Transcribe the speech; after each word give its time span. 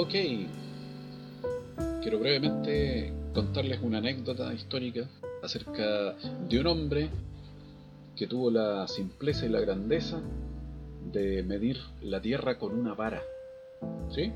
Ok, 0.00 0.12
quiero 2.00 2.20
brevemente 2.20 3.12
contarles 3.34 3.80
una 3.82 3.98
anécdota 3.98 4.54
histórica 4.54 5.08
acerca 5.42 6.14
de 6.48 6.60
un 6.60 6.68
hombre 6.68 7.10
que 8.14 8.28
tuvo 8.28 8.48
la 8.48 8.86
simpleza 8.86 9.46
y 9.46 9.48
la 9.48 9.58
grandeza 9.58 10.20
de 11.12 11.42
medir 11.42 11.78
la 12.00 12.22
Tierra 12.22 12.60
con 12.60 12.78
una 12.78 12.94
vara. 12.94 13.20
¿Sí? 14.14 14.32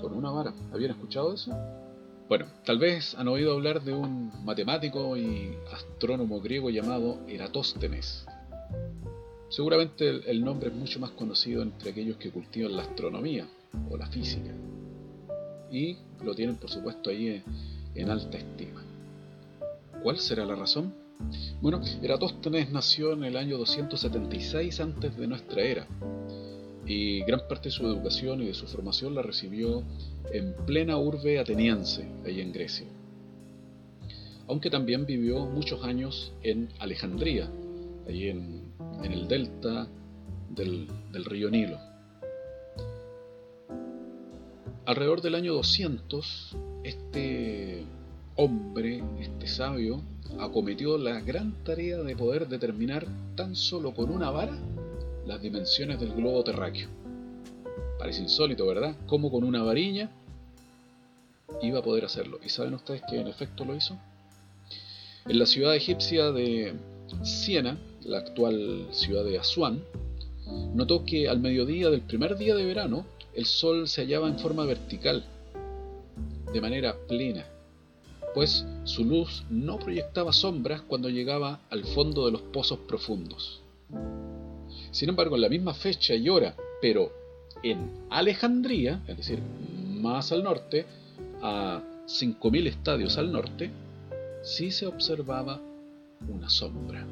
Con 0.00 0.14
una 0.14 0.30
vara. 0.30 0.54
¿Habían 0.72 0.92
escuchado 0.92 1.34
eso? 1.34 1.50
Bueno, 2.28 2.46
tal 2.64 2.78
vez 2.78 3.16
han 3.16 3.26
oído 3.26 3.54
hablar 3.54 3.82
de 3.82 3.92
un 3.92 4.30
matemático 4.44 5.16
y 5.16 5.52
astrónomo 5.72 6.40
griego 6.40 6.70
llamado 6.70 7.18
Eratóstenes. 7.26 8.24
Seguramente 9.48 10.30
el 10.30 10.44
nombre 10.44 10.68
es 10.68 10.76
mucho 10.76 11.00
más 11.00 11.10
conocido 11.10 11.60
entre 11.60 11.90
aquellos 11.90 12.18
que 12.18 12.30
cultivan 12.30 12.76
la 12.76 12.82
astronomía 12.82 13.48
o 13.88 13.96
la 13.96 14.06
física. 14.06 14.50
Y 15.70 15.96
lo 16.24 16.34
tienen 16.34 16.56
por 16.56 16.70
supuesto 16.70 17.10
ahí 17.10 17.42
en 17.94 18.10
alta 18.10 18.38
estima. 18.38 18.82
¿Cuál 20.02 20.18
será 20.18 20.44
la 20.44 20.54
razón? 20.54 20.94
Bueno, 21.60 21.80
Eratóstenes 22.02 22.70
nació 22.70 23.12
en 23.12 23.24
el 23.24 23.36
año 23.36 23.58
276 23.58 24.80
antes 24.80 25.16
de 25.16 25.26
nuestra 25.26 25.62
era 25.62 25.86
y 26.86 27.20
gran 27.22 27.46
parte 27.48 27.68
de 27.68 27.70
su 27.70 27.86
educación 27.86 28.42
y 28.42 28.46
de 28.46 28.54
su 28.54 28.66
formación 28.66 29.14
la 29.14 29.22
recibió 29.22 29.84
en 30.32 30.54
plena 30.66 30.96
urbe 30.96 31.38
ateniense, 31.38 32.04
ahí 32.26 32.40
en 32.40 32.52
Grecia. 32.52 32.86
Aunque 34.48 34.70
también 34.70 35.06
vivió 35.06 35.46
muchos 35.46 35.84
años 35.84 36.32
en 36.42 36.68
Alejandría, 36.80 37.48
ahí 38.08 38.28
en, 38.28 38.72
el 39.04 39.28
delta 39.28 39.86
del, 40.48 40.88
del 41.12 41.24
río 41.24 41.48
Nilo. 41.50 41.78
Alrededor 44.90 45.20
del 45.20 45.36
año 45.36 45.52
200, 45.54 46.56
este 46.82 47.84
hombre, 48.34 49.04
este 49.20 49.46
sabio, 49.46 50.02
acometió 50.40 50.98
la 50.98 51.20
gran 51.20 51.62
tarea 51.62 51.98
de 51.98 52.16
poder 52.16 52.48
determinar 52.48 53.06
tan 53.36 53.54
solo 53.54 53.94
con 53.94 54.10
una 54.10 54.32
vara 54.32 54.58
las 55.28 55.40
dimensiones 55.40 56.00
del 56.00 56.12
globo 56.14 56.42
terráqueo. 56.42 56.88
Parece 58.00 58.22
insólito, 58.22 58.66
¿verdad? 58.66 58.96
Como 59.06 59.30
con 59.30 59.44
una 59.44 59.62
varilla 59.62 60.10
iba 61.62 61.78
a 61.78 61.82
poder 61.84 62.04
hacerlo. 62.04 62.40
¿Y 62.44 62.48
saben 62.48 62.74
ustedes 62.74 63.02
que 63.08 63.20
en 63.20 63.28
efecto 63.28 63.64
lo 63.64 63.76
hizo? 63.76 63.96
En 65.24 65.38
la 65.38 65.46
ciudad 65.46 65.76
egipcia 65.76 66.32
de 66.32 66.74
Siena, 67.22 67.78
la 68.02 68.18
actual 68.18 68.88
ciudad 68.90 69.22
de 69.22 69.38
Asuán, 69.38 69.84
notó 70.74 71.04
que 71.04 71.28
al 71.28 71.38
mediodía 71.38 71.90
del 71.90 72.00
primer 72.00 72.36
día 72.36 72.56
de 72.56 72.64
verano 72.64 73.06
el 73.34 73.46
sol 73.46 73.88
se 73.88 74.02
hallaba 74.02 74.28
en 74.28 74.38
forma 74.38 74.64
vertical, 74.64 75.24
de 76.52 76.60
manera 76.60 76.96
plena, 77.06 77.46
pues 78.34 78.64
su 78.84 79.04
luz 79.04 79.44
no 79.50 79.78
proyectaba 79.78 80.32
sombras 80.32 80.82
cuando 80.82 81.08
llegaba 81.08 81.60
al 81.70 81.84
fondo 81.84 82.26
de 82.26 82.32
los 82.32 82.42
pozos 82.42 82.80
profundos. 82.80 83.62
Sin 84.90 85.08
embargo, 85.08 85.36
en 85.36 85.42
la 85.42 85.48
misma 85.48 85.74
fecha 85.74 86.14
y 86.14 86.28
hora, 86.28 86.56
pero 86.80 87.12
en 87.62 88.06
Alejandría, 88.10 89.02
es 89.06 89.16
decir, 89.16 89.40
más 90.00 90.32
al 90.32 90.42
norte, 90.42 90.86
a 91.42 91.82
5.000 92.06 92.66
estadios 92.66 93.16
al 93.18 93.32
norte, 93.32 93.70
sí 94.42 94.70
se 94.70 94.86
observaba 94.86 95.60
una 96.28 96.48
sombra. 96.48 97.06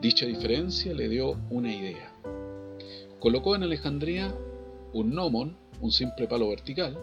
Dicha 0.00 0.26
diferencia 0.26 0.94
le 0.94 1.08
dio 1.08 1.36
una 1.50 1.74
idea. 1.74 2.12
Colocó 3.18 3.54
en 3.54 3.64
Alejandría 3.64 4.34
un 4.92 5.10
gnomon, 5.10 5.56
un 5.80 5.92
simple 5.92 6.26
palo 6.26 6.48
vertical, 6.48 6.96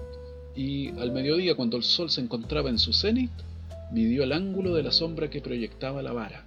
y 0.56 0.90
al 1.00 1.12
mediodía, 1.12 1.56
cuando 1.56 1.78
el 1.78 1.84
sol 1.84 2.10
se 2.10 2.22
encontraba 2.22 2.70
en 2.70 2.80
su 2.80 2.94
cenit, 2.94 3.32
midió 3.92 4.24
el 4.24 4.32
ángulo 4.32 4.74
de 4.74 4.84
la 4.84 4.92
sombra 4.92 5.30
que 5.30 5.42
proyectaba 5.42 6.02
la 6.02 6.14
vara, 6.14 6.46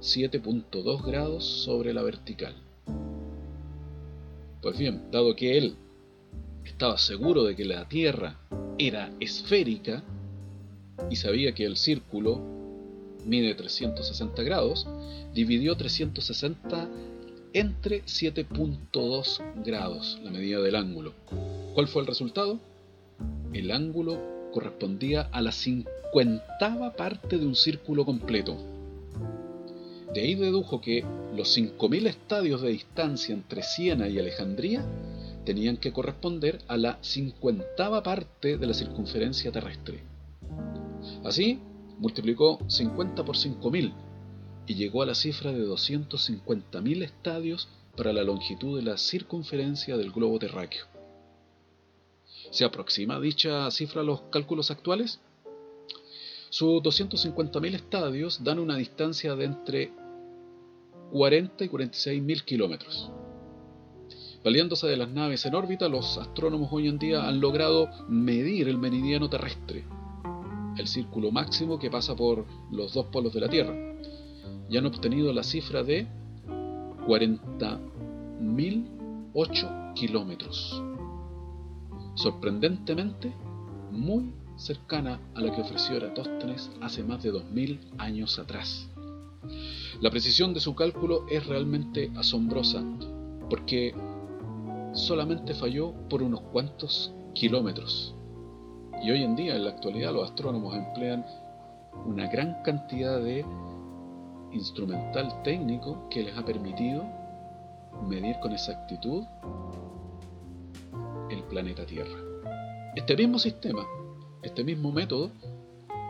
7.2 0.00 1.04
grados 1.04 1.44
sobre 1.44 1.92
la 1.92 2.02
vertical. 2.02 2.54
Pues 4.62 4.78
bien, 4.78 5.10
dado 5.10 5.36
que 5.36 5.58
él 5.58 5.74
estaba 6.64 6.98
seguro 6.98 7.44
de 7.44 7.56
que 7.56 7.64
la 7.64 7.88
Tierra 7.88 8.38
era 8.78 9.12
esférica 9.20 10.02
y 11.10 11.16
sabía 11.16 11.52
que 11.52 11.64
el 11.64 11.76
círculo 11.76 12.40
mide 13.24 13.54
360 13.54 14.42
grados, 14.42 14.86
dividió 15.34 15.76
360 15.76 16.88
entre 17.52 18.04
7.2 18.04 19.62
grados, 19.64 20.18
la 20.22 20.30
medida 20.30 20.60
del 20.60 20.76
ángulo. 20.76 21.12
¿Cuál 21.74 21.88
fue 21.88 22.02
el 22.02 22.08
resultado? 22.08 22.58
El 23.52 23.70
ángulo 23.70 24.18
correspondía 24.52 25.22
a 25.32 25.42
la 25.42 25.52
cincuentava 25.52 26.94
parte 26.94 27.38
de 27.38 27.46
un 27.46 27.54
círculo 27.54 28.04
completo. 28.04 28.56
De 30.14 30.22
ahí 30.22 30.34
dedujo 30.34 30.80
que 30.80 31.04
los 31.36 31.56
5.000 31.56 32.06
estadios 32.06 32.62
de 32.62 32.70
distancia 32.70 33.32
entre 33.34 33.62
Siena 33.62 34.08
y 34.08 34.18
Alejandría 34.18 34.84
tenían 35.44 35.76
que 35.76 35.92
corresponder 35.92 36.58
a 36.68 36.76
la 36.76 36.98
cincuentava 37.02 38.02
parte 38.02 38.56
de 38.56 38.66
la 38.66 38.74
circunferencia 38.74 39.52
terrestre. 39.52 40.00
Así, 41.24 41.58
multiplicó 41.98 42.58
50 42.68 43.24
por 43.24 43.36
5.000 43.36 43.92
y 44.66 44.74
llegó 44.74 45.02
a 45.02 45.06
la 45.06 45.14
cifra 45.14 45.52
de 45.52 45.66
250.000 45.66 47.02
estadios 47.02 47.68
para 47.96 48.12
la 48.12 48.22
longitud 48.22 48.76
de 48.76 48.82
la 48.82 48.96
circunferencia 48.96 49.96
del 49.96 50.12
globo 50.12 50.38
terráqueo. 50.38 50.86
¿Se 52.50 52.64
aproxima 52.64 53.20
dicha 53.20 53.70
cifra 53.70 54.00
a 54.00 54.04
los 54.04 54.22
cálculos 54.30 54.70
actuales? 54.70 55.20
Sus 56.48 56.82
250.000 56.82 57.74
estadios 57.74 58.42
dan 58.42 58.58
una 58.58 58.76
distancia 58.76 59.36
de 59.36 59.44
entre 59.44 59.92
40 61.12 61.64
y 61.64 61.68
46 61.68 62.22
mil 62.22 62.44
kilómetros. 62.44 63.10
Valiéndose 64.42 64.86
de 64.86 64.96
las 64.96 65.10
naves 65.10 65.44
en 65.44 65.54
órbita, 65.54 65.88
los 65.88 66.16
astrónomos 66.16 66.70
hoy 66.72 66.88
en 66.88 66.98
día 66.98 67.28
han 67.28 67.40
logrado 67.40 67.88
medir 68.08 68.68
el 68.68 68.78
meridiano 68.78 69.28
terrestre, 69.28 69.84
el 70.78 70.86
círculo 70.86 71.30
máximo 71.30 71.78
que 71.78 71.90
pasa 71.90 72.16
por 72.16 72.46
los 72.70 72.94
dos 72.94 73.06
polos 73.06 73.34
de 73.34 73.40
la 73.40 73.48
Tierra, 73.48 73.89
y 74.70 74.76
han 74.76 74.86
obtenido 74.86 75.32
la 75.32 75.42
cifra 75.42 75.82
de 75.82 76.06
40.008 77.06 79.94
kilómetros. 79.94 80.80
Sorprendentemente, 82.14 83.32
muy 83.90 84.32
cercana 84.56 85.18
a 85.34 85.40
la 85.40 85.52
que 85.52 85.62
ofreció 85.62 85.96
Eratóstenes 85.96 86.70
hace 86.80 87.02
más 87.02 87.20
de 87.22 87.32
2000 87.32 87.80
años 87.98 88.38
atrás. 88.38 88.88
La 90.00 90.10
precisión 90.10 90.54
de 90.54 90.60
su 90.60 90.74
cálculo 90.74 91.26
es 91.28 91.46
realmente 91.46 92.12
asombrosa, 92.16 92.82
porque 93.48 93.94
solamente 94.92 95.54
falló 95.54 95.94
por 96.08 96.22
unos 96.22 96.42
cuantos 96.52 97.12
kilómetros. 97.34 98.14
Y 99.02 99.10
hoy 99.10 99.24
en 99.24 99.34
día, 99.34 99.56
en 99.56 99.64
la 99.64 99.70
actualidad, 99.70 100.12
los 100.12 100.30
astrónomos 100.30 100.76
emplean 100.76 101.24
una 102.06 102.30
gran 102.30 102.62
cantidad 102.62 103.18
de 103.18 103.44
instrumental 104.52 105.42
técnico 105.42 106.08
que 106.10 106.22
les 106.22 106.36
ha 106.36 106.44
permitido 106.44 107.04
medir 108.08 108.36
con 108.40 108.52
exactitud 108.52 109.24
el 111.30 111.42
planeta 111.44 111.86
Tierra. 111.86 112.18
Este 112.96 113.16
mismo 113.16 113.38
sistema, 113.38 113.86
este 114.42 114.64
mismo 114.64 114.90
método, 114.90 115.30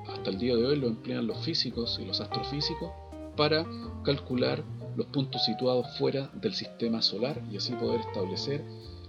hasta 0.08 0.30
el 0.30 0.38
día 0.38 0.56
de 0.56 0.66
hoy 0.66 0.76
lo 0.76 0.88
emplean 0.88 1.26
los 1.26 1.38
físicos 1.44 1.98
y 2.00 2.06
los 2.06 2.20
astrofísicos 2.20 2.90
para 3.36 3.64
calcular 4.04 4.64
los 4.96 5.06
puntos 5.06 5.44
situados 5.44 5.86
fuera 5.98 6.30
del 6.34 6.54
sistema 6.54 7.02
solar 7.02 7.41
y 7.50 7.56
así 7.56 7.72
poder 7.74 8.00
establecer 8.00 8.65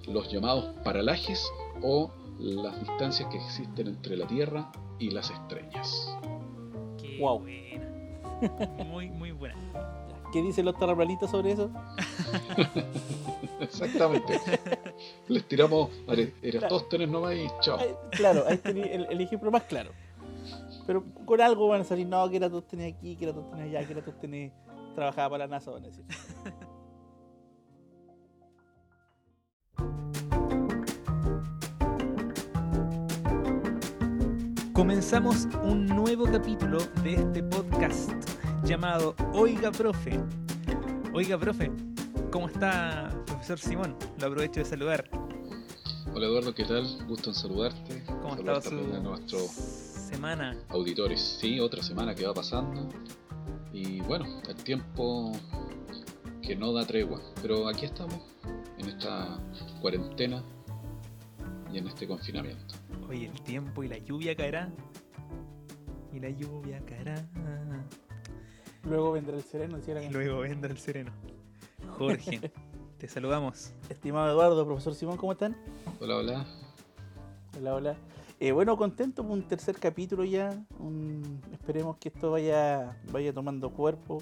los 0.08 0.32
llamados 0.32 0.66
paralajes 0.84 1.46
o 1.82 2.12
las 2.40 2.80
distancias 2.80 3.30
que 3.30 3.38
existen 3.38 3.88
entre 3.88 4.18
la 4.18 4.28
Tierra 4.28 4.72
y 5.00 5.12
las 5.12 5.30
estrellas. 5.30 6.18
Qué 6.98 7.20
wow. 7.20 7.40
buena. 7.40 7.91
Muy, 8.86 9.10
muy 9.10 9.32
buena. 9.32 9.56
¿Qué 10.32 10.42
dicen 10.42 10.66
los 10.66 10.78
terraplanistas 10.78 11.30
sobre 11.32 11.52
eso? 11.52 11.70
Exactamente. 13.60 14.40
Les 15.28 15.48
tiramos 15.48 15.90
Eratóstenes 16.42 17.10
nomás 17.10 17.36
y 17.36 17.48
chao. 17.62 17.78
Claro, 18.12 18.46
ahí 18.48 18.58
tenía 18.58 18.86
el 18.86 19.22
ejemplo 19.22 19.52
más 19.52 19.64
claro. 19.64 19.92
Pero 20.88 21.04
con 21.26 21.42
algo 21.42 21.68
van 21.68 21.82
a 21.82 21.84
salir, 21.84 22.08
no, 22.08 22.30
que 22.30 22.40
tenés 22.40 22.96
aquí, 22.96 23.16
que 23.16 23.28
tenés 23.28 23.54
allá, 23.54 23.86
que 23.88 23.96
tenés 24.14 24.52
trabajaba 24.96 25.32
para 25.32 25.46
la 25.46 25.56
NASA, 25.56 25.72
van 25.72 25.84
a 25.84 25.88
decir. 25.88 26.06
Comenzamos 34.82 35.48
un 35.62 35.86
nuevo 35.86 36.26
capítulo 36.26 36.80
de 37.04 37.14
este 37.14 37.44
podcast 37.44 38.10
llamado 38.64 39.16
Oiga 39.32 39.72
Profe. 39.72 40.20
Oiga 41.14 41.38
Profe, 41.38 41.72
¿cómo 42.32 42.48
está 42.48 43.08
profesor 43.28 43.60
Simón? 43.60 43.96
Lo 44.20 44.26
aprovecho 44.26 44.62
de 44.62 44.66
saludar. 44.66 45.08
Hola 46.16 46.26
Eduardo, 46.26 46.56
¿qué 46.56 46.66
tal? 46.66 46.88
Gusto 47.08 47.30
en 47.30 47.36
saludarte. 47.36 48.04
¿Cómo 48.08 48.34
a 48.34 48.62
su 48.64 48.76
nuestros 49.04 49.52
semana? 49.52 50.58
auditores. 50.70 51.22
Sí, 51.40 51.60
otra 51.60 51.84
semana 51.84 52.16
que 52.16 52.26
va 52.26 52.34
pasando. 52.34 52.90
Y 53.72 54.02
bueno, 54.02 54.26
el 54.50 54.56
tiempo 54.56 55.32
que 56.42 56.56
no 56.56 56.74
da 56.74 56.88
tregua. 56.88 57.22
Pero 57.44 57.68
aquí 57.68 57.86
estamos, 57.86 58.20
en 58.80 58.90
esta 58.90 59.40
cuarentena 59.80 60.44
y 61.72 61.78
en 61.78 61.88
este 61.88 62.08
confinamiento. 62.08 62.76
Hoy 63.10 63.26
el 63.26 63.42
tiempo 63.42 63.84
y 63.84 63.88
la 63.88 63.98
lluvia 63.98 64.36
caerá. 64.36 64.70
Y 66.14 66.20
la 66.20 66.30
lluvia 66.30 66.82
caerá. 66.86 67.16
Luego 68.84 69.12
vendrá 69.14 69.36
el 69.38 69.44
sereno, 69.44 69.78
decía 69.78 69.94
la 69.96 70.04
Y 70.04 70.10
luego 70.10 70.40
vendrá 70.40 70.72
el 70.72 70.78
sereno. 70.78 71.12
Jorge, 71.98 72.52
te 72.98 73.08
saludamos. 73.08 73.74
Estimado 73.90 74.30
Eduardo, 74.32 74.66
profesor 74.66 74.96
Simón, 74.96 75.18
¿cómo 75.18 75.32
están? 75.34 75.56
Hola, 76.00 76.18
hola. 76.18 76.46
Hola, 77.58 77.76
hola. 77.76 77.96
Eh, 78.40 78.52
bueno, 78.52 78.76
contento 78.76 79.22
por 79.24 79.32
un 79.34 79.44
tercer 79.44 79.78
capítulo 79.78 80.24
ya. 80.26 80.50
un- 80.80 81.40
esperemos 81.54 81.98
que 81.98 82.10
esto 82.10 82.32
vaya, 82.32 82.98
vaya 83.12 83.32
tomando 83.32 83.70
cuerpo. 83.72 84.22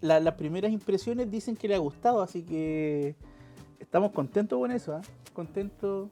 La- 0.00 0.20
las 0.20 0.34
primeras 0.34 0.72
impresiones 0.72 1.30
dicen 1.30 1.54
que 1.54 1.68
le 1.68 1.74
ha 1.74 1.78
gustado, 1.78 2.22
así 2.22 2.42
que 2.42 3.14
estamos 3.78 4.10
contentos 4.12 4.58
con 4.58 4.72
eso, 4.72 4.94
¿ah? 4.96 5.02
Contentos. 5.34 6.08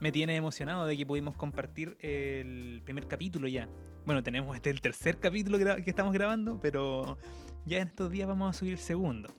Me 0.00 0.12
tiene 0.12 0.36
emocionado 0.36 0.86
de 0.86 0.96
que 0.96 1.06
pudimos 1.06 1.36
compartir 1.36 1.96
el 2.00 2.82
primer 2.84 3.06
capítulo 3.08 3.48
ya. 3.48 3.68
Bueno, 4.04 4.22
tenemos 4.22 4.54
este 4.54 4.70
el 4.70 4.80
tercer 4.80 5.18
capítulo 5.18 5.58
que 5.58 5.82
estamos 5.90 6.12
grabando, 6.12 6.58
pero 6.60 7.18
ya 7.64 7.78
en 7.78 7.88
estos 7.88 8.10
días 8.10 8.28
vamos 8.28 8.54
a 8.54 8.58
subir 8.58 8.72
el 8.74 8.78
segundo. 8.78 9.30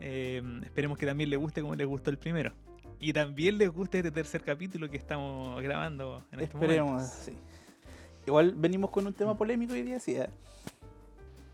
Eh, 0.00 0.42
esperemos 0.64 0.98
que 0.98 1.06
también 1.06 1.30
les 1.30 1.38
guste 1.38 1.62
como 1.62 1.74
les 1.74 1.86
gustó 1.86 2.10
el 2.10 2.18
primero. 2.18 2.52
Y 2.98 3.12
también 3.12 3.58
les 3.58 3.70
guste 3.70 3.98
este 3.98 4.10
tercer 4.10 4.42
capítulo 4.42 4.90
que 4.90 4.96
estamos 4.96 5.62
grabando 5.62 6.24
en 6.32 6.40
estos 6.40 6.60
Esperemos, 6.60 6.90
momentos. 6.92 7.10
sí. 7.24 7.32
Igual 8.26 8.54
venimos 8.56 8.90
con 8.90 9.06
un 9.06 9.12
tema 9.12 9.36
polémico 9.36 9.74
hoy 9.74 9.82
día, 9.82 10.00
sí, 10.00 10.16
¿ah? 10.16 10.28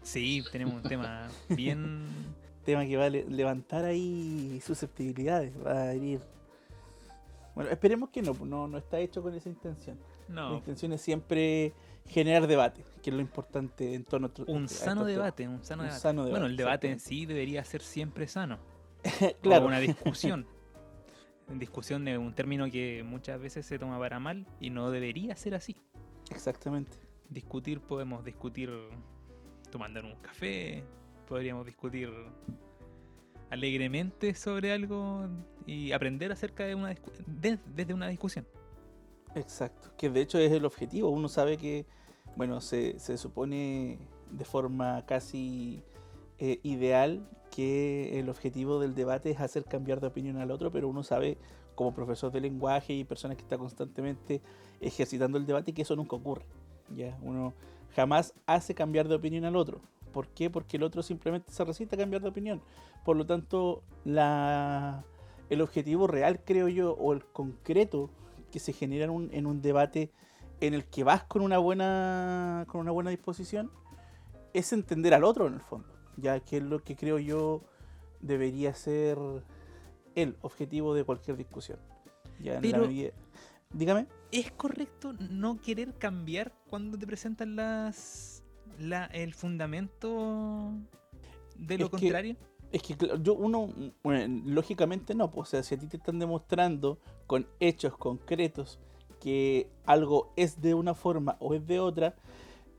Sí, 0.02 0.42
tenemos 0.50 0.74
un 0.74 0.82
tema 0.82 1.28
bien... 1.50 2.04
tema 2.64 2.84
que 2.86 2.96
va 2.96 3.06
a 3.06 3.10
le- 3.10 3.28
levantar 3.28 3.84
ahí 3.84 4.60
susceptibilidades, 4.64 5.52
va 5.64 5.82
a 5.82 5.92
herir. 5.92 6.20
Bueno, 7.54 7.70
esperemos 7.70 8.08
que 8.10 8.22
no, 8.22 8.34
pues, 8.34 8.49
no, 8.49 8.66
no 8.66 8.78
está 8.78 8.99
hecho 8.99 9.22
con 9.22 9.34
esa 9.34 9.49
intención. 9.49 9.99
La 10.28 10.34
No, 10.34 10.54
intención 10.56 10.93
es 10.93 11.00
siempre 11.02 11.75
generar 12.06 12.46
debate, 12.46 12.84
que 13.02 13.10
es 13.10 13.14
lo 13.14 13.20
importante 13.22 13.94
en 13.94 14.04
todo 14.04 14.20
nuestro 14.20 14.44
un 14.46 14.64
a 14.64 14.69
sano 14.69 15.04
debate, 15.04 15.46
un 15.46 15.62
sano 15.62 15.82
Un 15.82 15.88
debate. 15.88 16.00
sano 16.00 16.28
Bueno, 16.28 16.46
el 16.46 16.56
debate 16.56 16.90
en 16.90 16.99
sí 17.00 17.26
debería 17.26 17.62
ser 17.64 17.82
siempre 17.82 18.26
sano. 18.26 18.58
claro, 19.43 19.64
O 19.64 19.69
una 19.69 19.81
discusión. 19.81 20.46
discusión 21.58 22.08
es 22.08 22.16
un 22.19 22.34
término 22.34 22.70
que 22.70 23.02
muchas 23.04 23.38
veces 23.40 23.66
se 23.66 23.78
toma 23.78 23.98
para 23.98 24.19
mal 24.19 24.46
y 24.58 24.70
no 24.70 24.90
debería 24.90 25.37
ser 25.37 25.55
así. 25.55 25.76
exactamente. 26.31 26.96
Discutir, 27.28 27.81
podemos 27.81 28.25
discutir 28.25 28.70
tomando 29.70 30.00
un 30.00 30.16
café, 30.16 30.84
podríamos 31.26 31.64
discutir 31.66 32.10
alegremente 33.50 34.34
sobre 34.34 34.72
algo 34.72 35.28
y 35.66 35.92
aprender 35.92 36.32
acerca 36.32 36.64
de 36.64 36.74
una 36.74 36.94
de- 37.26 37.58
desde 37.74 37.94
una 37.94 38.08
discusión. 38.08 38.46
Exacto, 39.34 39.90
que 39.96 40.10
de 40.10 40.20
hecho 40.20 40.38
es 40.38 40.52
el 40.52 40.64
objetivo. 40.64 41.08
Uno 41.08 41.28
sabe 41.28 41.56
que, 41.56 41.86
bueno, 42.36 42.60
se, 42.60 42.98
se 42.98 43.16
supone 43.16 43.98
de 44.30 44.44
forma 44.44 45.04
casi 45.06 45.82
eh, 46.38 46.60
ideal 46.62 47.26
que 47.50 48.18
el 48.18 48.28
objetivo 48.28 48.80
del 48.80 48.94
debate 48.94 49.30
es 49.30 49.40
hacer 49.40 49.64
cambiar 49.64 50.00
de 50.00 50.06
opinión 50.08 50.38
al 50.38 50.50
otro, 50.50 50.70
pero 50.70 50.88
uno 50.88 51.02
sabe 51.02 51.38
como 51.74 51.94
profesor 51.94 52.30
de 52.32 52.40
lenguaje 52.40 52.92
y 52.92 53.04
persona 53.04 53.34
que 53.34 53.42
está 53.42 53.56
constantemente 53.58 54.42
ejercitando 54.80 55.38
el 55.38 55.46
debate 55.46 55.72
que 55.72 55.82
eso 55.82 55.96
nunca 55.96 56.16
ocurre. 56.16 56.44
Ya, 56.94 57.18
uno 57.22 57.54
jamás 57.94 58.34
hace 58.46 58.74
cambiar 58.74 59.08
de 59.08 59.14
opinión 59.14 59.44
al 59.44 59.56
otro. 59.56 59.80
¿Por 60.12 60.28
qué? 60.28 60.50
Porque 60.50 60.76
el 60.76 60.82
otro 60.82 61.02
simplemente 61.02 61.50
se 61.52 61.64
resiste 61.64 61.94
a 61.94 61.98
cambiar 61.98 62.20
de 62.20 62.28
opinión. 62.28 62.60
Por 63.04 63.16
lo 63.16 63.24
tanto, 63.24 63.82
la, 64.04 65.04
el 65.50 65.60
objetivo 65.60 66.06
real, 66.06 66.40
creo 66.44 66.68
yo, 66.68 66.92
o 66.94 67.12
el 67.12 67.24
concreto 67.24 68.10
que 68.50 68.58
se 68.58 68.72
genera 68.72 69.04
en 69.04 69.10
un, 69.10 69.30
en 69.32 69.46
un 69.46 69.60
debate 69.62 70.10
en 70.60 70.74
el 70.74 70.84
que 70.86 71.04
vas 71.04 71.24
con 71.24 71.42
una 71.42 71.58
buena 71.58 72.64
con 72.68 72.80
una 72.82 72.90
buena 72.92 73.10
disposición 73.10 73.70
es 74.52 74.72
entender 74.72 75.12
al 75.14 75.24
otro 75.24 75.46
en 75.46 75.54
el 75.54 75.60
fondo 75.60 75.88
ya 76.16 76.38
que 76.40 76.58
es 76.58 76.62
lo 76.62 76.78
que 76.84 76.94
creo 76.94 77.18
yo 77.18 77.62
debería 78.20 78.72
ser 78.74 79.18
el 80.14 80.36
objetivo 80.42 80.94
de 80.94 81.02
cualquier 81.04 81.36
discusión 81.36 81.78
ya 82.38 82.58
en 82.58 82.70
la 82.70 82.78
medida- 82.78 83.12
dígame 83.72 84.06
¿Es 84.30 84.52
correcto 84.52 85.14
no 85.18 85.60
querer 85.60 85.94
cambiar 85.94 86.52
cuando 86.68 86.96
te 86.98 87.06
presentan 87.06 87.56
las 87.56 88.44
la, 88.78 89.06
el 89.06 89.34
fundamento 89.34 90.72
de 91.56 91.78
lo 91.78 91.86
Es 91.86 91.90
que- 91.90 91.96
contrario? 91.98 92.36
Es 92.72 92.82
que 92.82 92.96
yo 93.20 93.34
uno, 93.34 93.69
bueno, 94.02 94.42
lógicamente 94.46 95.14
no, 95.14 95.30
pues, 95.30 95.48
o 95.48 95.50
sea, 95.50 95.62
si 95.62 95.74
a 95.74 95.78
ti 95.78 95.86
te 95.86 95.98
están 95.98 96.19
demostrando 96.19 96.98
con 97.26 97.46
hechos 97.60 97.96
concretos 97.96 98.78
que 99.20 99.69
algo 99.84 100.32
es 100.36 100.60
de 100.60 100.74
una 100.74 100.94
forma 100.94 101.36
o 101.38 101.54
es 101.54 101.66
de 101.66 101.78
otra, 101.78 102.14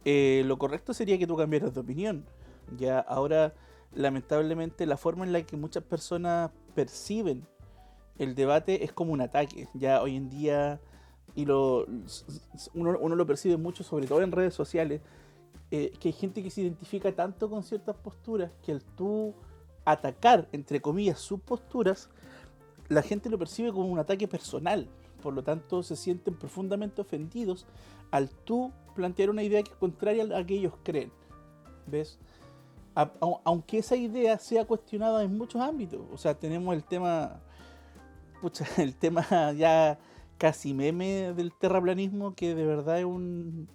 eh, 0.04 0.44
lo 0.45 0.57
correcto 0.57 0.94
sería 0.94 1.18
que 1.18 1.28
tú 1.28 1.38
cambiaras 1.38 1.74
de 1.74 1.80
opinión. 1.80 2.25
Ya 2.78 3.00
ahora, 3.00 3.54
lamentablemente, 3.94 4.86
la 4.86 4.98
forma 4.98 5.25
en 5.25 5.31
la 5.31 5.44
que 5.44 5.56
muchas 5.57 5.84
personas 5.84 6.51
perciben 6.75 7.45
el 8.18 8.36
debate 8.36 8.84
es 8.84 8.92
como 8.92 9.13
un 9.13 9.22
ataque. 9.22 9.68
Ya 9.74 10.01
hoy 10.01 10.16
en 10.16 10.30
día, 10.30 10.81
y 11.36 11.45
lo, 11.45 11.86
uno, 12.74 12.98
uno 13.00 13.16
lo 13.16 13.25
percibe 13.25 13.57
mucho, 13.57 13.84
sobre 13.84 14.07
todo 14.07 14.22
en 14.22 14.31
redes 14.31 14.54
sociales, 14.54 15.01
eh, 15.72 15.92
que 16.00 16.10
hay 16.10 16.13
gente 16.13 16.44
que 16.44 16.50
se 16.50 16.62
identifica 16.62 17.12
tanto 17.12 17.50
con 17.50 17.63
ciertas 17.63 17.95
posturas 17.95 18.51
que 18.63 18.72
al 18.72 18.84
tú 18.84 19.34
atacar, 19.85 20.47
entre 20.51 20.81
comillas, 20.81 21.19
sus 21.19 21.39
posturas, 21.39 22.09
la 22.89 23.01
gente 23.01 23.30
lo 23.30 23.38
percibe 23.38 23.71
como 23.71 23.88
un 23.88 24.00
ataque 24.00 24.27
personal. 24.27 24.88
Por 25.21 25.33
lo 25.33 25.44
tanto, 25.44 25.83
se 25.83 25.95
sienten 25.95 26.35
profundamente 26.35 27.01
ofendidos 27.01 27.65
al 28.12 28.30
tú 28.30 28.71
plantear 28.95 29.30
una 29.30 29.41
idea 29.44 29.63
que 29.63 29.71
es 29.71 29.77
contraria 29.77 30.25
a 30.38 30.45
que 30.45 30.56
ellos 30.56 30.74
creen. 30.83 31.12
¿Ves? 31.88 32.19
A- 32.95 33.12
au- 33.21 33.39
aunque 33.44 33.80
esa 33.80 33.95
idea 33.95 34.38
sea 34.38 34.65
cuestionada 34.65 35.24
en 35.24 35.38
muchos 35.38 35.62
ámbitos. 35.62 36.01
O 36.12 36.18
sea, 36.18 36.33
tenemos 36.33 36.75
el 36.75 36.83
tema. 36.83 37.39
Pucha, 38.42 38.66
el 38.81 38.95
tema 38.95 39.25
ya 39.54 39.97
casi 40.37 40.73
meme 40.73 41.33
del 41.33 41.54
terraplanismo, 41.54 42.35
que 42.35 42.54
de 42.54 42.66
verdad 42.66 42.99
es 42.99 43.06
un. 43.06 43.68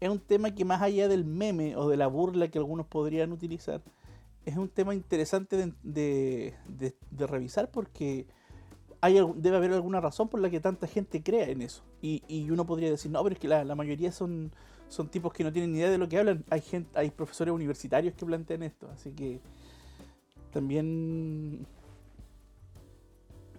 Es 0.00 0.08
un 0.08 0.18
tema 0.18 0.52
que 0.52 0.64
más 0.64 0.82
allá 0.82 1.06
del 1.06 1.24
meme 1.24 1.76
o 1.76 1.88
de 1.88 1.96
la 1.96 2.06
burla 2.08 2.48
que 2.48 2.58
algunos 2.58 2.86
podrían 2.86 3.30
utilizar, 3.32 3.80
es 4.44 4.56
un 4.56 4.68
tema 4.68 4.94
interesante 4.94 5.56
de, 5.56 6.54
de- 6.68 7.26
revisar 7.26 7.70
porque 7.70 8.26
hay, 9.00 9.20
debe 9.36 9.56
haber 9.56 9.72
alguna 9.72 10.00
razón 10.00 10.28
por 10.28 10.40
la 10.40 10.50
que 10.50 10.60
tanta 10.60 10.86
gente 10.86 11.22
crea 11.22 11.48
en 11.48 11.62
eso. 11.62 11.82
Y, 12.00 12.22
y 12.28 12.50
uno 12.50 12.66
podría 12.66 12.90
decir, 12.90 13.10
no, 13.10 13.22
pero 13.22 13.34
es 13.34 13.40
que 13.40 13.48
la, 13.48 13.64
la 13.64 13.74
mayoría 13.74 14.12
son, 14.12 14.52
son 14.88 15.08
tipos 15.08 15.32
que 15.32 15.44
no 15.44 15.52
tienen 15.52 15.72
ni 15.72 15.78
idea 15.78 15.90
de 15.90 15.98
lo 15.98 16.08
que 16.08 16.18
hablan. 16.18 16.44
Hay, 16.50 16.60
gente, 16.60 16.98
hay 16.98 17.10
profesores 17.10 17.54
universitarios 17.54 18.14
que 18.14 18.26
plantean 18.26 18.62
esto, 18.62 18.88
así 18.92 19.12
que 19.12 19.40
también 20.52 21.66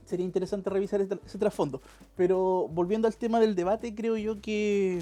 sería 0.06 0.26
interesante 0.26 0.70
revisar 0.70 1.02
ese, 1.02 1.18
ese 1.26 1.38
trasfondo. 1.38 1.82
Pero 2.16 2.68
volviendo 2.70 3.08
al 3.08 3.16
tema 3.16 3.40
del 3.40 3.56
debate, 3.56 3.96
creo 3.96 4.18
yo 4.18 4.42
que 4.42 5.02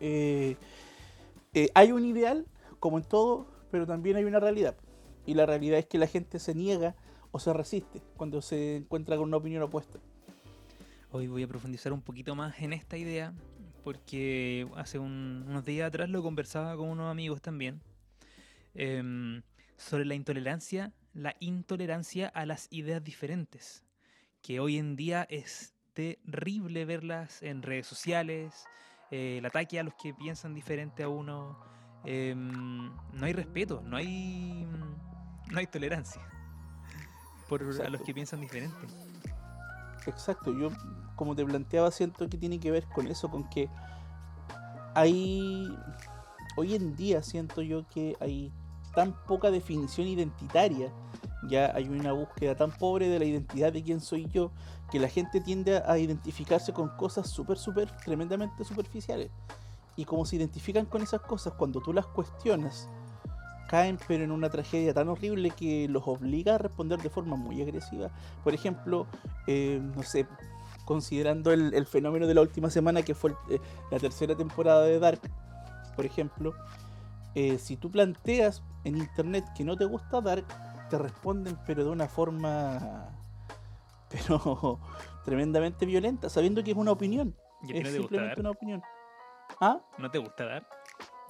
eh, 0.00 0.56
eh, 1.54 1.68
hay 1.74 1.92
un 1.92 2.04
ideal, 2.04 2.46
como 2.80 2.98
en 2.98 3.04
todo, 3.04 3.46
pero 3.70 3.86
también 3.86 4.16
hay 4.16 4.24
una 4.24 4.40
realidad. 4.40 4.74
Y 5.26 5.34
la 5.34 5.46
realidad 5.46 5.78
es 5.78 5.86
que 5.86 5.98
la 5.98 6.06
gente 6.06 6.38
se 6.38 6.54
niega 6.54 6.94
o 7.30 7.38
se 7.38 7.52
resiste 7.52 8.02
cuando 8.16 8.42
se 8.42 8.76
encuentra 8.76 9.16
con 9.16 9.28
una 9.28 9.36
opinión 9.38 9.62
opuesta. 9.62 9.98
Hoy 11.10 11.28
voy 11.28 11.42
a 11.42 11.48
profundizar 11.48 11.92
un 11.92 12.02
poquito 12.02 12.34
más 12.34 12.60
en 12.60 12.72
esta 12.72 12.96
idea 12.96 13.32
porque 13.84 14.66
hace 14.76 14.98
un- 14.98 15.44
unos 15.48 15.64
días 15.64 15.88
atrás 15.88 16.08
lo 16.08 16.22
conversaba 16.22 16.76
con 16.76 16.88
unos 16.88 17.10
amigos 17.10 17.40
también 17.42 17.80
em, 18.74 19.42
sobre 19.76 20.06
la 20.06 20.14
intolerancia, 20.14 20.92
la 21.12 21.36
intolerancia 21.40 22.28
a 22.28 22.46
las 22.46 22.68
ideas 22.70 23.04
diferentes, 23.04 23.84
que 24.40 24.60
hoy 24.60 24.78
en 24.78 24.96
día 24.96 25.26
es 25.28 25.74
terrible 25.92 26.86
verlas 26.86 27.42
en 27.42 27.60
redes 27.60 27.86
sociales, 27.86 28.64
eh, 29.10 29.36
el 29.38 29.44
ataque 29.44 29.78
a 29.78 29.82
los 29.82 29.92
que 29.94 30.14
piensan 30.14 30.54
diferente 30.54 31.02
a 31.02 31.08
uno, 31.10 31.58
em, 32.06 32.86
no 33.12 33.26
hay 33.26 33.34
respeto, 33.34 33.82
no 33.84 33.96
hay, 33.98 34.66
no 35.52 35.58
hay 35.58 35.66
tolerancia 35.66 36.22
por 37.48 37.62
a 37.62 37.64
los 37.64 37.76
Exacto. 37.78 38.04
que 38.04 38.14
piensan 38.14 38.40
diferente. 38.40 38.76
Exacto, 40.06 40.52
yo 40.52 40.70
como 41.14 41.36
te 41.36 41.44
planteaba 41.44 41.90
siento 41.90 42.28
que 42.28 42.38
tiene 42.38 42.58
que 42.58 42.70
ver 42.70 42.86
con 42.88 43.06
eso, 43.06 43.30
con 43.30 43.48
que 43.48 43.68
hay, 44.94 45.76
hoy 46.56 46.74
en 46.74 46.96
día 46.96 47.22
siento 47.22 47.62
yo 47.62 47.86
que 47.88 48.16
hay 48.20 48.52
tan 48.94 49.12
poca 49.26 49.50
definición 49.50 50.06
identitaria 50.08 50.92
ya 51.42 51.72
hay 51.74 51.88
una 51.88 52.12
búsqueda 52.12 52.54
tan 52.54 52.70
pobre 52.70 53.08
de 53.08 53.18
la 53.18 53.24
identidad 53.24 53.72
de 53.72 53.82
quién 53.82 54.00
soy 54.00 54.28
yo 54.28 54.52
que 54.90 55.00
la 55.00 55.08
gente 55.08 55.40
tiende 55.40 55.82
a 55.84 55.98
identificarse 55.98 56.72
con 56.72 56.88
cosas 56.90 57.28
súper, 57.28 57.58
súper, 57.58 57.90
tremendamente 58.04 58.64
superficiales. 58.64 59.30
Y 59.96 60.04
como 60.04 60.24
se 60.24 60.36
identifican 60.36 60.86
con 60.86 61.02
esas 61.02 61.22
cosas, 61.22 61.54
cuando 61.54 61.80
tú 61.80 61.92
las 61.92 62.06
cuestionas, 62.06 62.88
caen 63.72 63.98
pero 64.06 64.22
en 64.22 64.30
una 64.30 64.50
tragedia 64.50 64.92
tan 64.92 65.08
horrible 65.08 65.50
que 65.50 65.88
los 65.88 66.06
obliga 66.06 66.56
a 66.56 66.58
responder 66.58 67.00
de 67.00 67.08
forma 67.08 67.36
muy 67.36 67.62
agresiva. 67.62 68.10
Por 68.44 68.52
ejemplo, 68.52 69.06
eh, 69.46 69.80
no 69.96 70.02
sé, 70.02 70.26
considerando 70.84 71.52
el, 71.52 71.86
fenómeno 71.86 72.26
de 72.26 72.34
la 72.34 72.42
última 72.42 72.68
semana 72.68 73.00
que 73.00 73.14
fue 73.14 73.30
eh, 73.48 73.58
la 73.90 73.98
tercera 73.98 74.36
temporada 74.36 74.84
de 74.84 74.98
Dark, 74.98 75.22
por 75.96 76.04
ejemplo, 76.04 76.52
eh, 77.34 77.56
si 77.56 77.78
tú 77.78 77.90
planteas 77.90 78.62
en 78.84 78.98
internet 78.98 79.46
que 79.56 79.64
no 79.64 79.74
te 79.74 79.86
gusta 79.86 80.20
Dark, 80.20 80.44
te 80.90 80.98
responden 80.98 81.56
pero 81.66 81.82
de 81.82 81.88
una 81.88 82.08
forma 82.08 83.08
pero 84.10 84.80
tremendamente 85.24 85.86
violenta, 85.86 86.28
sabiendo 86.28 86.62
que 86.62 86.72
es 86.72 86.76
una 86.76 86.92
opinión. 86.92 87.34
es 87.66 87.90
simplemente 87.90 88.38
una 88.38 88.50
opinión. 88.50 88.82
¿Ah? 89.62 89.80
¿No 89.96 90.10
te 90.10 90.18
gusta 90.18 90.44
Dark? 90.44 90.66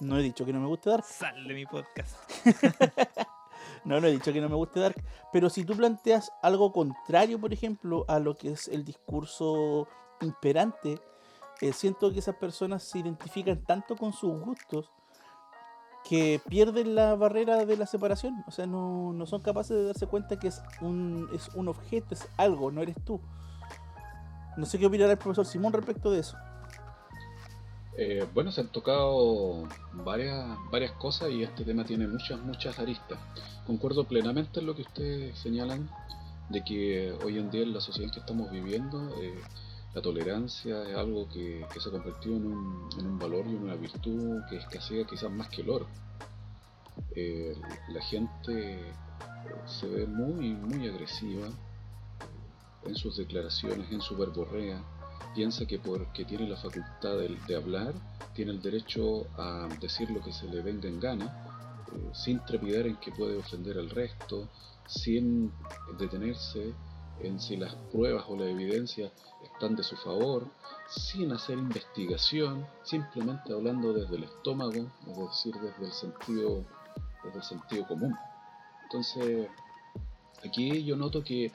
No 0.03 0.17
he 0.17 0.21
dicho 0.21 0.45
que 0.45 0.53
no 0.53 0.59
me 0.59 0.67
guste 0.67 0.89
Dark. 0.89 1.03
Sal 1.03 1.47
de 1.47 1.53
mi 1.53 1.65
podcast. 1.65 2.15
no, 3.85 3.99
no 3.99 4.07
he 4.07 4.11
dicho 4.11 4.33
que 4.33 4.41
no 4.41 4.49
me 4.49 4.55
guste 4.55 4.79
Dark. 4.79 5.01
Pero 5.31 5.49
si 5.49 5.63
tú 5.63 5.75
planteas 5.75 6.31
algo 6.41 6.71
contrario, 6.71 7.39
por 7.39 7.53
ejemplo, 7.53 8.05
a 8.07 8.19
lo 8.19 8.35
que 8.35 8.51
es 8.51 8.67
el 8.67 8.83
discurso 8.83 9.87
imperante, 10.21 10.99
eh, 11.61 11.73
siento 11.73 12.11
que 12.11 12.19
esas 12.19 12.35
personas 12.35 12.83
se 12.83 12.99
identifican 12.99 13.63
tanto 13.63 13.95
con 13.95 14.11
sus 14.13 14.39
gustos 14.41 14.91
que 16.03 16.41
pierden 16.49 16.95
la 16.95 17.15
barrera 17.15 17.65
de 17.65 17.77
la 17.77 17.87
separación. 17.87 18.43
O 18.47 18.51
sea, 18.51 18.67
no, 18.67 19.15
son 19.25 19.41
capaces 19.41 19.77
de 19.77 19.85
darse 19.85 20.07
cuenta 20.07 20.37
que 20.37 20.49
es 20.49 20.61
un, 20.81 21.29
es 21.33 21.47
un 21.55 21.69
objeto, 21.69 22.13
es 22.13 22.27
algo, 22.37 22.71
no 22.71 22.81
eres 22.81 22.97
tú. 23.05 23.21
No 24.57 24.65
sé 24.65 24.77
qué 24.77 24.85
opinará 24.85 25.13
el 25.13 25.17
profesor 25.17 25.45
Simón 25.45 25.73
respecto 25.73 26.11
de 26.11 26.19
eso. 26.19 26.37
Eh, 27.95 28.25
bueno, 28.33 28.51
se 28.51 28.61
han 28.61 28.69
tocado 28.69 29.67
varias, 29.93 30.57
varias 30.71 30.93
cosas 30.93 31.29
y 31.29 31.43
este 31.43 31.63
tema 31.63 31.83
tiene 31.85 32.07
muchas, 32.07 32.39
muchas 32.41 32.79
aristas. 32.79 33.19
Concuerdo 33.67 34.05
plenamente 34.05 34.59
en 34.59 34.65
lo 34.65 34.75
que 34.75 34.81
ustedes 34.81 35.37
señalan 35.37 35.89
de 36.49 36.63
que 36.63 37.11
hoy 37.23 37.37
en 37.37 37.51
día 37.51 37.63
en 37.63 37.73
la 37.73 37.81
sociedad 37.81 38.09
en 38.09 38.13
que 38.13 38.19
estamos 38.19 38.51
viviendo 38.51 39.15
eh, 39.21 39.39
la 39.93 40.01
tolerancia 40.01 40.89
es 40.89 40.97
algo 40.97 41.29
que, 41.29 41.65
se 41.79 41.89
ha 41.89 41.91
convertido 41.91 42.35
en 42.35 42.45
un, 42.47 42.89
en 42.97 43.19
valor 43.19 43.45
y 43.47 43.53
una 43.53 43.75
virtud 43.75 44.41
que 44.49 44.57
escasea 44.57 45.05
quizás 45.05 45.29
más 45.29 45.49
que 45.49 45.61
el 45.61 45.69
oro. 45.69 45.87
Eh, 47.15 47.55
la 47.89 48.01
gente 48.01 48.79
se 49.65 49.87
ve 49.87 50.07
muy, 50.07 50.55
muy 50.55 50.87
agresiva 50.87 51.47
en 52.85 52.95
sus 52.95 53.17
declaraciones, 53.17 53.91
en 53.91 54.01
su 54.01 54.17
verborrea, 54.17 54.83
piensa 55.33 55.65
que 55.65 55.79
porque 55.79 56.25
tiene 56.25 56.47
la 56.47 56.57
facultad 56.57 57.17
de, 57.17 57.55
hablar, 57.55 57.93
tiene 58.33 58.51
el 58.51 58.61
derecho 58.61 59.27
a 59.37 59.67
decir 59.79 60.09
lo 60.09 60.21
que 60.21 60.31
se 60.31 60.47
le 60.47 60.61
venga 60.61 60.87
en 60.87 60.99
gana, 60.99 61.25
eh, 61.91 62.09
sin 62.13 62.43
trepidar 62.45 62.87
en 62.87 62.97
que 62.97 63.11
puede 63.11 63.37
ofender 63.37 63.77
al 63.77 63.89
resto, 63.89 64.49
sin 64.87 65.51
detenerse 65.97 66.73
en 67.21 67.39
si 67.39 67.57
las 67.57 67.75
pruebas 67.91 68.25
o 68.27 68.35
la 68.35 68.45
evidencia 68.45 69.11
están 69.43 69.75
de 69.75 69.83
su 69.83 69.95
favor, 69.95 70.47
sin 70.87 71.31
hacer 71.31 71.57
investigación, 71.57 72.65
simplemente 72.83 73.53
hablando 73.53 73.93
desde 73.93 74.15
el 74.15 74.23
estómago, 74.23 74.91
es 75.07 75.17
decir, 75.17 75.53
desde 75.55 75.85
el 75.85 75.91
sentido, 75.91 76.65
desde 77.23 77.37
el 77.37 77.43
sentido 77.43 77.87
común. 77.87 78.15
Entonces, 78.83 79.47
aquí 80.45 80.83
yo 80.83 80.95
noto 80.95 81.23
que 81.23 81.51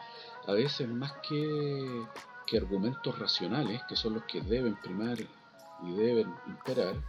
a 0.47 0.53
veces 0.53 0.89
más 0.89 1.13
que 1.29 2.07
que 2.49 2.59
argumentos 2.59 3.19
racionales, 3.19 3.83
que 3.89 3.97
son 3.97 4.15
los 4.15 4.25
que 4.25 4.41
deben 4.41 4.77
primar 4.77 5.19
y 5.21 5.93
deben 5.93 6.35
imperar, 6.47 6.95
eh, 6.95 7.03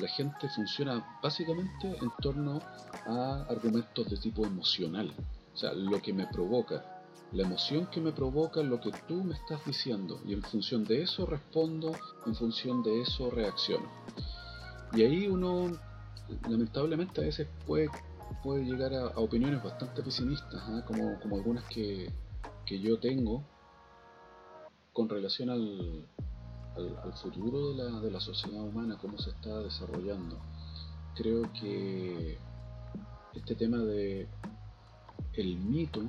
la 0.00 0.08
gente 0.08 0.48
funciona 0.48 1.18
básicamente 1.22 1.96
en 1.96 2.10
torno 2.20 2.60
a 3.06 3.46
argumentos 3.48 4.10
de 4.10 4.16
tipo 4.16 4.44
emocional. 4.44 5.12
O 5.54 5.56
sea, 5.56 5.72
lo 5.72 6.02
que 6.02 6.12
me 6.12 6.26
provoca, 6.26 6.84
la 7.32 7.44
emoción 7.44 7.86
que 7.86 8.00
me 8.00 8.12
provoca 8.12 8.62
lo 8.62 8.80
que 8.80 8.90
tú 9.08 9.22
me 9.24 9.34
estás 9.34 9.64
diciendo 9.64 10.20
y 10.26 10.34
en 10.34 10.42
función 10.42 10.84
de 10.84 11.02
eso 11.02 11.24
respondo, 11.24 11.92
en 12.26 12.34
función 12.34 12.82
de 12.82 13.02
eso 13.02 13.30
reacciono. 13.30 13.88
Y 14.92 15.02
ahí 15.02 15.28
uno 15.28 15.72
lamentablemente 16.48 17.20
a 17.20 17.24
veces 17.24 17.48
puede, 17.66 17.88
puede 18.42 18.64
llegar 18.64 18.92
a, 18.92 19.06
opiniones 19.18 19.62
bastante 19.62 20.02
pesimistas, 20.02 20.60
¿ah? 20.66 20.82
como, 20.86 21.18
como 21.20 21.36
algunas 21.36 21.64
que, 21.64 22.12
que 22.66 22.80
yo 22.80 22.98
tengo 22.98 23.44
con 24.96 25.10
relación 25.10 25.50
al, 25.50 26.06
futuro 27.20 27.74
de 28.00 28.10
la, 28.10 28.18
sociedad 28.18 28.62
humana, 28.62 28.96
cómo 28.98 29.18
se 29.18 29.28
está 29.28 29.60
desarrollando, 29.60 30.38
creo 31.14 31.52
que 31.52 32.38
este 33.34 33.54
tema 33.56 33.76
de 33.76 34.26
el 35.34 35.58
mito 35.58 36.00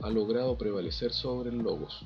ha 0.00 0.10
logrado 0.10 0.58
prevalecer 0.58 1.12
sobre 1.12 1.50
el 1.50 1.58
logos, 1.58 2.04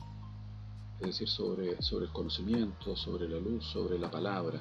es 1.01 1.07
decir, 1.07 1.29
sobre, 1.29 1.71
el 1.71 2.13
conocimiento, 2.13 2.95
sobre 2.95 3.27
la 3.27 3.39
luz, 3.39 3.65
sobre 3.65 3.99
la 3.99 4.11
palabra. 4.11 4.61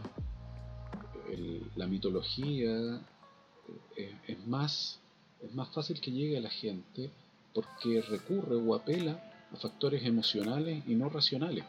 la 1.76 1.88
mitología 1.88 3.02
eh, 3.98 4.18
es, 4.28 4.48
más, 4.48 5.02
es 5.42 5.54
más 5.54 5.68
fácil 5.74 6.00
que 6.00 6.12
llegue 6.12 6.38
a 6.38 6.42
la 6.42 6.50
gente 6.50 7.12
porque 7.54 8.02
recurre 8.02 8.56
o 8.56 8.74
apela 8.74 9.35
factores 9.56 10.04
emocionales 10.06 10.84
y 10.88 10.96
no 10.96 11.10
racionales. 11.10 11.66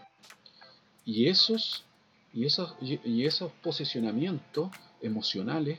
Y 1.04 1.28
esos, 1.28 1.84
y 2.32 2.46
esos, 2.46 2.74
y 2.80 3.24
esos 3.24 3.52
posicionamientos 3.62 4.70
emocionales 5.00 5.78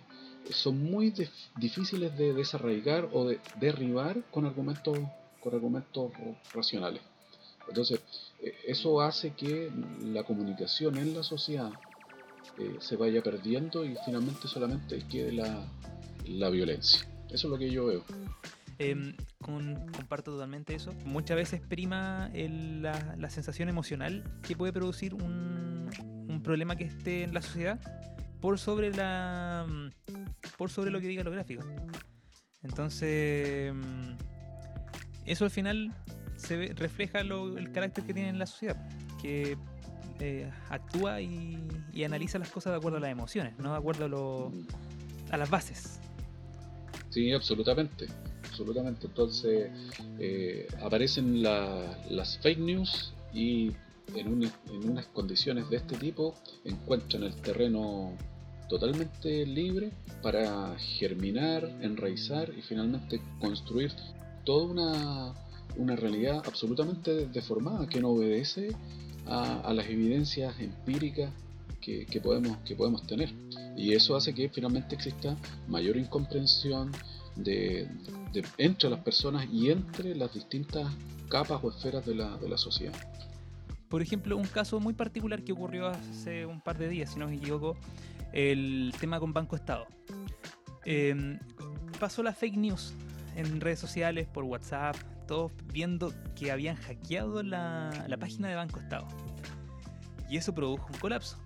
son 0.52 0.84
muy 0.84 1.14
difíciles 1.58 2.18
de 2.18 2.34
desarraigar 2.34 3.10
o 3.14 3.26
de 3.26 3.40
derribar 3.60 4.24
con 4.32 4.46
argumentos, 4.46 4.98
con 5.42 5.54
argumentos 5.54 6.12
racionales. 6.54 7.02
Entonces, 7.68 8.02
eh, 8.42 8.56
eso 8.66 9.02
hace 9.02 9.34
que 9.34 9.72
la 10.02 10.24
comunicación 10.24 10.98
en 10.98 11.14
la 11.14 11.24
sociedad 11.24 11.72
eh, 12.58 12.78
se 12.80 12.96
vaya 12.96 13.22
perdiendo 13.22 13.86
y 13.86 13.96
finalmente 14.06 14.48
solamente 14.48 15.04
quede 15.10 15.34
la, 15.34 15.68
la 16.28 16.50
violencia. 16.50 17.02
Eso 17.30 17.48
es 17.48 17.52
lo 17.52 17.58
que 17.58 17.70
yo 17.70 17.86
veo. 17.86 18.04
Em, 18.80 19.16
comparto 19.42 20.32
totalmente 20.32 20.76
eso. 20.76 20.94
Muchas 21.06 21.36
veces 21.36 21.62
prima 21.62 22.30
la, 22.34 23.30
sensación 23.30 23.70
emocional 23.70 24.24
que 24.44 24.56
puede 24.56 24.72
producir 24.72 25.14
un, 25.16 25.90
problema 26.44 26.76
que 26.76 26.86
esté 26.86 27.24
en 27.24 27.34
la 27.34 27.42
sociedad 27.42 27.80
por 28.40 28.58
sobre 28.58 28.94
la 28.94 29.66
por 30.58 30.70
sobre 30.70 30.92
lo 30.92 31.02
que 31.02 31.08
diga 31.08 31.24
lo 31.24 31.32
gráfico. 31.32 31.64
Entonces, 32.64 33.70
em, 33.70 34.16
eso 35.26 35.44
al 35.44 35.52
final 35.52 35.94
se 36.36 36.74
refleja 36.76 37.20
el 37.20 37.72
carácter 37.74 38.06
que 38.06 38.14
tiene 38.14 38.30
en 38.30 38.40
la 38.40 38.46
sociedad, 38.46 38.78
que 39.22 39.58
eh, 40.20 40.50
actúa 40.70 41.20
y, 41.20 41.58
analiza 42.06 42.38
las 42.38 42.52
cosas 42.52 42.72
de 42.72 42.78
acuerdo 42.78 43.00
a 43.00 43.02
las 43.02 43.10
emociones, 43.10 43.58
no 43.58 43.72
de 43.72 43.78
acuerdo 43.78 44.52
a, 45.30 45.34
a 45.34 45.38
las 45.38 45.50
bases. 45.50 46.00
Sí, 47.10 47.34
absolutamente 47.34 48.08
absolutamente. 48.58 49.08
Entonces 49.08 49.72
eh, 50.20 50.68
aparecen 50.82 51.44
las 51.44 52.38
fake 52.40 52.60
news 52.60 53.14
y 53.34 53.72
en, 54.16 54.52
unas 54.84 55.06
condiciones 55.08 55.70
de 55.70 55.78
este 55.78 55.98
tipo 55.98 56.34
encuentran 56.66 57.24
el 57.24 57.36
terreno 57.36 58.14
totalmente 58.70 59.46
libre 59.46 59.92
para 60.22 60.76
germinar, 60.78 61.66
enraizar 61.82 62.52
y 62.58 62.62
finalmente 62.62 63.22
construir 63.40 63.92
toda 64.44 64.66
una, 64.66 65.34
una 65.78 65.96
realidad 65.96 66.42
absolutamente 66.46 67.28
deformada 67.28 67.88
que 67.88 68.02
no 68.02 68.10
obedece 68.10 68.70
a, 69.26 69.74
las 69.74 69.88
evidencias 69.88 70.60
empíricas 70.60 71.32
que, 71.82 72.06
que, 72.06 72.20
podemos, 72.20 72.58
que 72.60 72.76
podemos 72.76 73.06
tener. 73.06 73.30
Y 73.76 73.94
eso 73.94 74.16
hace 74.16 74.34
que 74.34 74.50
finalmente 74.50 74.96
exista 74.96 75.38
mayor 75.68 75.98
incomprensión, 75.98 76.92
entre 78.58 78.90
las 78.90 79.00
personas 79.00 79.48
y 79.52 79.72
entre 79.72 80.16
las 80.16 80.34
distintas 80.34 80.92
capas 81.30 81.64
o 81.64 81.70
esferas 81.70 82.06
de 82.06 82.16
la, 82.16 82.58
sociedad. 82.58 82.94
Por 83.90 84.02
ejemplo, 84.02 84.36
un 84.38 84.48
caso 84.48 84.80
muy 84.80 84.94
particular 84.94 85.44
que 85.44 85.54
ocurrió 85.54 85.88
hace 85.88 86.46
un 86.46 86.62
par 86.62 86.78
de 86.78 86.90
días, 86.90 87.14
si 87.14 87.20
no 87.20 87.28
me 87.28 87.36
equivoco, 87.36 87.78
el 88.34 88.94
tema 89.00 89.20
con 89.20 89.34
Banco 89.34 89.56
Estado. 89.56 89.88
Em, 90.86 91.40
pasó 92.00 92.24
la 92.24 92.34
fake 92.34 92.58
news 92.58 92.94
en 93.36 93.62
redes 93.62 93.80
sociales, 93.80 94.28
por 94.28 94.44
WhatsApp, 94.44 94.96
todos 95.28 95.52
viendo 95.72 96.14
que 96.36 96.52
habían 96.52 96.76
hackeado 96.76 97.44
la, 97.44 98.06
la 98.08 98.18
página 98.18 98.48
de 98.50 98.56
Banco 98.56 98.80
Estado. 98.80 99.08
Y 100.30 100.38
eso 100.38 100.54
produjo 100.54 100.88
un 100.92 101.00
colapso. 101.00 101.38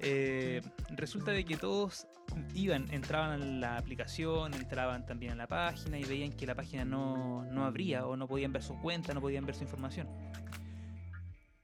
Eh, 0.00 0.60
resulta 0.90 1.30
de 1.30 1.44
que 1.44 1.56
todos 1.56 2.06
iban, 2.54 2.86
entraban 2.92 3.32
a 3.32 3.44
la 3.44 3.76
aplicación, 3.78 4.54
entraban 4.54 5.06
también 5.06 5.32
a 5.32 5.34
la 5.36 5.46
página 5.46 5.98
y 5.98 6.04
veían 6.04 6.32
que 6.32 6.46
la 6.46 6.54
página 6.54 6.84
no, 6.84 7.44
no 7.44 7.64
abría 7.64 8.06
o 8.06 8.16
no 8.16 8.26
podían 8.26 8.52
ver 8.52 8.62
su 8.62 8.78
cuenta, 8.80 9.14
no 9.14 9.20
podían 9.20 9.44
ver 9.46 9.54
su 9.54 9.62
información. 9.62 10.08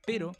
Pero 0.04 0.32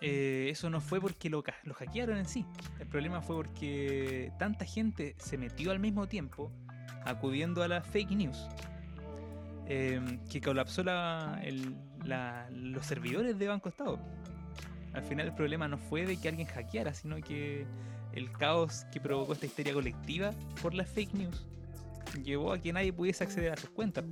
eh, 0.00 0.48
eso 0.50 0.70
no 0.70 0.80
fue 0.80 1.00
porque 1.00 1.28
lo, 1.28 1.42
lo 1.64 1.74
hackearon 1.74 2.16
en 2.16 2.26
sí. 2.26 2.46
El 2.78 2.86
problema 2.86 3.20
fue 3.20 3.36
porque 3.36 4.32
tanta 4.38 4.64
gente 4.64 5.14
se 5.18 5.36
metió 5.38 5.70
al 5.70 5.78
mismo 5.78 6.06
tiempo 6.08 6.50
acudiendo 7.04 7.62
a 7.62 7.68
la 7.68 7.82
fake 7.82 8.10
news 8.12 8.48
eh, 9.66 10.18
que 10.30 10.40
colapsó 10.40 10.82
la- 10.82 11.40
el- 11.44 11.76
la- 12.04 12.48
los 12.50 12.84
servidores 12.86 13.38
de 13.38 13.46
Banco 13.48 13.68
Estado. 13.68 13.98
Al 14.92 15.02
final 15.04 15.26
el 15.28 15.34
problema 15.34 15.68
no 15.68 15.78
fue 15.78 16.04
de 16.06 16.16
que 16.20 16.28
alguien 16.28 16.48
hackeara, 16.48 16.92
sino 16.94 17.16
que 17.20 17.66
el 18.12 18.32
caos 18.32 18.84
que 18.92 19.00
provocó 19.00 19.32
esta 19.32 19.46
histeria 19.46 19.72
colectiva 19.72 20.32
por 20.62 20.74
las 20.74 20.88
fake 20.88 21.14
news 21.14 21.46
llevó 22.24 22.52
a 22.52 22.58
que 22.58 22.72
nadie 22.72 22.92
pudiese 22.92 23.24
acceder 23.24 23.52
a 23.52 23.56
sus 23.56 23.70
cuentas. 23.70 24.04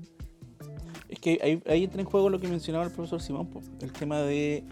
Es 1.09 1.19
que 1.21 1.63
ahí, 1.67 1.85
entra 1.85 2.01
en 2.01 2.07
juego 2.07 2.29
lo 2.31 2.41
que 2.41 2.49
mencionaba 2.49 2.85
el 2.85 2.91
profesor 2.91 3.21
Simón, 3.21 3.49
el 3.81 3.93
tema 3.93 4.19
de 4.19 4.65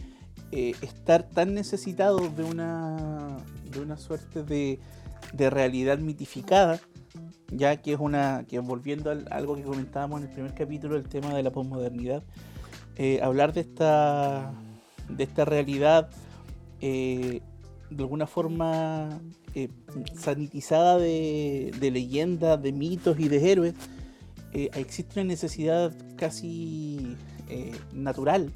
eh, 0.53 0.75
estar 0.83 1.23
tan 1.23 1.55
necesitado 1.55 2.29
de 2.29 2.45
una, 2.45 3.39
de 3.71 3.81
una 3.81 3.97
suerte 3.97 4.43
de, 4.43 4.79
realidad 5.51 5.99
mitificada, 5.99 6.81
ya 7.51 7.81
que 7.81 7.95
es 7.95 7.99
una, 7.99 8.45
volviendo 8.63 9.11
a 9.11 9.15
algo 9.35 9.57
que 9.57 9.63
comentábamos 9.63 10.21
en 10.21 10.29
el 10.29 10.33
primer 10.33 10.55
capítulo, 10.55 10.97
el 10.97 11.09
tema 11.09 11.35
de 11.35 11.43
la 11.43 11.51
posmodernidad, 11.51 12.23
eh, 12.97 13.21
hablar 13.23 13.53
de 13.53 13.63
esta, 13.63 14.53
de 15.09 15.25
esta 15.25 15.45
realidad 15.45 16.11
eh, 16.81 17.41
de 17.91 18.03
alguna 18.03 18.27
forma 18.27 19.21
eh, 19.55 19.69
sanitizada 20.15 20.99
de, 20.99 21.73
leyendas, 21.81 22.61
de 22.61 22.73
mitos 22.73 23.19
y 23.19 23.29
de 23.29 23.51
héroes, 23.51 23.75
eh, 24.53 24.71
existe 24.75 25.21
una 25.21 25.29
necesidad 25.29 25.93
casi 26.17 27.17
eh, 27.49 27.73
natural 27.93 28.53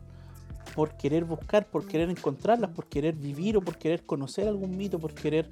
por 0.75 0.97
querer 0.97 1.25
buscar, 1.25 1.67
por 1.67 1.87
querer 1.87 2.11
encontrarlas, 2.11 2.71
por 2.71 2.87
querer 2.87 3.15
vivir 3.15 3.57
o 3.57 3.61
por 3.61 3.77
querer 3.77 4.05
conocer 4.05 4.47
algún 4.47 4.77
mito, 4.77 4.99
por 4.99 5.15
querer 5.15 5.51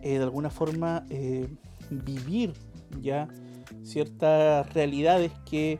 de 0.00 0.16
alguna 0.16 0.48
forma 0.48 1.04
vivir 1.90 2.54
ya 3.02 3.28
ciertas 3.82 4.72
realidades 4.72 5.30
que 5.44 5.78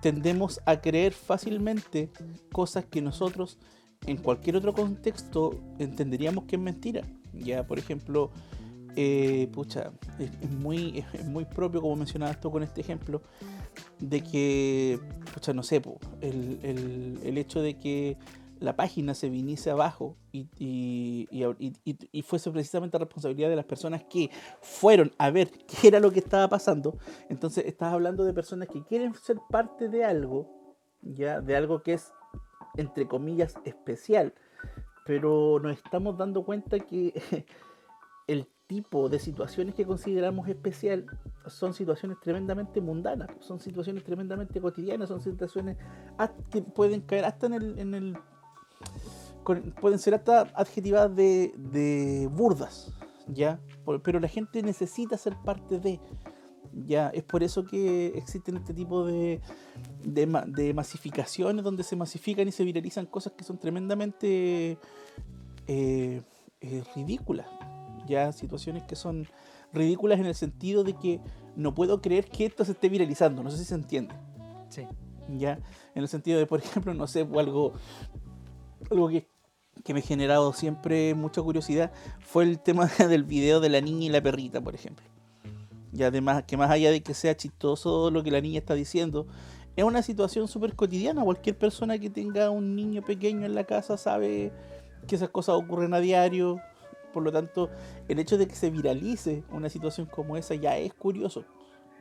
tendemos 0.00 0.60
a 0.64 0.80
creer 0.80 1.12
fácilmente 1.12 2.08
cosas 2.52 2.84
que 2.86 3.02
nosotros 3.02 3.58
en 4.06 4.16
cualquier 4.16 4.56
otro 4.56 4.72
contexto 4.72 5.54
entenderíamos 5.78 6.44
que 6.44 6.56
es 6.56 6.62
mentira. 6.62 7.02
Ya, 7.32 7.66
por 7.66 7.78
ejemplo, 7.78 8.30
eh, 8.96 9.48
pucha, 9.52 9.92
es, 10.18 10.50
muy, 10.50 11.04
es, 11.12 11.24
muy 11.24 11.44
propio, 11.44 11.80
como 11.80 11.96
mencionabas 11.96 12.40
tú 12.40 12.50
con 12.50 12.62
este 12.62 12.80
ejemplo, 12.80 13.22
de 13.98 14.20
que, 14.22 14.98
pucha, 15.32 15.52
no 15.52 15.62
sé, 15.62 15.80
po, 15.80 15.98
el, 16.20 16.58
el- 16.62 17.20
el 17.22 17.38
hecho 17.38 17.62
de 17.62 17.78
que 17.78 18.16
la 18.58 18.76
página 18.76 19.14
se 19.14 19.30
viniese 19.30 19.70
abajo 19.70 20.16
y, 20.32 20.48
y, 20.58 21.28
y, 22.12 22.22
fuese 22.22 22.50
precisamente 22.50 22.98
responsabilidad 22.98 23.48
de 23.48 23.56
las 23.56 23.64
personas 23.64 24.04
que 24.04 24.28
fueron 24.60 25.12
a 25.16 25.30
ver 25.30 25.50
qué 25.50 25.88
era 25.88 25.98
lo 26.00 26.10
que 26.10 26.18
estaba 26.18 26.46
pasando. 26.48 26.98
Entonces, 27.30 27.64
estás 27.66 27.92
hablando 27.94 28.24
de 28.24 28.34
personas 28.34 28.68
que 28.68 28.82
quieren 28.84 29.14
ser 29.14 29.38
parte 29.48 29.88
de 29.88 30.04
algo, 30.04 30.46
ya, 31.00 31.40
de 31.40 31.56
algo 31.56 31.82
que 31.82 31.94
es, 31.94 32.12
entre 32.76 33.06
comillas, 33.06 33.54
especial. 33.64 34.34
Pero 35.06 35.58
nos 35.60 35.76
estamos 35.76 36.16
dando 36.16 36.44
cuenta 36.44 36.78
que 36.78 37.12
el 38.26 38.46
tipo 38.66 39.08
de 39.08 39.18
situaciones 39.18 39.74
que 39.74 39.84
consideramos 39.84 40.46
especial 40.48 41.06
son 41.46 41.74
situaciones 41.74 42.18
tremendamente 42.20 42.80
mundanas, 42.80 43.28
son 43.40 43.58
situaciones 43.58 44.04
tremendamente 44.04 44.60
cotidianas, 44.60 45.08
son 45.08 45.20
situaciones 45.20 45.76
que 46.52 46.62
pueden 46.62 47.00
caer 47.00 47.24
hasta 47.24 47.46
en 47.46 47.54
el... 47.54 47.78
en 47.78 47.94
el- 47.94 48.18
pueden 49.80 49.98
ser 49.98 50.14
hasta 50.14 50.42
adjetivadas 50.54 51.16
de, 51.16 51.52
de 51.56 52.28
burdas, 52.30 52.92
¿ya? 53.26 53.58
Pero 54.04 54.20
la 54.20 54.28
gente 54.28 54.62
necesita 54.62 55.16
ser 55.16 55.34
parte 55.44 55.80
de... 55.80 55.98
Ya, 56.72 57.08
es 57.08 57.24
por 57.24 57.42
eso 57.42 57.64
que 57.64 58.08
existen 58.16 58.56
este 58.56 58.72
tipo 58.72 59.04
de, 59.04 59.40
de, 60.04 60.26
de 60.46 60.74
masificaciones 60.74 61.64
donde 61.64 61.82
se 61.82 61.96
masifican 61.96 62.46
y 62.46 62.52
se 62.52 62.64
viralizan 62.64 63.06
cosas 63.06 63.32
que 63.36 63.42
son 63.42 63.58
tremendamente 63.58 64.78
eh, 65.66 66.22
eh, 66.60 66.84
ridículas. 66.94 67.46
Ya, 68.06 68.32
situaciones 68.32 68.84
que 68.84 68.96
son 68.96 69.26
ridículas 69.72 70.20
en 70.20 70.26
el 70.26 70.34
sentido 70.34 70.84
de 70.84 70.94
que 70.94 71.20
no 71.56 71.74
puedo 71.74 72.00
creer 72.00 72.26
que 72.26 72.46
esto 72.46 72.64
se 72.64 72.72
esté 72.72 72.88
viralizando. 72.88 73.42
No 73.42 73.50
sé 73.50 73.58
si 73.58 73.64
se 73.64 73.74
entiende. 73.74 74.14
Sí. 74.68 74.86
Ya, 75.28 75.60
en 75.94 76.02
el 76.02 76.08
sentido 76.08 76.38
de, 76.38 76.46
por 76.46 76.60
ejemplo, 76.64 76.94
no 76.94 77.06
sé, 77.06 77.20
algo, 77.20 77.72
algo 78.90 79.08
que, 79.08 79.28
que 79.84 79.94
me 79.94 80.00
ha 80.00 80.02
generado 80.02 80.52
siempre 80.52 81.14
mucha 81.14 81.42
curiosidad 81.42 81.92
fue 82.20 82.44
el 82.44 82.60
tema 82.60 82.86
del 82.98 83.24
video 83.24 83.60
de 83.60 83.70
la 83.70 83.80
niña 83.80 84.06
y 84.06 84.08
la 84.10 84.22
perrita, 84.22 84.60
por 84.60 84.74
ejemplo. 84.74 85.04
Y 85.92 86.02
además, 86.02 86.44
que 86.46 86.56
más 86.56 86.70
allá 86.70 86.90
de 86.90 87.02
que 87.02 87.14
sea 87.14 87.36
chistoso 87.36 88.10
lo 88.10 88.22
que 88.22 88.30
la 88.30 88.40
niña 88.40 88.58
está 88.58 88.74
diciendo, 88.74 89.26
es 89.76 89.84
una 89.84 90.02
situación 90.02 90.48
súper 90.48 90.74
cotidiana. 90.74 91.22
Cualquier 91.22 91.56
persona 91.56 91.98
que 91.98 92.10
tenga 92.10 92.50
un 92.50 92.76
niño 92.76 93.02
pequeño 93.02 93.46
en 93.46 93.54
la 93.54 93.64
casa 93.64 93.96
sabe 93.96 94.52
que 95.06 95.16
esas 95.16 95.30
cosas 95.30 95.56
ocurren 95.56 95.94
a 95.94 96.00
diario. 96.00 96.60
Por 97.12 97.24
lo 97.24 97.32
tanto, 97.32 97.70
el 98.08 98.18
hecho 98.18 98.38
de 98.38 98.46
que 98.46 98.54
se 98.54 98.70
viralice 98.70 99.42
una 99.50 99.68
situación 99.68 100.06
como 100.06 100.36
esa 100.36 100.54
ya 100.54 100.76
es 100.76 100.94
curioso. 100.94 101.44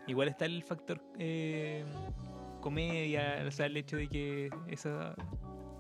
Igual 0.08 0.28
está 0.28 0.46
el 0.46 0.64
factor 0.64 1.02
eh, 1.18 1.84
comedia, 2.62 3.44
o 3.48 3.52
sea, 3.52 3.68
el 3.68 3.78
hecho 3.78 3.98
de 3.98 4.08
que 4.08 4.50
esa, 4.68 5.16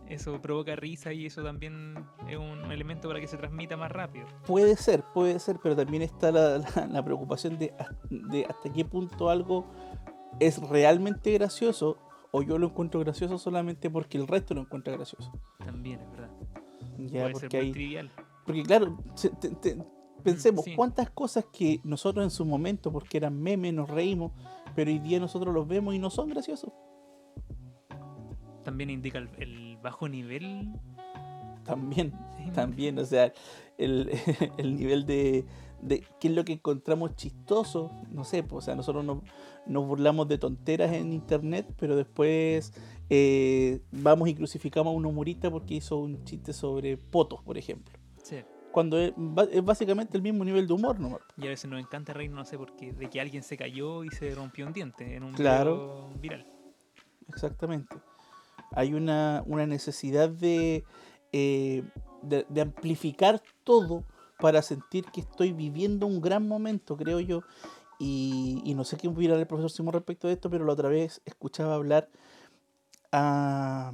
eso 0.10 0.42
provoca 0.42 0.76
risa 0.76 1.14
y 1.14 1.26
eso 1.28 1.44
también 1.44 1.96
es 2.28 2.38
un 2.38 2.72
elemento 2.72 3.08
para 3.08 3.20
que 3.20 3.28
se 3.28 3.38
transmita 3.38 3.78
más 3.78 3.92
rápido. 3.92 4.26
Puede 4.46 4.76
ser, 4.76 5.04
puede 5.14 5.40
ser, 5.40 5.58
pero 5.62 5.76
también 5.76 6.02
está 6.04 6.32
la, 6.32 6.58
la- 6.76 6.88
la 6.88 7.04
preocupación 7.06 7.58
de, 7.58 7.74
has- 7.78 7.96
de 8.10 8.46
hasta 8.46 8.72
qué 8.74 8.84
punto 8.86 9.30
algo 9.30 9.66
es 10.40 10.60
realmente 10.70 11.32
gracioso 11.34 11.98
o 12.32 12.42
yo 12.44 12.58
lo 12.58 12.68
encuentro 12.68 13.00
gracioso 13.00 13.38
solamente 13.38 13.90
porque 13.90 14.18
el 14.18 14.28
resto 14.28 14.54
lo 14.54 14.62
encuentra 14.62 14.94
gracioso. 14.94 15.32
También, 15.64 16.00
es 16.02 16.12
verdad. 16.12 16.30
Ya, 16.98 17.22
Puede 17.22 17.32
porque 17.34 17.50
ser 17.50 17.60
muy 17.62 17.66
hay, 17.68 17.72
trivial. 17.72 18.12
porque 18.46 18.64
claro, 18.64 18.98
se- 19.16 19.30
te- 19.30 19.50
te- 19.56 19.78
pensemos 20.24 20.66
sí. 20.66 20.76
cuántas 20.76 21.10
cosas 21.12 21.46
que 21.52 21.80
nosotros 21.84 22.24
en 22.24 22.30
su 22.32 22.46
momento, 22.46 22.92
porque 22.92 23.18
eran 23.18 23.40
memes, 23.42 23.74
nos 23.74 23.90
reímos, 23.90 24.32
pero 24.76 24.92
hoy 24.92 25.00
día 25.00 25.20
nosotros 25.20 25.54
los 25.54 25.68
vemos 25.68 25.96
y 25.96 26.00
no 26.00 26.10
son 26.10 26.30
graciosos. 26.30 26.72
También 28.64 28.90
indica 28.90 29.18
el, 29.18 29.30
el 29.38 29.69
bajo 29.82 30.08
nivel. 30.10 30.70
También, 31.64 32.14
sí, 32.38 32.52
también, 32.52 32.98
o 32.98 33.06
sea, 33.06 33.32
el, 33.78 34.10
el 34.58 34.76
nivel 34.76 35.06
de, 35.06 35.46
de 35.82 36.04
qué 36.20 36.30
es 36.30 36.34
lo 36.34 36.44
que 36.44 36.54
encontramos 36.54 37.16
chistoso, 37.16 37.92
no 38.12 38.24
sé, 38.24 38.42
pues, 38.44 38.64
o 38.64 38.66
sea, 38.66 38.76
nosotros 38.76 39.06
nos, 39.06 39.20
nos 39.68 39.86
burlamos 39.86 40.28
de 40.28 40.38
tonteras 40.40 40.92
en 40.94 41.14
internet, 41.14 41.68
pero 41.78 41.96
después 41.96 42.74
eh, 43.10 43.82
vamos 43.92 44.30
y 44.30 44.36
crucificamos 44.36 44.92
a 44.92 44.98
un 44.98 45.06
humorista 45.06 45.52
porque 45.52 45.76
hizo 45.76 45.98
un 45.98 46.24
chiste 46.24 46.54
sobre 46.54 46.98
potos, 46.98 47.44
por 47.44 47.58
ejemplo. 47.58 47.94
Sí. 48.24 48.38
Cuando 48.72 49.00
es, 49.00 49.14
es 49.52 49.64
básicamente 49.64 50.16
el 50.18 50.24
mismo 50.24 50.44
nivel 50.46 50.66
de 50.68 50.74
humor, 50.74 51.00
¿no? 51.00 51.20
Y 51.38 51.46
a 51.46 51.50
veces 51.50 51.70
nos 51.70 51.80
encanta 51.80 52.14
reír, 52.14 52.32
no 52.32 52.46
sé 52.46 52.58
por 52.58 52.76
qué, 52.76 52.94
de 52.94 53.10
que 53.10 53.20
alguien 53.22 53.44
se 53.44 53.58
cayó 53.58 54.04
y 54.04 54.10
se 54.10 54.34
rompió 54.34 54.66
un 54.66 54.74
diente 54.74 55.16
en 55.16 55.24
un 55.24 55.34
Claro. 55.34 56.08
video 56.10 56.20
viral. 56.20 56.48
Exactamente. 57.28 57.96
Hay 58.72 58.94
una, 58.94 59.44
una 59.46 59.66
necesidad 59.66 60.30
de, 60.30 60.84
eh, 61.32 61.84
de, 62.22 62.46
de 62.50 62.62
amplificar 62.62 63.42
todo 63.64 64.04
para 64.40 64.62
sentir 64.62 65.06
que 65.06 65.22
estoy 65.22 65.52
viviendo 65.52 66.08
un 66.08 66.22
gran 66.22 66.48
momento, 66.48 66.96
creo 66.96 67.20
yo. 67.20 67.42
Y, 68.00 68.62
y 68.64 68.76
no 68.76 68.86
sé 68.86 68.96
qué 68.96 69.10
opinar 69.10 69.38
el 69.38 69.48
profesor 69.48 69.72
Simón 69.72 69.94
respecto 69.94 70.28
de 70.28 70.34
esto, 70.34 70.50
pero 70.50 70.66
la 70.66 70.74
otra 70.74 70.90
vez 70.90 71.22
escuchaba 71.26 71.76
hablar 71.76 72.10
a... 73.12 73.94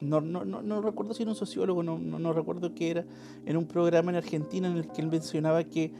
No, 0.00 0.20
no, 0.20 0.44
no, 0.46 0.62
no 0.62 0.80
recuerdo 0.80 1.12
si 1.12 1.22
era 1.22 1.30
un 1.30 1.36
sociólogo, 1.36 1.82
no, 1.82 1.98
no, 1.98 2.18
no 2.18 2.32
recuerdo 2.32 2.74
qué 2.74 2.90
era, 2.90 3.04
en 3.44 3.56
un 3.58 3.66
programa 3.66 4.10
en 4.10 4.16
Argentina 4.16 4.66
en 4.66 4.78
el 4.78 4.90
que 4.90 5.02
él 5.02 5.08
mencionaba 5.08 5.62
que 5.64 5.92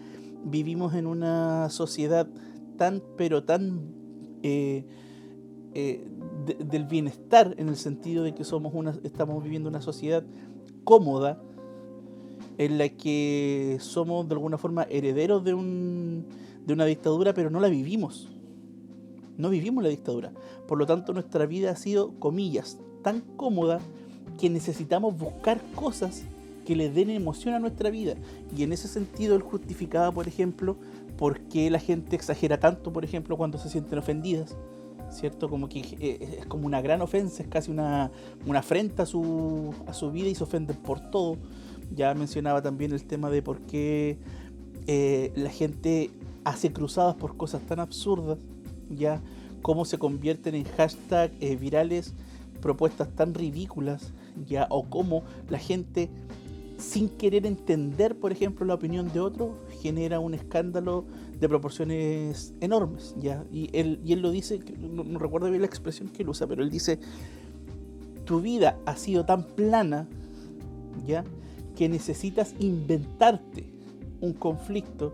vivimos 0.43 0.95
en 0.95 1.07
una 1.07 1.69
sociedad 1.69 2.27
tan, 2.79 3.03
pero 3.19 3.45
tan 3.45 3.93
eh, 4.43 4.87
eh, 5.75 6.09
de- 6.47 6.55
del 6.65 6.85
bienestar, 6.85 7.55
en 7.59 7.69
el 7.69 7.77
sentido 7.77 8.25
de 8.25 8.35
que 8.35 8.45
somos 8.45 8.73
una, 8.75 8.95
estamos 9.03 9.43
viviendo 9.43 9.69
una 9.69 9.81
sociedad 9.81 10.25
cómoda, 10.85 11.41
en 12.59 12.79
la 12.79 12.89
que 12.91 13.79
somos 13.81 14.29
de 14.29 14.35
alguna 14.35 14.59
forma 14.59 14.83
herederos 14.91 15.43
de, 15.45 15.55
un, 15.55 16.27
de 16.67 16.73
una 16.75 16.85
dictadura, 16.85 17.33
pero 17.33 17.49
no 17.51 17.61
la 17.61 17.69
vivimos. 17.69 18.29
No 19.39 19.49
vivimos 19.49 19.83
la 19.83 19.89
dictadura. 19.89 20.33
Por 20.69 20.77
lo 20.79 20.85
tanto, 20.85 21.15
nuestra 21.15 21.47
vida 21.47 21.71
ha 21.71 21.77
sido, 21.77 22.13
comillas, 22.19 22.79
tan 23.03 23.21
cómoda 23.37 23.81
que 24.39 24.51
necesitamos 24.51 25.17
buscar 25.17 25.61
cosas 25.75 26.25
que 26.67 26.77
le 26.77 26.91
den 26.91 27.09
emoción 27.09 27.55
a 27.55 27.59
nuestra 27.59 27.89
vida. 27.89 28.15
Y 28.55 28.63
en 28.63 28.73
ese 28.75 28.89
sentido, 28.89 29.35
él 29.35 29.43
justificaba, 29.43 30.13
por 30.13 30.29
ejemplo, 30.29 30.77
por 31.17 31.41
qué 31.41 31.71
la 31.71 31.79
gente 31.79 32.15
exagera 32.15 32.61
tanto, 32.61 32.93
por 32.93 33.05
ejemplo, 33.05 33.39
cuando 33.39 33.57
se 33.57 33.71
sienten 33.71 33.99
ofendidas. 33.99 34.57
¿Cierto? 35.11 35.49
Como 35.49 35.69
que 35.69 35.81
eh, 35.81 36.39
es 36.41 36.47
como 36.47 36.67
una 36.67 36.81
gran 36.81 37.03
ofensa, 37.03 37.43
es 37.43 37.49
casi 37.49 37.71
una, 37.71 38.11
una 38.47 38.61
afrenta 38.61 39.03
a 39.03 39.07
su, 39.07 39.75
a 39.87 39.93
su 39.93 40.11
vida 40.11 40.29
y 40.29 40.35
se 40.35 40.45
ofenden 40.45 40.77
por 40.77 41.11
todo. 41.11 41.37
Ya 41.95 42.15
mencionaba 42.15 42.63
también 42.63 42.93
el 42.93 43.05
tema 43.05 43.31
de 43.31 43.43
por 43.43 43.61
qué 43.63 44.19
eh, 44.87 45.33
la 45.35 45.51
gente 45.51 46.11
hace 46.45 46.73
cruzadas 46.73 47.17
por 47.17 47.37
cosas 47.37 47.63
tan 47.63 47.81
absurdas, 47.81 48.39
ya 48.89 49.21
cómo 49.63 49.85
se 49.85 49.99
convierten 49.99 50.55
en 50.55 50.65
hashtag 50.65 51.33
eh, 51.41 51.57
virales 51.57 52.15
propuestas 52.61 53.09
tan 53.15 53.35
ridículas, 53.35 54.13
ya 54.47 54.67
o 54.71 54.85
cómo 54.85 55.23
la 55.49 55.59
gente 55.59 56.11
sin 56.81 57.09
querer 57.09 57.47
entender, 57.47 58.19
por 58.19 58.33
ejemplo, 58.33 58.67
la 58.67 58.75
opinión 58.75 59.13
de 59.13 59.21
otro, 59.21 59.59
genera 59.81 60.19
un 60.19 60.35
escándalo 60.35 61.05
de 61.39 61.49
proporciones 61.49 62.55
enormes, 62.61 63.15
ya 63.19 63.45
y 63.53 63.71
él 63.73 64.01
y 64.05 64.13
él 64.13 64.21
lo 64.21 64.31
dice, 64.31 64.61
no, 64.79 65.19
recuerdo 65.19 65.49
bien 65.49 65.61
la 65.61 65.67
expresión 65.67 66.09
que 66.09 66.23
él 66.23 66.29
usa, 66.29 66.47
pero 66.47 66.63
él 66.63 66.71
dice 66.71 66.99
tu 68.25 68.41
vida 68.41 68.79
ha 68.87 68.97
sido 68.97 69.25
tan 69.25 69.45
plana, 69.45 70.07
ya 71.07 71.25
que 71.77 71.89
necesitas 71.89 72.55
inventarte 72.59 73.67
un 74.21 74.33
conflicto 74.35 75.13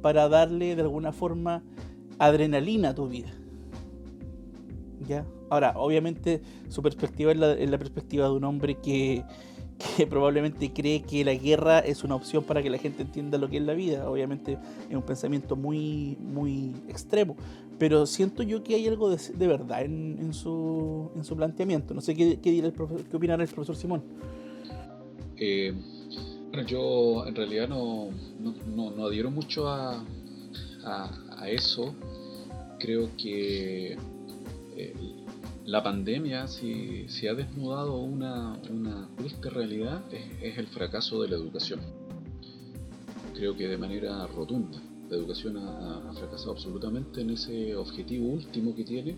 para 0.00 0.28
darle 0.28 0.76
de 0.76 0.82
alguna 0.82 1.12
forma 1.12 1.62
adrenalina 2.18 2.90
a 2.90 2.94
tu 2.94 3.08
vida. 3.08 3.32
¿Ya? 5.08 5.26
Ahora, 5.50 5.74
obviamente 5.76 6.40
su 6.68 6.82
perspectiva 6.82 7.32
es 7.32 7.38
la, 7.38 7.78
perspectiva 7.78 8.26
de 8.26 8.32
un 8.32 8.44
hombre 8.44 8.76
que, 8.76 9.24
que, 9.96 10.06
probablemente 10.08 10.72
cree 10.72 11.02
que 11.02 11.24
la 11.24 11.34
guerra 11.34 11.80
es 11.80 12.04
una 12.04 12.14
opción 12.14 12.44
para 12.44 12.62
que 12.62 12.70
la 12.70 12.78
gente 12.78 13.02
entienda 13.02 13.38
lo 13.38 13.48
que 13.48 13.58
es 13.58 13.62
la 13.62 13.74
vida. 13.74 14.08
Obviamente 14.08 14.58
es 14.88 14.96
un 14.96 15.02
pensamiento 15.02 15.56
muy, 15.56 16.16
muy 16.20 16.72
extremo. 16.88 17.36
Pero 17.78 18.06
siento 18.06 18.42
yo 18.42 18.62
que 18.62 18.74
hay 18.74 18.86
algo 18.86 19.10
de, 19.10 19.46
verdad 19.46 19.82
en, 19.82 20.18
en, 20.20 20.32
su, 20.32 21.10
en 21.16 21.24
su 21.24 21.36
planteamiento. 21.36 21.92
No 21.92 22.00
sé 22.00 22.14
qué, 22.14 22.38
qué, 22.40 22.50
dirá 22.50 22.68
el 22.68 22.72
profesor, 22.72 23.04
qué 23.04 23.16
opinará 23.16 23.42
el 23.42 23.48
profesor 23.48 23.76
Simón. 23.76 24.02
Eh, 25.36 25.74
yo 26.66 27.26
en 27.26 27.34
realidad 27.34 27.68
no, 27.68 28.10
no, 28.38 28.90
no, 28.92 29.06
adhiero 29.06 29.30
mucho 29.30 29.68
a, 29.68 30.04
a, 30.84 31.48
eso. 31.48 31.94
Creo 32.78 33.10
que 33.16 33.96
eh, 34.76 35.23
la 35.66 35.82
pandemia, 35.82 36.46
si, 36.46 37.08
si, 37.08 37.26
ha 37.26 37.34
desnudado 37.34 37.98
una, 37.98 38.60
una 38.70 39.08
triste 39.16 39.48
realidad, 39.48 40.02
es, 40.12 40.58
el 40.58 40.66
fracaso 40.66 41.22
de 41.22 41.28
la 41.28 41.36
educación. 41.36 41.80
Creo 43.34 43.56
que 43.56 43.66
de 43.66 43.78
manera 43.78 44.26
rotunda. 44.26 44.78
La 45.08 45.16
educación 45.16 45.56
ha, 45.56 46.12
fracasado 46.14 46.52
absolutamente 46.52 47.22
en 47.22 47.30
ese 47.30 47.74
objetivo 47.76 48.26
último 48.28 48.74
que 48.74 48.84
tiene 48.84 49.16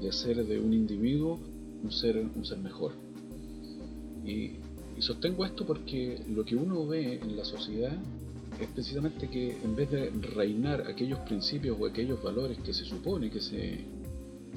de 0.00 0.08
hacer 0.08 0.44
de 0.44 0.60
un 0.60 0.72
individuo 0.72 1.38
un 1.82 1.90
ser, 1.90 2.18
un 2.18 2.44
ser 2.44 2.58
mejor. 2.58 2.92
Y, 4.24 4.56
y 4.96 5.02
sostengo 5.02 5.44
esto 5.44 5.66
porque 5.66 6.22
lo 6.28 6.44
que 6.44 6.56
uno 6.56 6.86
ve 6.86 7.20
en 7.22 7.36
la 7.36 7.44
sociedad 7.44 7.96
es 8.60 8.68
precisamente 8.68 9.28
que 9.28 9.56
en 9.62 9.76
vez 9.76 9.90
de 9.90 10.10
reinar 10.10 10.82
aquellos 10.88 11.18
principios 11.20 11.76
o 11.80 11.86
aquellos 11.86 12.22
valores 12.22 12.58
que 12.58 12.72
se 12.72 12.84
supone 12.84 13.30
que 13.30 13.40
se, 13.40 13.84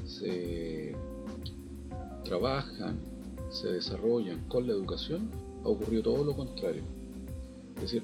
se 0.05 0.95
trabajan, 2.29 2.95
se 3.49 3.71
desarrollan 3.71 4.47
con 4.47 4.67
la 4.67 4.73
educación, 4.73 5.31
ha 5.65 5.67
ocurrido 5.67 6.03
todo 6.03 6.23
lo 6.23 6.35
contrario. 6.35 6.83
Es 7.77 7.81
decir, 7.81 8.03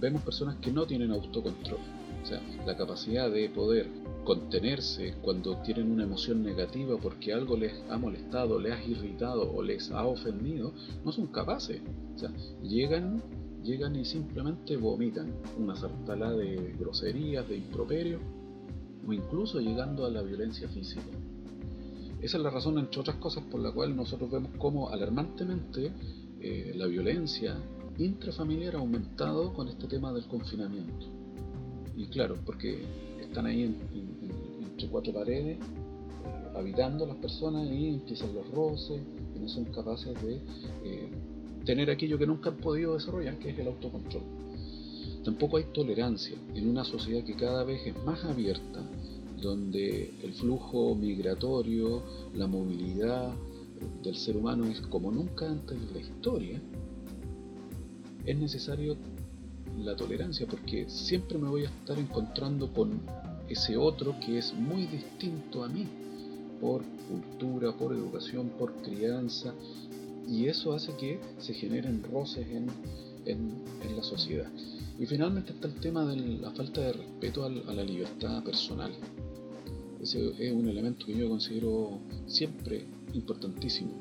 vemos 0.00 0.22
personas 0.22 0.56
que 0.56 0.72
no 0.72 0.86
tienen 0.86 1.12
autocontrol. 1.12 1.78
O 2.20 2.26
sea, 2.26 2.42
la 2.66 2.76
capacidad 2.76 3.30
de 3.30 3.48
poder 3.48 3.86
contenerse 4.24 5.14
cuando 5.22 5.56
tienen 5.58 5.90
una 5.90 6.02
emoción 6.02 6.42
negativa 6.42 6.98
porque 7.00 7.32
algo 7.32 7.56
les 7.56 7.72
ha 7.88 7.96
molestado, 7.96 8.58
les 8.58 8.72
ha 8.72 8.84
irritado 8.84 9.50
o 9.52 9.62
les 9.62 9.90
ha 9.92 10.04
ofendido, 10.04 10.72
no 11.04 11.12
son 11.12 11.28
capaces. 11.28 11.80
O 12.16 12.18
sea, 12.18 12.32
llegan, 12.62 13.22
llegan 13.62 13.94
y 13.94 14.04
simplemente 14.04 14.76
vomitan 14.76 15.32
una 15.58 15.76
sartalada 15.76 16.36
de 16.36 16.74
groserías, 16.76 17.48
de 17.48 17.56
improperio 17.56 18.18
o 19.06 19.12
incluso 19.12 19.60
llegando 19.60 20.04
a 20.06 20.10
la 20.10 20.22
violencia 20.22 20.68
física. 20.68 21.19
Esa 22.22 22.36
es 22.36 22.42
la 22.42 22.50
razón, 22.50 22.78
entre 22.78 23.00
otras 23.00 23.16
cosas, 23.16 23.44
por 23.44 23.60
la 23.60 23.72
cual 23.72 23.96
nosotros 23.96 24.30
vemos 24.30 24.50
cómo 24.58 24.90
alarmantemente 24.90 25.90
eh, 26.40 26.72
la 26.76 26.86
violencia 26.86 27.56
intrafamiliar 27.98 28.76
ha 28.76 28.78
aumentado 28.78 29.52
con 29.52 29.68
este 29.68 29.86
tema 29.86 30.12
del 30.12 30.24
confinamiento. 30.24 31.06
Y 31.96 32.06
claro, 32.06 32.36
porque 32.44 32.82
están 33.20 33.46
ahí 33.46 33.62
entre 34.60 34.88
cuatro 34.88 35.12
paredes, 35.12 35.58
eh, 35.58 36.58
habitando 36.58 37.06
las 37.06 37.16
personas 37.16 37.70
y 37.70 37.88
empiezan 37.88 38.34
los 38.34 38.50
roces 38.50 39.00
y 39.34 39.38
no 39.38 39.48
son 39.48 39.64
capaces 39.66 40.14
de 40.22 40.40
eh, 40.84 41.08
tener 41.64 41.90
aquello 41.90 42.18
que 42.18 42.26
nunca 42.26 42.50
han 42.50 42.56
podido 42.56 42.94
desarrollar, 42.94 43.38
que 43.38 43.50
es 43.50 43.58
el 43.58 43.66
autocontrol. 43.66 44.22
Tampoco 45.24 45.58
hay 45.58 45.64
tolerancia 45.72 46.36
en 46.54 46.68
una 46.68 46.84
sociedad 46.84 47.24
que 47.24 47.34
cada 47.34 47.64
vez 47.64 47.86
es 47.86 48.04
más 48.04 48.24
abierta, 48.24 48.80
donde 49.40 50.12
el 50.22 50.32
flujo 50.34 50.94
migratorio, 50.94 52.02
la 52.34 52.46
movilidad 52.46 53.32
del 54.02 54.16
ser 54.16 54.36
humano 54.36 54.64
es 54.66 54.80
como 54.82 55.10
nunca 55.10 55.48
antes 55.48 55.76
en 55.76 55.92
la 55.92 56.00
historia, 56.00 56.60
es 58.24 58.38
necesario 58.38 58.96
la 59.78 59.96
tolerancia 59.96 60.46
porque 60.46 60.88
siempre 60.88 61.38
me 61.38 61.48
voy 61.48 61.64
a 61.64 61.68
estar 61.68 61.98
encontrando 61.98 62.72
con 62.72 63.00
ese 63.48 63.76
otro 63.76 64.14
que 64.20 64.38
es 64.38 64.54
muy 64.54 64.86
distinto 64.86 65.64
a 65.64 65.68
mí 65.68 65.86
por 66.60 66.82
cultura, 67.08 67.72
por 67.76 67.94
educación, 67.94 68.50
por 68.58 68.74
crianza 68.82 69.54
y 70.28 70.46
eso 70.46 70.72
hace 70.74 70.94
que 70.96 71.18
se 71.38 71.54
generen 71.54 72.02
roces 72.04 72.46
en, 72.48 72.68
en, 73.24 73.96
la 73.96 74.02
sociedad. 74.02 74.48
Y 74.98 75.06
finalmente 75.06 75.52
está 75.52 75.66
el 75.66 75.74
tema 75.74 76.04
de 76.04 76.16
la 76.16 76.50
falta 76.50 76.82
de 76.82 76.92
respeto 76.92 77.44
a 77.44 77.48
la 77.48 77.82
libertad 77.82 78.44
personal. 78.44 78.92
Ese 80.00 80.32
es 80.38 80.52
un 80.52 80.68
elemento 80.68 81.06
que 81.06 81.16
yo 81.16 81.28
considero 81.28 81.98
siempre 82.26 82.86
importantísimo. 83.12 83.92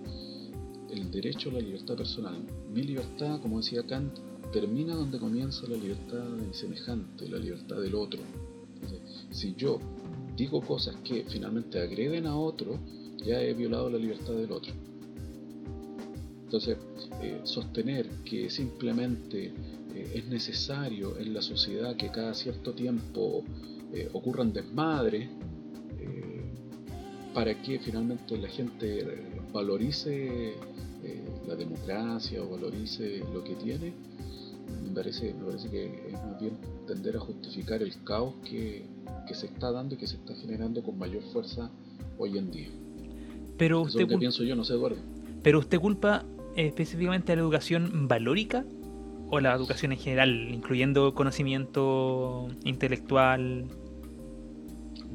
El 0.89 1.11
derecho 1.11 1.49
a 1.49 1.53
la 1.53 1.59
libertad 1.59 1.95
personal. 1.95 2.41
Mi 2.73 2.83
libertad, 2.83 3.41
como 3.41 3.57
decía 3.57 3.83
Kant, 3.83 4.17
termina 4.53 4.95
donde 4.95 5.19
comienza 5.19 5.67
la 5.67 5.75
libertad 5.75 6.23
del 6.37 6.53
semejante, 6.53 7.27
la 7.27 7.37
libertad 7.37 7.81
del 7.81 7.95
otro. 7.95 8.21
si 9.29 9.53
yo 9.55 9.79
digo 10.37 10.61
cosas 10.61 10.95
que 11.03 11.25
finalmente 11.27 11.79
agreden 11.79 12.25
a 12.25 12.35
otro, 12.37 12.79
ya 13.17 13.41
he 13.41 13.53
violado 13.53 13.89
la 13.89 13.97
libertad 13.97 14.33
del 14.33 14.51
otro. 14.51 14.73
Entonces, 16.45 16.77
eh, 17.21 17.41
sostener 17.43 18.09
que 18.23 18.49
simplemente 18.49 19.53
eh, 19.93 20.11
es 20.15 20.27
necesario 20.27 21.17
en 21.19 21.33
la 21.33 21.41
sociedad 21.41 21.95
que 21.95 22.09
cada 22.09 22.33
cierto 22.33 22.73
tiempo 22.73 23.43
eh, 23.93 24.09
ocurran 24.13 24.53
desmadres 24.53 25.29
para 27.39 27.53
que 27.53 27.79
finalmente 27.79 28.37
la 28.37 28.49
gente 28.49 29.07
valorice 29.53 30.55
la 31.47 31.55
democracia 31.55 32.43
o 32.43 32.49
valorice 32.49 33.23
lo 33.33 33.41
que 33.45 33.55
tiene, 33.55 33.93
me 34.83 34.93
parece, 34.93 35.33
me 35.35 35.45
parece 35.45 35.69
que 35.69 35.85
es 36.09 36.13
más 36.15 36.37
bien 36.37 36.57
tender 36.85 37.15
a 37.15 37.21
justificar 37.21 37.81
el 37.81 37.93
caos 38.03 38.33
que, 38.43 38.83
que, 39.25 39.33
se 39.33 39.45
está 39.45 39.71
dando 39.71 39.95
y 39.95 39.97
que 39.97 40.05
se 40.05 40.17
está 40.17 40.35
generando 40.35 40.83
con 40.83 40.99
mayor 40.99 41.23
fuerza 41.31 41.71
hoy 42.17 42.37
en 42.37 42.51
día. 42.51 42.67
Pero 43.57 43.83
usted 43.83 44.01
es 44.01 44.07
lo 44.07 44.09
que 44.09 44.17
pienso 44.17 44.43
yo, 44.43 44.57
no 44.57 44.65
sé, 44.65 44.73
Eduardo. 44.73 44.97
Pero 45.41 45.59
usted 45.59 45.79
culpa 45.79 46.25
específicamente 46.57 47.31
a 47.31 47.37
la 47.37 47.41
educación 47.43 48.09
valórica 48.09 48.65
o 49.29 49.39
la 49.39 49.53
educación 49.55 49.93
en 49.93 49.99
general, 49.99 50.49
incluyendo 50.51 51.13
conocimiento 51.13 52.49
intelectual. 52.65 53.63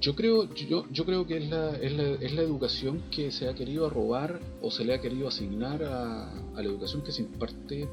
Yo 0.04 0.14
creo, 0.14 0.52
yo, 0.52 0.84
yo 0.92 1.06
creo 1.06 1.26
que 1.26 1.38
es 1.38 1.48
la, 1.48 1.78
es, 1.78 1.96
la, 1.96 2.02
es 2.02 2.34
la 2.34 2.42
educación 2.42 3.04
que 3.10 3.30
se 3.30 3.48
ha 3.48 3.54
querido 3.54 3.88
robar 3.88 4.38
o 4.60 4.70
se 4.70 4.84
le 4.84 4.92
ha 4.92 5.00
querido 5.00 5.28
asignar 5.28 5.82
a, 5.82 6.28
a 6.30 6.62
la 6.62 6.62
educación 6.62 7.02
que 7.02 7.10
se 7.10 7.22
imparte 7.22 7.88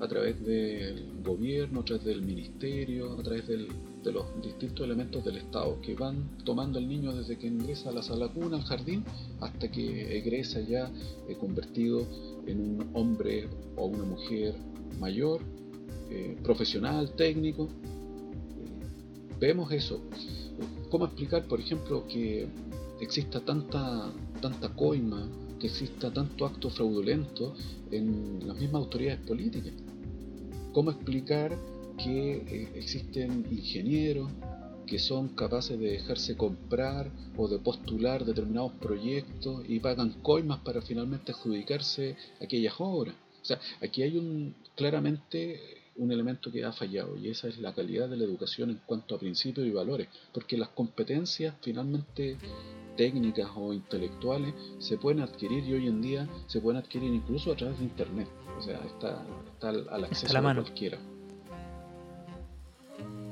a 0.00 0.08
través 0.08 0.42
del 0.42 1.20
gobierno, 1.22 1.80
a 1.80 1.84
través 1.84 2.06
del 2.06 2.22
ministerio, 2.22 3.18
a 3.20 3.22
través 3.22 3.46
del, 3.46 3.68
de 4.02 4.12
los 4.12 4.24
distintos 4.42 4.82
elementos 4.86 5.22
del 5.26 5.36
Estado 5.36 5.78
que 5.82 5.94
van 5.94 6.38
tomando 6.42 6.78
al 6.78 6.88
niño 6.88 7.12
desde 7.12 7.36
que 7.36 7.48
ingresa 7.48 7.90
a 7.90 7.92
la 7.92 8.02
sala 8.02 8.28
cuna, 8.28 8.56
al 8.56 8.62
jardín, 8.62 9.04
hasta 9.40 9.70
que 9.70 10.16
egresa 10.16 10.58
ya 10.62 10.90
eh, 11.28 11.36
convertido 11.38 12.06
en 12.46 12.60
un 12.60 12.90
hombre 12.94 13.46
o 13.76 13.88
una 13.88 14.04
mujer 14.04 14.54
mayor, 14.98 15.42
eh, 16.08 16.34
profesional, 16.42 17.12
técnico. 17.14 17.68
Vemos 19.38 19.70
eso. 19.70 20.00
¿Cómo 20.90 21.06
explicar, 21.06 21.46
por 21.46 21.60
ejemplo, 21.60 22.06
que 22.06 22.48
exista 23.00 23.40
tanta, 23.40 24.12
tanta 24.40 24.68
coima, 24.74 25.28
que 25.58 25.66
exista 25.68 26.12
tanto 26.12 26.44
acto 26.44 26.70
fraudulento 26.70 27.54
en 27.90 28.46
las 28.46 28.56
mismas 28.58 28.82
autoridades 28.82 29.20
políticas? 29.26 29.72
cómo 30.72 30.90
explicar 30.90 31.56
que 32.02 32.32
eh, 32.36 32.72
existen 32.74 33.46
ingenieros, 33.50 34.30
que 34.86 34.98
son 34.98 35.28
capaces 35.28 35.78
de 35.78 35.92
dejarse 35.92 36.36
comprar 36.36 37.10
o 37.36 37.48
de 37.48 37.58
postular 37.58 38.24
determinados 38.24 38.72
proyectos 38.72 39.64
y 39.68 39.80
pagan 39.80 40.10
coimas 40.22 40.60
para 40.60 40.82
finalmente 40.82 41.32
adjudicarse 41.32 42.16
aquellas 42.40 42.74
obras. 42.78 43.14
O 43.40 43.44
sea, 43.44 43.60
aquí 43.80 44.02
hay 44.02 44.16
un 44.16 44.54
claramente 44.74 45.81
un 45.96 46.10
elemento 46.10 46.50
que 46.50 46.64
ha 46.64 46.72
fallado 46.72 47.16
y 47.16 47.28
esa 47.28 47.48
es 47.48 47.58
la 47.58 47.74
calidad 47.74 48.08
de 48.08 48.16
la 48.16 48.24
educación 48.24 48.70
en 48.70 48.80
cuanto 48.86 49.14
a 49.14 49.18
principios 49.18 49.66
y 49.66 49.70
valores, 49.70 50.08
porque 50.32 50.56
las 50.56 50.70
competencias 50.70 51.54
finalmente 51.60 52.36
técnicas 52.96 53.48
o 53.56 53.72
intelectuales 53.72 54.54
se 54.78 54.98
pueden 54.98 55.20
adquirir 55.20 55.64
y 55.64 55.74
hoy 55.74 55.86
en 55.86 56.02
día 56.02 56.28
se 56.46 56.60
pueden 56.60 56.80
adquirir 56.80 57.12
incluso 57.12 57.52
a 57.52 57.56
través 57.56 57.78
de 57.78 57.84
internet, 57.84 58.28
o 58.58 58.62
sea, 58.62 58.80
está, 58.84 59.24
está 59.54 59.68
al, 59.70 60.04
acceso 60.04 60.34
de 60.34 60.42
cualquiera. 60.42 60.98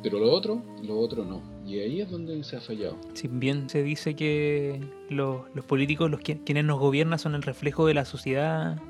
Pero 0.02 0.18
lo 0.18 0.32
otro, 0.32 0.62
lo 0.82 0.98
otro 0.98 1.24
no. 1.24 1.42
Y 1.66 1.78
ahí 1.78 2.00
es 2.00 2.10
donde 2.10 2.42
se 2.42 2.56
ha 2.56 2.60
fallado. 2.60 2.96
Si 3.12 3.28
bien 3.28 3.68
se 3.68 3.82
dice 3.82 4.16
que 4.16 4.80
los, 5.10 5.42
políticos, 5.66 6.10
los 6.10 6.20
quienes 6.20 6.64
nos 6.64 6.78
gobiernan, 6.78 7.18
son 7.18 7.34
el 7.34 7.42
reflejo 7.42 7.86
de 7.86 7.94
la 7.94 8.06
sociedad 8.06 8.80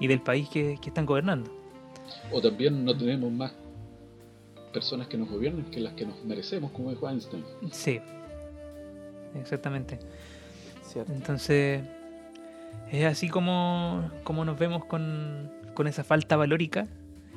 y 0.00 0.06
del 0.06 0.20
país 0.20 0.48
que, 0.50 0.78
están 0.84 1.06
gobernando. 1.06 1.50
O 2.32 2.40
también 2.40 2.84
no 2.84 2.96
tenemos 2.96 3.30
más 3.30 3.52
personas 4.72 5.06
que 5.06 5.16
nos 5.16 5.28
gobiernen 5.28 5.64
que 5.66 5.80
las 5.80 5.94
que 5.94 6.04
nos 6.04 6.22
merecemos, 6.24 6.70
como 6.72 6.90
dijo 6.90 7.08
Einstein. 7.08 7.44
Sí, 7.70 8.00
exactamente. 9.38 9.98
Entonces, 11.08 11.82
es 12.90 13.04
así 13.04 13.28
como, 13.28 14.10
como 14.22 14.44
nos 14.44 14.58
vemos 14.58 14.84
con, 14.84 15.50
con 15.74 15.86
esa 15.86 16.04
falta 16.04 16.36
valórica 16.36 16.86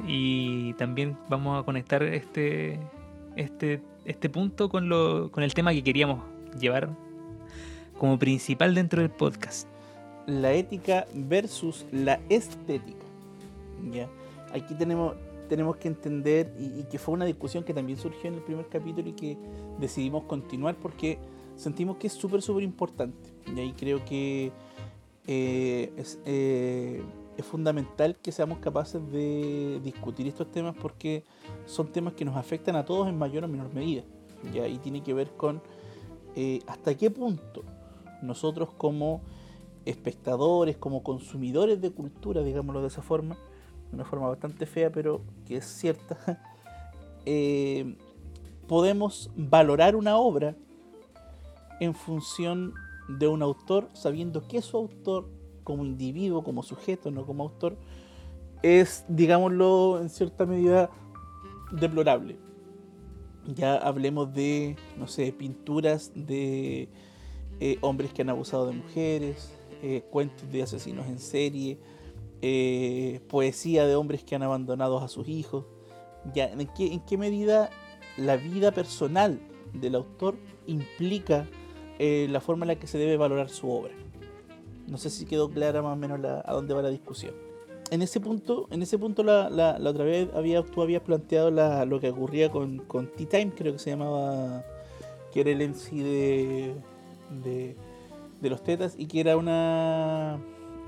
y 0.07 0.73
también 0.73 1.17
vamos 1.29 1.59
a 1.59 1.65
conectar 1.65 2.03
este, 2.03 2.79
este, 3.35 3.81
este 4.05 4.29
punto 4.29 4.69
con, 4.69 4.89
lo, 4.89 5.31
con 5.31 5.43
el 5.43 5.53
tema 5.53 5.71
que 5.71 5.83
queríamos 5.83 6.23
llevar 6.59 6.89
como 7.97 8.19
principal 8.19 8.75
dentro 8.75 9.01
del 9.01 9.09
podcast. 9.09 9.67
La 10.27 10.53
ética 10.53 11.07
versus 11.13 11.85
la 11.91 12.19
estética. 12.29 13.05
¿ya? 13.91 14.07
Aquí 14.53 14.75
tenemos, 14.75 15.15
tenemos 15.49 15.77
que 15.77 15.87
entender, 15.87 16.53
y, 16.59 16.83
que 16.83 16.97
fue 16.97 17.13
una 17.13 17.25
discusión 17.25 17.63
que 17.63 17.73
también 17.73 17.97
surgió 17.97 18.29
en 18.29 18.35
el 18.35 18.41
primer 18.41 18.67
capítulo 18.67 19.09
y 19.09 19.13
que 19.13 19.37
decidimos 19.79 20.23
continuar 20.23 20.75
porque 20.75 21.19
sentimos 21.55 21.97
que 21.97 22.07
es 22.07 22.13
súper, 22.13 22.41
súper 22.41 22.63
importante. 22.63 23.33
Y 23.53 23.59
ahí 23.59 23.73
creo 23.73 24.03
que 24.05 24.51
eh, 25.25 25.91
es, 25.97 26.19
eh, 26.25 27.03
es 27.37 27.45
fundamental 27.45 28.15
que 28.21 28.31
seamos 28.31 28.59
capaces 28.59 29.01
de 29.11 29.79
discutir 29.83 30.27
estos 30.27 30.51
temas 30.51 30.75
porque 30.75 31.23
son 31.65 31.87
temas 31.87 32.13
que 32.13 32.25
nos 32.25 32.35
afectan 32.35 32.75
a 32.75 32.85
todos 32.85 33.07
en 33.07 33.17
mayor 33.17 33.43
o 33.43 33.47
menor 33.47 33.73
medida. 33.73 34.03
Y 34.53 34.59
ahí 34.59 34.77
tiene 34.79 35.03
que 35.03 35.13
ver 35.13 35.31
con 35.31 35.61
eh, 36.35 36.61
hasta 36.67 36.95
qué 36.95 37.09
punto 37.09 37.63
nosotros 38.21 38.69
como 38.77 39.21
espectadores, 39.85 40.77
como 40.77 41.03
consumidores 41.03 41.81
de 41.81 41.91
cultura, 41.91 42.43
digámoslo 42.43 42.81
de 42.81 42.87
esa 42.87 43.01
forma, 43.01 43.37
de 43.89 43.95
una 43.95 44.05
forma 44.05 44.29
bastante 44.29 44.65
fea, 44.65 44.91
pero 44.91 45.21
que 45.45 45.57
es 45.57 45.65
cierta, 45.65 46.41
eh, 47.25 47.95
podemos 48.67 49.31
valorar 49.35 49.95
una 49.95 50.17
obra 50.17 50.55
en 51.79 51.93
función 51.93 52.73
de 53.07 53.27
un 53.27 53.41
autor, 53.41 53.89
sabiendo 53.93 54.47
que 54.47 54.61
su 54.61 54.77
autor 54.77 55.29
como 55.63 55.85
individuo, 55.85 56.43
como 56.43 56.63
sujeto, 56.63 57.11
no 57.11 57.25
como 57.25 57.43
autor, 57.43 57.77
es, 58.63 59.05
digámoslo, 59.07 59.99
en 60.01 60.09
cierta 60.09 60.45
medida 60.45 60.89
deplorable. 61.71 62.37
Ya 63.45 63.75
hablemos 63.75 64.33
de, 64.33 64.75
no 64.97 65.07
sé, 65.07 65.31
pinturas 65.31 66.11
de 66.15 66.89
eh, 67.59 67.77
hombres 67.81 68.11
que 68.13 68.21
han 68.21 68.29
abusado 68.29 68.67
de 68.67 68.73
mujeres, 68.73 69.53
eh, 69.81 70.03
cuentos 70.09 70.51
de 70.51 70.63
asesinos 70.63 71.05
en 71.07 71.19
serie, 71.19 71.77
eh, 72.41 73.21
poesía 73.29 73.85
de 73.85 73.95
hombres 73.95 74.23
que 74.23 74.35
han 74.35 74.43
abandonado 74.43 74.99
a 74.99 75.07
sus 75.07 75.27
hijos. 75.27 75.65
Ya, 76.33 76.45
¿en 76.45 76.67
qué, 76.67 76.93
¿En 76.93 76.99
qué 77.01 77.17
medida 77.17 77.69
la 78.17 78.37
vida 78.37 78.71
personal 78.71 79.39
del 79.73 79.95
autor 79.95 80.37
implica 80.65 81.47
la 81.99 82.41
forma 82.41 82.65
en 82.65 82.67
la 82.67 82.75
que 82.75 82.87
se 82.87 82.97
debe 82.97 83.17
valorar 83.17 83.49
su 83.49 83.71
obra? 83.71 83.93
No 84.87 84.97
sé 84.97 85.09
si 85.09 85.25
quedó 85.25 85.49
clara 85.49 85.81
más 85.81 85.93
o 85.93 85.95
menos 85.95 86.19
a 86.23 86.53
dónde 86.53 86.73
va 86.73 86.81
la 86.81 86.89
discusión. 86.89 87.33
En 87.89 88.01
ese 88.01 88.19
punto, 88.19 88.67
en 88.69 88.81
ese 88.81 88.97
punto 88.97 89.23
la, 89.23 89.49
la, 89.49 89.77
otra 89.89 90.03
vez 90.03 90.27
había, 90.33 90.61
tú 90.63 90.81
habías 90.81 91.01
planteado 91.01 91.51
lo 91.85 91.99
que 92.01 92.09
ocurría 92.09 92.51
con, 92.51 92.79
con 92.79 93.07
Tea 93.07 93.27
Time, 93.29 93.51
creo 93.55 93.73
que 93.73 93.79
se 93.79 93.91
llamaba, 93.91 94.65
que 95.31 95.41
era 95.41 95.51
el 95.51 95.69
MC 95.69 95.91
de, 95.91 96.75
de, 97.41 98.49
los 98.49 98.61
Tetas 98.63 98.95
y 98.97 99.05
que 99.07 99.21
era 99.21 99.37
una... 99.37 100.39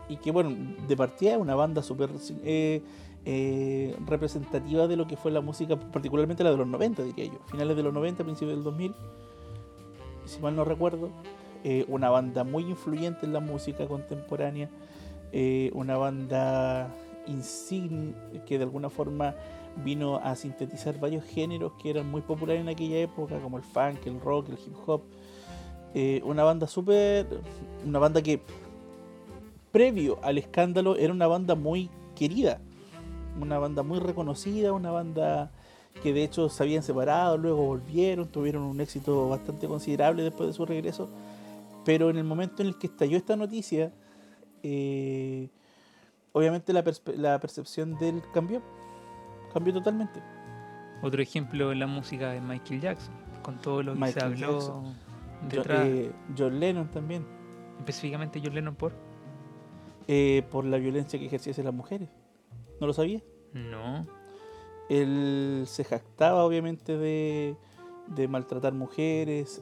Y 0.09 0.17
que 0.17 0.31
bueno, 0.31 0.51
de 0.87 0.97
partida 0.97 1.33
es 1.33 1.37
una 1.37 1.53
banda 1.53 1.83
súper 1.83 2.09
eh, 2.43 2.81
eh, 3.25 3.95
representativa 4.07 4.87
de 4.87 4.97
lo 4.97 5.05
que 5.05 5.15
fue 5.15 5.31
la 5.31 5.39
música, 5.39 5.79
particularmente 5.79 6.43
la 6.43 6.49
de 6.49 6.57
los 6.57 6.67
90, 6.67 7.03
diría 7.03 7.25
yo. 7.25 7.39
Finales 7.45 7.77
de 7.77 7.83
los 7.83 7.93
90, 7.93 8.23
principios 8.23 8.55
del 8.55 8.63
2000, 8.63 8.95
si 10.25 10.39
mal 10.41 10.55
no 10.55 10.65
recuerdo. 10.65 11.09
Eh, 11.63 11.85
una 11.87 12.09
banda 12.09 12.43
muy 12.43 12.63
influyente 12.63 13.25
en 13.25 13.33
la 13.33 13.39
música 13.39 13.87
contemporánea, 13.87 14.69
una 15.73 15.95
banda 15.97 16.89
insignia 17.27 18.15
que 18.47 18.57
de 18.57 18.63
alguna 18.63 18.89
forma 18.89 19.35
vino 19.83 20.15
a 20.15 20.35
sintetizar 20.35 20.99
varios 20.99 21.23
géneros 21.23 21.73
que 21.79 21.91
eran 21.91 22.09
muy 22.09 22.21
populares 22.21 22.61
en 22.61 22.69
aquella 22.69 22.97
época, 22.97 23.37
como 23.39 23.57
el 23.57 23.63
funk, 23.63 24.07
el 24.07 24.19
rock, 24.19 24.49
el 24.49 24.55
hip 24.55 24.75
hop. 24.87 25.03
Una 26.23 26.43
banda 26.43 26.65
súper. 26.65 27.27
Una 27.85 27.99
banda 27.99 28.23
que, 28.23 28.41
previo 29.71 30.19
al 30.23 30.37
escándalo, 30.37 30.95
era 30.95 31.13
una 31.13 31.27
banda 31.27 31.55
muy 31.55 31.89
querida. 32.15 32.59
Una 33.39 33.57
banda 33.59 33.83
muy 33.83 33.99
reconocida, 33.99 34.73
una 34.73 34.91
banda 34.91 35.51
que 36.03 36.13
de 36.13 36.23
hecho 36.23 36.49
se 36.49 36.63
habían 36.63 36.83
separado, 36.83 37.37
luego 37.37 37.65
volvieron, 37.65 38.27
tuvieron 38.27 38.63
un 38.63 38.79
éxito 38.81 39.29
bastante 39.29 39.67
considerable 39.67 40.23
después 40.23 40.47
de 40.47 40.53
su 40.53 40.65
regreso. 40.65 41.09
Pero 41.85 42.09
en 42.09 42.17
el 42.17 42.23
momento 42.23 42.61
en 42.61 42.69
el 42.69 42.77
que 42.77 42.87
estalló 42.87 43.17
esta 43.17 43.35
noticia, 43.35 43.91
eh, 44.63 45.49
obviamente 46.31 46.73
la, 46.73 46.83
la 47.15 47.39
percepción 47.39 47.97
del 47.97 48.21
cambió. 48.33 48.61
Cambió 49.53 49.73
totalmente. 49.73 50.21
Otro 51.01 51.21
ejemplo 51.21 51.71
en 51.71 51.79
la 51.79 51.87
música 51.87 52.31
de 52.31 52.41
Michael 52.41 52.81
Jackson, 52.81 53.13
con 53.41 53.57
todo 53.57 53.81
lo 53.81 53.95
que 53.95 54.11
se 54.11 54.19
habló 54.19 54.83
detrás. 55.49 55.87
Eh, 55.87 56.11
John 56.37 56.59
Lennon 56.59 56.89
también. 56.89 57.25
Específicamente 57.79 58.41
John 58.43 58.53
Lennon 58.53 58.75
por. 58.75 58.93
Eh, 60.11 60.41
por 60.49 60.65
la 60.65 60.79
violencia 60.79 61.19
que 61.19 61.27
ejercía 61.27 61.51
hacia 61.51 61.63
las 61.63 61.73
mujeres. 61.73 62.09
¿No 62.81 62.87
lo 62.87 62.93
sabía? 62.93 63.21
No. 63.53 64.07
Él 64.89 65.65
se 65.67 65.83
jactaba 65.83 66.45
obviamente 66.45 66.97
de, 66.97 67.55
de 68.07 68.27
maltratar 68.27 68.73
mujeres. 68.73 69.61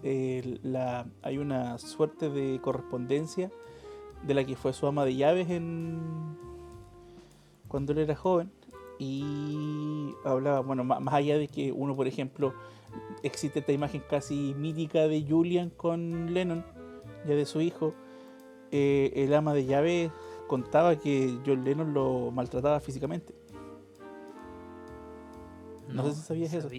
la, 0.63 1.05
hay 1.21 1.37
una 1.37 1.77
suerte 1.79 2.29
de 2.29 2.61
correspondencia 2.61 3.51
de 4.25 4.33
la 4.33 4.45
que 4.45 4.55
fue 4.55 4.71
su 4.71 4.87
ama 4.87 5.03
de 5.03 5.17
llaves 5.17 5.49
en 5.49 6.37
cuando 7.67 7.91
él 7.91 7.97
era 7.97 8.15
joven 8.15 8.49
y 8.99 10.13
hablaba, 10.23 10.61
bueno, 10.61 10.85
más, 10.85 11.13
allá 11.13 11.37
de 11.37 11.49
que 11.49 11.73
uno, 11.73 11.93
por 11.93 12.07
ejemplo, 12.07 12.53
existe 13.21 13.59
esta 13.59 13.73
imagen 13.73 14.01
casi 14.09 14.55
mítica 14.57 15.09
de 15.09 15.25
Julian 15.27 15.71
con 15.71 16.33
Lennon, 16.33 16.65
ya 17.27 17.35
de 17.35 17.45
su 17.45 17.59
hijo, 17.59 17.93
eh, 18.71 19.11
el 19.13 19.33
ama 19.33 19.53
de 19.53 19.65
llaves 19.65 20.11
contaba 20.47 20.95
que 20.95 21.39
John 21.45 21.63
Lennon 21.63 21.93
lo 21.93 22.31
maltrataba 22.31 22.79
físicamente. 22.79 23.33
No, 25.89 26.05
sé 26.05 26.15
si 26.15 26.21
sabías 26.21 26.53
eso. 26.53 26.69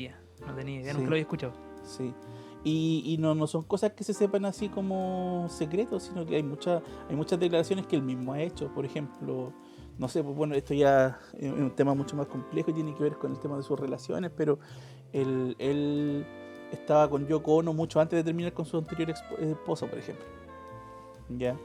No 0.46 0.54
tenía 0.54 0.80
idea, 0.80 0.92
nunca 0.92 1.06
lo 1.06 1.12
había 1.12 1.22
escuchado. 1.22 1.52
Sí. 1.84 2.14
Y, 2.64 3.02
y 3.06 3.18
no, 3.18 3.34
no 3.34 3.46
son 3.46 3.62
cosas 3.62 3.92
que 3.92 4.04
se 4.04 4.12
sepan 4.12 4.44
así 4.44 4.68
como 4.68 5.46
secretos, 5.48 6.02
sino 6.04 6.26
que 6.26 6.36
hay, 6.36 6.42
muchas 6.42 6.82
hay 7.08 7.16
muchas 7.16 7.38
declaraciones 7.38 7.86
que 7.86 7.96
él 7.96 8.02
mismo 8.02 8.32
ha 8.32 8.42
hecho. 8.42 8.72
Por 8.74 8.84
ejemplo, 8.84 9.52
no 9.96 10.08
sé, 10.08 10.22
pues 10.22 10.36
bueno, 10.36 10.54
esto 10.54 10.74
ya 10.74 11.20
es 11.38 11.50
un 11.52 11.70
tema 11.74 11.94
mucho 11.94 12.16
más 12.16 12.26
complejo 12.26 12.70
y 12.70 12.74
tiene 12.74 12.94
que 12.94 13.02
ver 13.02 13.16
con 13.16 13.32
el 13.32 13.38
tema 13.38 13.56
de 13.56 13.62
sus 13.62 13.78
relaciones, 13.78 14.30
pero 14.36 14.58
él, 15.12 15.56
él 15.58 16.26
estaba 16.72 17.08
con 17.08 17.26
Yoko 17.26 17.56
Ono 17.56 17.72
mucho 17.72 18.00
antes 18.00 18.18
de 18.18 18.24
terminar 18.24 18.52
con 18.52 18.66
su 18.66 18.76
anterior 18.76 19.14
esposo, 19.38 19.86
por 19.86 19.98
ejemplo. 19.98 20.24
¿Ya? 21.30 21.56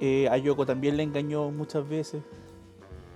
Eh, 0.00 0.28
a 0.30 0.36
Yoko 0.36 0.66
también 0.66 0.96
le 0.96 1.02
engañó 1.02 1.50
muchas 1.50 1.88
veces. 1.88 2.22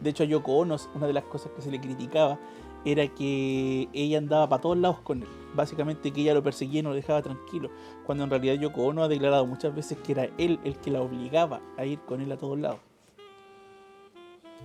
De 0.01 0.11
hecho, 0.11 0.23
a 0.23 0.27
Yoko 0.27 0.57
Ono, 0.57 0.77
una 0.95 1.07
de 1.07 1.13
las 1.13 1.25
cosas 1.25 1.53
que 1.53 1.63
se 1.63 1.71
le 1.71 1.81
criticaba 1.81 2.39
era 2.85 3.07
que 3.09 3.89
ella 3.93 4.19
andaba 4.19 4.49
para 4.49 4.63
todos 4.63 4.79
lados 4.79 5.01
con 5.01 5.23
él. 5.23 5.29
Básicamente 5.55 6.13
que 6.13 6.21
ella 6.21 6.35
lo 6.35 6.43
perseguía 6.43 6.81
y 6.81 6.83
no 6.83 6.91
lo 6.91 6.95
dejaba 6.95 7.23
tranquilo. 7.23 7.71
Cuando 8.07 8.25
en 8.25 8.31
realidad 8.31 8.55
Yoko 8.55 8.85
Ono 8.85 9.03
ha 9.03 9.09
declarado 9.09 9.47
muchas 9.47 9.75
veces 9.75 9.99
que 9.99 10.13
era 10.13 10.29
él 10.39 10.61
el 10.65 10.77
que 10.79 10.91
la 10.91 11.01
obligaba 11.01 11.61
a 11.77 11.85
ir 11.85 11.99
con 12.01 12.21
él 12.21 12.31
a 12.31 12.37
todos 12.37 12.59
lados. 12.59 12.81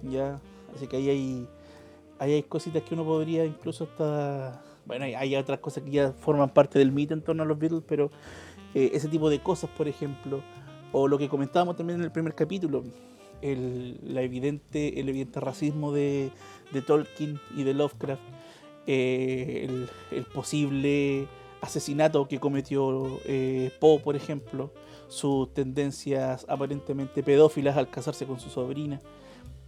Ya, 0.03 0.39
así 0.75 0.87
que 0.87 0.97
ahí 0.97 1.09
hay, 1.09 1.47
ahí 2.19 2.43
cositas 2.43 2.83
que 2.83 2.93
uno 2.93 3.05
podría 3.05 3.45
incluso 3.45 3.85
hasta 3.85 4.61
bueno, 4.85 5.05
hay, 5.05 5.13
hay 5.15 5.35
otras 5.35 5.59
cosas 5.59 5.83
que 5.83 5.91
ya 5.91 6.11
forman 6.11 6.49
parte 6.49 6.79
del 6.79 6.91
mito 6.91 7.13
en 7.13 7.21
torno 7.21 7.43
a 7.43 7.45
los 7.45 7.57
Beatles, 7.57 7.83
pero 7.87 8.11
eh, 8.73 8.91
ese 8.93 9.07
tipo 9.07 9.29
de 9.29 9.39
cosas, 9.39 9.69
por 9.69 9.87
ejemplo, 9.87 10.41
o 10.93 11.07
lo 11.07 11.17
que 11.17 11.27
comentábamos 11.27 11.75
también 11.75 11.99
en 11.99 12.05
el 12.05 12.11
primer 12.11 12.35
capítulo, 12.35 12.83
el, 13.41 13.99
la 14.03 14.21
evidente, 14.21 14.99
el 14.99 15.09
evidente 15.09 15.39
racismo 15.41 15.91
de, 15.91 16.31
de 16.71 16.81
Tolkien 16.81 17.39
y 17.57 17.63
de 17.63 17.73
Lovecraft, 17.73 18.21
eh, 18.85 19.67
el, 19.67 19.89
el 20.11 20.25
posible 20.25 21.27
asesinato 21.61 22.27
que 22.27 22.39
cometió 22.39 23.19
eh, 23.25 23.71
Poe, 23.79 23.99
por 23.99 24.15
ejemplo, 24.15 24.71
sus 25.07 25.53
tendencias 25.53 26.45
aparentemente 26.47 27.23
pedófilas 27.23 27.75
al 27.75 27.89
casarse 27.89 28.25
con 28.25 28.39
su 28.39 28.49
sobrina, 28.49 29.01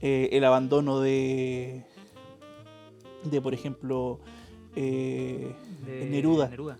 eh, 0.01 0.29
el 0.31 0.43
abandono 0.43 0.99
de, 0.99 1.85
de 3.23 3.41
por 3.41 3.53
ejemplo, 3.53 4.19
de 4.75 5.55
Neruda. 6.09 6.49
Neruda. 6.49 6.79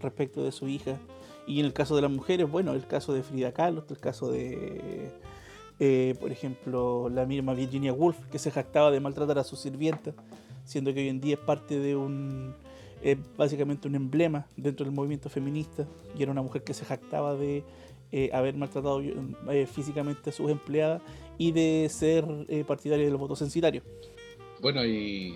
respecto 0.00 0.42
de 0.42 0.50
su 0.50 0.66
hija. 0.66 0.98
Y 1.46 1.60
en 1.60 1.66
el 1.66 1.72
caso 1.72 1.94
de 1.96 2.02
las 2.02 2.10
mujeres, 2.10 2.50
bueno, 2.50 2.72
el 2.72 2.86
caso 2.86 3.12
de 3.12 3.22
Frida 3.22 3.52
Kahlo, 3.52 3.84
el 3.88 3.98
caso 3.98 4.30
de, 4.30 5.10
eh, 5.78 6.14
por 6.18 6.32
ejemplo, 6.32 7.08
la 7.10 7.26
misma 7.26 7.54
Virginia 7.54 7.92
Woolf, 7.92 8.18
que 8.30 8.38
se 8.38 8.50
jactaba 8.50 8.90
de 8.90 9.00
maltratar 9.00 9.38
a 9.38 9.44
su 9.44 9.56
sirvienta, 9.56 10.12
siendo 10.64 10.94
que 10.94 11.00
hoy 11.00 11.08
en 11.08 11.20
día 11.20 11.34
es 11.34 11.40
parte 11.40 11.78
de 11.78 11.96
un, 11.96 12.54
es 13.02 13.18
básicamente 13.36 13.86
un 13.86 13.94
emblema 13.94 14.46
dentro 14.56 14.86
del 14.86 14.94
movimiento 14.94 15.28
feminista, 15.28 15.86
y 16.18 16.22
era 16.22 16.32
una 16.32 16.42
mujer 16.42 16.64
que 16.64 16.72
se 16.72 16.84
jactaba 16.84 17.34
de 17.34 17.62
eh, 18.16 18.30
haber 18.32 18.54
maltratado 18.54 19.02
eh, 19.02 19.66
físicamente 19.66 20.30
a 20.30 20.32
sus 20.32 20.48
empleadas 20.48 21.02
y 21.36 21.50
de 21.50 21.88
ser 21.90 22.24
eh, 22.48 22.62
partidaria 22.64 23.04
del 23.06 23.16
voto 23.16 23.34
censitario. 23.34 23.82
Bueno, 24.60 24.80
hay, 24.80 25.34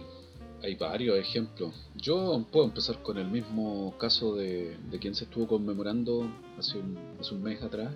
hay 0.63 0.75
varios 0.75 1.17
ejemplos. 1.19 1.73
Yo 1.95 2.45
puedo 2.51 2.67
empezar 2.67 3.03
con 3.03 3.19
el 3.19 3.29
mismo 3.29 3.97
caso 3.99 4.35
de, 4.35 4.77
de 4.91 4.99
quien 4.99 5.15
se 5.15 5.25
estuvo 5.25 5.47
conmemorando 5.47 6.29
hace 6.59 6.79
un, 6.79 7.43
mes 7.43 7.63
atrás, 7.63 7.95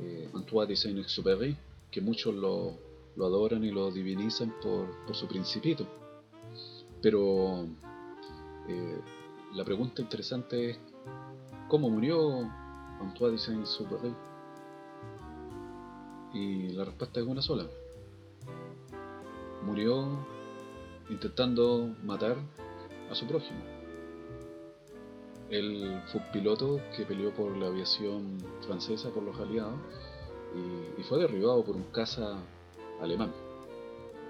eh, 0.00 0.28
Antoine 0.34 0.68
de 0.68 0.76
Saint-Exupéry, 0.76 1.56
que 1.90 2.00
muchos 2.00 2.34
lo, 2.34 2.74
lo 3.16 3.26
adoran 3.26 3.64
y 3.64 3.70
lo 3.70 3.90
divinizan 3.90 4.54
por, 4.62 5.06
por 5.06 5.16
su 5.16 5.26
principito. 5.26 5.86
Pero 7.00 7.64
eh, 8.68 8.98
la 9.54 9.64
pregunta 9.64 10.02
interesante 10.02 10.70
es, 10.70 10.78
¿cómo 11.68 11.88
murió 11.88 12.40
Antoine 13.00 13.32
de 13.32 13.38
Saint-Exupéry? 13.38 14.14
Y 16.34 16.68
la 16.74 16.84
respuesta 16.84 17.20
es 17.20 17.26
una 17.26 17.40
sola. 17.40 17.66
Murió 19.64 20.37
intentando 21.10 21.94
matar 22.04 22.36
a 23.10 23.14
su 23.14 23.26
prójimo. 23.26 23.60
Él 25.50 26.02
fue 26.12 26.20
un 26.20 26.32
piloto 26.32 26.80
que 26.94 27.04
peleó 27.04 27.32
por 27.32 27.56
la 27.56 27.68
aviación 27.68 28.38
francesa, 28.66 29.10
por 29.10 29.22
los 29.22 29.38
aliados, 29.40 29.78
y, 30.98 31.02
fue 31.04 31.18
derribado 31.18 31.64
por 31.64 31.76
un 31.76 31.84
caza 31.84 32.38
alemán. 33.00 33.32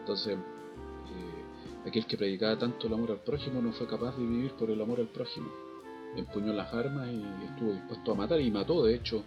Entonces, 0.00 0.36
eh, 0.36 1.88
aquel 1.88 2.06
que 2.06 2.16
predicaba 2.16 2.56
tanto 2.56 2.86
el 2.86 2.94
amor 2.94 3.10
al 3.10 3.20
prójimo 3.20 3.60
no 3.60 3.72
fue 3.72 3.86
capaz 3.88 4.16
de 4.16 4.24
vivir 4.24 4.52
por 4.52 4.70
el 4.70 4.80
amor 4.80 5.00
al 5.00 5.08
prójimo. 5.08 5.48
Empuñó 6.16 6.52
las 6.52 6.72
armas 6.72 7.08
y 7.08 7.24
estuvo 7.44 7.72
dispuesto 7.72 8.12
a 8.12 8.14
matar 8.14 8.40
y 8.40 8.50
mató, 8.50 8.84
de 8.84 8.94
hecho, 8.94 9.24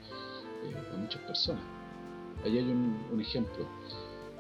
eh, 0.64 0.94
a 0.94 0.98
muchas 0.98 1.22
personas. 1.24 1.64
Ahí 2.46 2.58
hay 2.58 2.70
un, 2.72 3.06
un 3.12 3.20
ejemplo. 3.20 3.66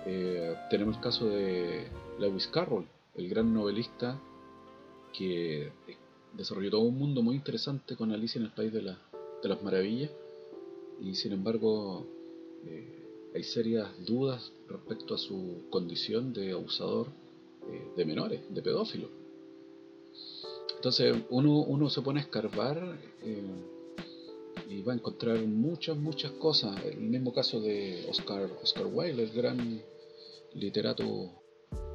Eh, 0.06 0.56
tenemos 0.69 0.95
el 0.95 1.02
caso 1.02 1.28
de 1.28 1.88
Lewis 2.17 2.47
Carroll, 2.47 2.88
el 3.15 3.30
gran 3.30 3.54
novelista 3.54 4.19
que 5.17 5.71
desarrolló 6.34 6.71
todo 6.71 6.82
un 6.82 6.97
mundo 6.97 7.21
muy 7.21 7.36
interesante 7.36 7.95
con 7.95 8.12
Alicia 8.12 8.39
en 8.39 8.45
el 8.45 8.52
País 8.54 8.71
de, 8.71 8.82
la- 8.82 9.00
de 9.43 9.50
las 9.50 9.62
Maravillas 9.62 10.10
y 11.02 11.15
sin 11.15 11.34
embargo 11.34 12.06
eh, 12.65 13.32
hay 13.36 13.43
serias 13.43 13.89
dudas 14.06 14.52
respecto 14.69 15.13
a 15.15 15.17
su 15.17 15.63
condición 15.69 16.34
de 16.34 16.52
abusador 16.52 17.08
eh, 17.69 17.91
de 17.97 18.06
menores, 18.06 18.41
de 18.50 18.62
pedófilo. 18.62 19.10
Entonces 20.76 21.15
uno, 21.30 21.60
uno 21.62 21.89
se 21.89 22.02
pone 22.02 22.19
a 22.19 22.24
escarbar 22.24 22.97
eh, 23.24 23.43
y 24.69 24.82
va 24.84 24.93
a 24.93 24.95
encontrar 24.95 25.38
muchas, 25.41 25.97
muchas 25.97 26.32
cosas. 26.34 26.84
El 26.86 26.97
mismo 27.02 27.34
caso 27.34 27.60
de 27.60 28.06
Oscar, 28.10 28.50
Oscar 28.63 28.86
Wilde, 28.91 29.24
el 29.24 29.32
gran 29.32 29.82
literato 30.54 31.30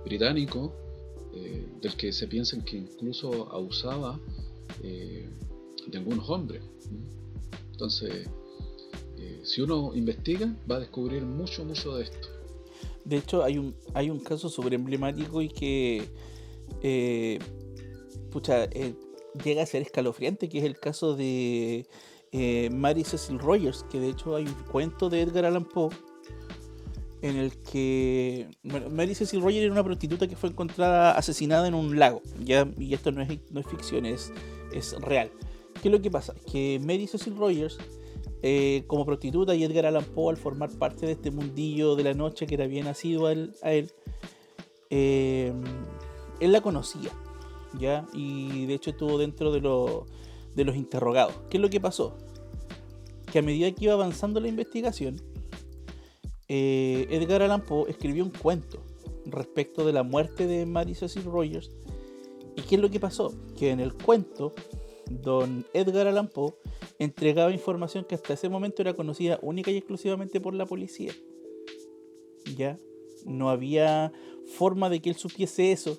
británico, 0.04 0.72
eh, 1.36 1.66
del 1.82 1.94
que 1.96 2.12
se 2.12 2.26
piensa 2.26 2.56
que 2.64 2.78
incluso 2.78 3.52
abusaba 3.52 4.18
eh, 4.82 5.28
de 5.86 5.98
algunos 5.98 6.28
hombres. 6.30 6.62
Entonces, 7.72 8.26
eh, 9.18 9.40
si 9.44 9.60
uno 9.60 9.94
investiga, 9.94 10.56
va 10.70 10.76
a 10.76 10.80
descubrir 10.80 11.22
mucho, 11.22 11.64
mucho 11.64 11.96
de 11.96 12.04
esto. 12.04 12.28
De 13.04 13.18
hecho, 13.18 13.44
hay 13.44 13.58
un, 13.58 13.74
hay 13.92 14.08
un 14.08 14.18
caso 14.18 14.48
súper 14.48 14.74
emblemático 14.74 15.42
y 15.42 15.48
que 15.48 16.08
pucha, 18.30 18.68
llega 19.44 19.62
a 19.62 19.66
ser 19.66 19.82
escalofriante, 19.82 20.48
que 20.48 20.58
es 20.58 20.64
el 20.64 20.78
caso 20.78 21.14
de 21.14 21.86
Mary 22.72 23.04
Cecil 23.04 23.38
Rogers, 23.38 23.84
que 23.90 24.00
de 24.00 24.08
hecho 24.08 24.34
hay 24.36 24.46
un 24.46 24.54
cuento 24.70 25.10
de 25.10 25.20
Edgar 25.20 25.44
Allan 25.44 25.66
Poe 25.66 25.90
en 27.28 27.36
el 27.36 27.56
que 27.58 28.48
bueno, 28.62 28.88
Mary 28.90 29.14
Cecil 29.14 29.40
Rogers 29.40 29.64
era 29.64 29.72
una 29.72 29.84
prostituta 29.84 30.26
que 30.28 30.36
fue 30.36 30.50
encontrada 30.50 31.12
asesinada 31.12 31.66
en 31.68 31.74
un 31.74 31.98
lago, 31.98 32.22
ya, 32.44 32.68
y 32.78 32.94
esto 32.94 33.12
no 33.12 33.22
es, 33.22 33.28
no 33.50 33.60
es 33.60 33.66
ficción, 33.66 34.06
es, 34.06 34.32
es 34.72 34.92
real. 35.00 35.30
¿Qué 35.82 35.88
es 35.88 35.92
lo 35.92 36.00
que 36.00 36.10
pasa? 36.10 36.34
Que 36.50 36.80
Mary 36.82 37.06
Cecil 37.06 37.36
Rogers 37.36 37.78
eh, 38.42 38.84
como 38.86 39.04
prostituta 39.04 39.54
y 39.54 39.64
Edgar 39.64 39.86
Allan 39.86 40.04
Poe 40.04 40.30
al 40.30 40.36
formar 40.36 40.70
parte 40.70 41.06
de 41.06 41.12
este 41.12 41.30
mundillo 41.30 41.96
de 41.96 42.04
la 42.04 42.14
noche 42.14 42.46
que 42.46 42.54
era 42.54 42.66
bien 42.66 42.84
nacido 42.84 43.26
a 43.26 43.32
él, 43.32 43.54
a 43.62 43.72
él, 43.72 43.90
eh, 44.90 45.52
él 46.40 46.52
la 46.52 46.60
conocía, 46.60 47.10
¿ya? 47.78 48.06
Y 48.12 48.66
de 48.66 48.74
hecho 48.74 48.90
estuvo 48.90 49.18
dentro 49.18 49.52
de, 49.52 49.60
lo- 49.60 50.06
de 50.54 50.64
los 50.64 50.76
interrogados. 50.76 51.34
¿Qué 51.50 51.56
es 51.56 51.60
lo 51.62 51.70
que 51.70 51.80
pasó? 51.80 52.16
Que 53.32 53.40
a 53.40 53.42
medida 53.42 53.70
que 53.72 53.84
iba 53.86 53.94
avanzando 53.94 54.38
la 54.40 54.48
investigación, 54.48 55.20
eh, 56.48 57.06
Edgar 57.10 57.42
Allan 57.42 57.62
Poe 57.62 57.90
escribió 57.90 58.24
un 58.24 58.30
cuento 58.30 58.82
respecto 59.24 59.84
de 59.84 59.92
la 59.92 60.02
muerte 60.02 60.46
de 60.46 60.66
Mary 60.66 60.94
Cecil 60.94 61.24
Rogers. 61.24 61.72
¿Y 62.56 62.62
qué 62.62 62.76
es 62.76 62.80
lo 62.80 62.90
que 62.90 63.00
pasó? 63.00 63.34
Que 63.58 63.70
en 63.70 63.80
el 63.80 63.94
cuento, 63.94 64.54
don 65.10 65.66
Edgar 65.74 66.06
Allan 66.06 66.28
Poe 66.28 66.54
entregaba 66.98 67.50
información 67.50 68.04
que 68.04 68.14
hasta 68.14 68.34
ese 68.34 68.48
momento 68.48 68.82
era 68.82 68.94
conocida 68.94 69.38
única 69.42 69.70
y 69.70 69.76
exclusivamente 69.76 70.40
por 70.40 70.54
la 70.54 70.66
policía. 70.66 71.12
¿Ya? 72.56 72.78
No 73.24 73.50
había 73.50 74.12
forma 74.56 74.88
de 74.88 75.00
que 75.00 75.10
él 75.10 75.16
supiese 75.16 75.72
eso, 75.72 75.98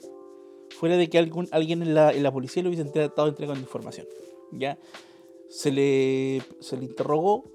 fuera 0.69 0.95
de 0.95 1.09
que 1.09 1.17
algún, 1.17 1.47
alguien 1.51 1.81
en 1.81 1.93
la, 1.93 2.31
policía 2.31 2.63
le 2.63 2.69
hubiese 2.69 2.87
estado 2.87 3.27
entregando 3.27 3.61
información. 3.61 4.07
¿Ya? 4.51 4.79
Se 5.49 5.71
le, 5.71 6.41
se 6.59 6.77
le 6.77 6.85
interrogó, 6.85 7.51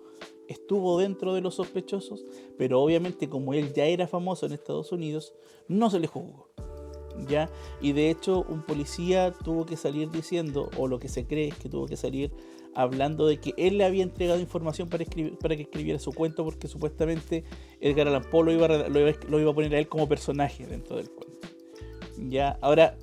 estuvo 0.53 0.99
dentro 0.99 1.35
de 1.35 1.41
los 1.41 1.57
sospechosos, 1.57 2.25
pero 2.57 2.81
obviamente 2.81 3.29
como 3.29 3.55
él 3.55 3.73
ya 3.73 3.87
era 3.87 4.07
famoso 4.07 4.47
en 4.47 4.53
Estados 4.53 4.93
Unidos, 4.93 5.35
no 5.69 5.91
se 5.91 6.01
le 6.01 6.07
juzgó. 6.07 6.49
¿Ya? 7.29 7.51
Y 7.83 7.93
de 7.93 8.09
hecho 8.09 8.45
un 8.49 8.63
policía 8.63 9.35
tuvo 9.45 9.67
que 9.67 9.77
salir 9.77 10.11
diciendo, 10.11 10.71
o 10.79 10.89
lo 10.89 10.99
que 10.99 11.09
se 11.09 11.27
cree 11.27 11.49
es 11.49 11.57
que 11.57 11.69
tuvo 11.69 11.87
que 11.87 11.97
salir 11.97 12.33
hablando 12.75 13.27
de 13.27 13.39
que 13.39 13.53
él 13.57 13.79
le 13.79 13.85
había 13.85 14.03
entregado 14.03 14.41
información 14.41 14.89
para, 14.89 15.03
escribir, 15.03 15.37
para 15.39 15.57
que 15.57 15.63
escribiera 15.63 15.99
su 15.99 16.13
cuento 16.13 16.45
porque 16.45 16.69
supuestamente 16.69 17.45
Edgar 17.81 18.09
Allan 18.09 18.25
Poe 18.31 18.45
lo 18.45 18.53
iba, 18.53 18.67
a, 18.67 18.89
lo, 18.89 19.01
iba, 19.01 19.19
lo 19.29 19.41
iba 19.41 19.51
a 19.51 19.55
poner 19.55 19.75
a 19.75 19.79
él 19.79 19.89
como 19.89 20.09
personaje 20.09 20.67
dentro 20.67 20.97
del 20.97 21.11
cuento. 21.11 21.49
Ya, 22.17 22.59
ahora, 22.61 22.97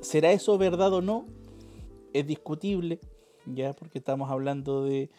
¿será 0.00 0.32
eso 0.32 0.56
verdad 0.58 0.92
o 0.92 1.02
no? 1.02 1.26
Es 2.12 2.26
discutible, 2.26 3.00
ya, 3.46 3.72
porque 3.72 3.98
estamos 3.98 4.30
hablando 4.30 4.84
de, 4.84 5.10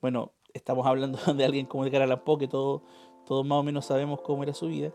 bueno, 0.00 0.32
estamos 0.54 0.86
hablando 0.86 1.18
de 1.34 1.44
alguien 1.44 1.66
como 1.66 1.84
Edgar 1.84 2.02
Allan 2.02 2.24
Poe, 2.24 2.38
que 2.38 2.48
todos 2.48 2.82
todos 3.28 3.44
más 3.46 3.58
o 3.58 3.62
menos 3.62 3.84
sabemos 3.84 4.22
cómo 4.22 4.42
era 4.42 4.54
su 4.54 4.68
vida. 4.68 4.90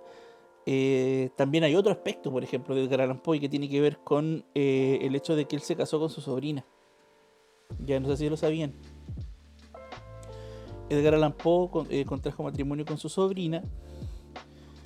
Eh, 0.65 1.29
también 1.35 1.63
hay 1.65 1.75
otro 1.75 1.91
aspecto, 1.91 2.31
por 2.31 2.43
ejemplo, 2.43 2.73
de 2.73 2.83
Edgar 2.83 3.01
Allan 3.01 3.21
Poe 3.21 3.39
que 3.39 3.47
tiene 3.47 3.69
que 3.69 3.79
ver 3.79 3.99
con 3.99 4.43
eh, 4.55 4.97
el 5.03 5.15
hecho 5.15 5.35
de 5.35 5.45
que 5.45 5.55
él 5.55 5.61
se 5.61 5.75
casó 5.75 5.99
con 5.99 6.09
su 6.09 6.19
sobrina. 6.19 6.65
Ya 7.85 7.99
no 7.99 8.07
sé 8.07 8.17
si 8.17 8.29
lo 8.29 8.35
sabían. 8.35 8.73
Edgar 10.89 11.13
Allan 11.13 11.33
Poe 11.33 11.85
eh, 11.91 12.05
contrajo 12.05 12.41
matrimonio 12.41 12.85
con 12.85 12.97
su 12.97 13.07
sobrina. 13.07 13.63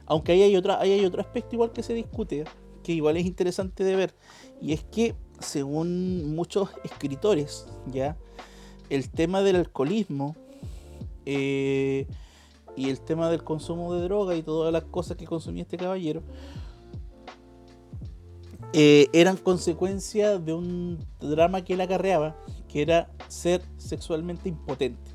Aunque 0.06 0.34
ahí 0.34 0.42
hay, 0.42 0.58
otra, 0.58 0.82
ahí 0.82 0.92
hay 0.92 1.06
otro 1.06 1.22
aspecto 1.22 1.56
igual 1.56 1.72
que 1.72 1.84
se 1.84 1.94
discute, 1.94 2.44
que 2.84 2.92
igual 2.92 3.16
es 3.16 3.26
interesante 3.26 3.86
de 3.86 3.96
ver. 3.96 4.14
Y 4.62 4.74
es 4.74 4.84
que, 4.84 5.16
según 5.40 6.36
muchos 6.36 6.70
escritores, 6.84 7.66
ya 7.92 8.18
el 8.90 9.10
tema 9.10 9.42
del 9.42 9.56
alcoholismo 9.56 10.36
eh, 11.30 12.08
y 12.78 12.90
el 12.90 13.02
tema 13.02 13.30
del 13.30 13.44
consumo 13.44 13.94
de 13.94 14.02
droga 14.04 14.34
y 14.36 14.44
todas 14.44 14.72
las 14.72 14.84
cosas 14.86 15.18
que 15.18 15.26
consumía 15.26 15.64
este 15.64 15.76
caballero 15.76 16.24
eh, 18.72 19.10
eran 19.12 19.36
consecuencia 19.36 20.40
de 20.40 20.54
un 20.54 21.00
drama 21.20 21.66
que 21.66 21.74
él 21.74 21.82
acarreaba, 21.82 22.38
que 22.70 22.82
era 22.82 23.12
ser 23.28 23.62
sexualmente 23.76 24.48
impotente. 24.48 25.12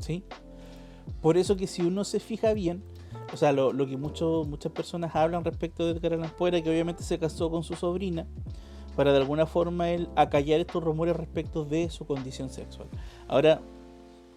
¿Sí? 0.00 0.24
Por 1.20 1.36
eso 1.36 1.56
que 1.56 1.68
si 1.68 1.82
uno 1.82 2.02
se 2.02 2.18
fija 2.18 2.52
bien, 2.52 2.82
o 3.32 3.36
sea, 3.36 3.52
lo, 3.52 3.72
que 3.86 3.96
mucho, 3.96 4.42
muchas 4.44 4.72
personas 4.72 5.14
hablan 5.14 5.44
respecto 5.44 5.86
de 5.86 5.92
Edgar 5.92 6.14
Allan 6.14 6.32
Poe 6.36 6.48
era 6.48 6.62
que 6.62 6.70
obviamente 6.70 7.04
se 7.04 7.18
casó 7.18 7.48
con 7.48 7.62
su 7.62 7.74
sobrina 7.74 8.26
para 8.96 9.12
de 9.12 9.18
alguna 9.18 9.46
forma 9.46 9.90
él 9.90 10.08
acallar 10.16 10.58
estos 10.58 10.82
rumores 10.82 11.16
respecto 11.16 11.64
de 11.64 11.90
su 11.90 12.06
condición 12.06 12.50
sexual. 12.50 12.88
Ahora, 13.28 13.60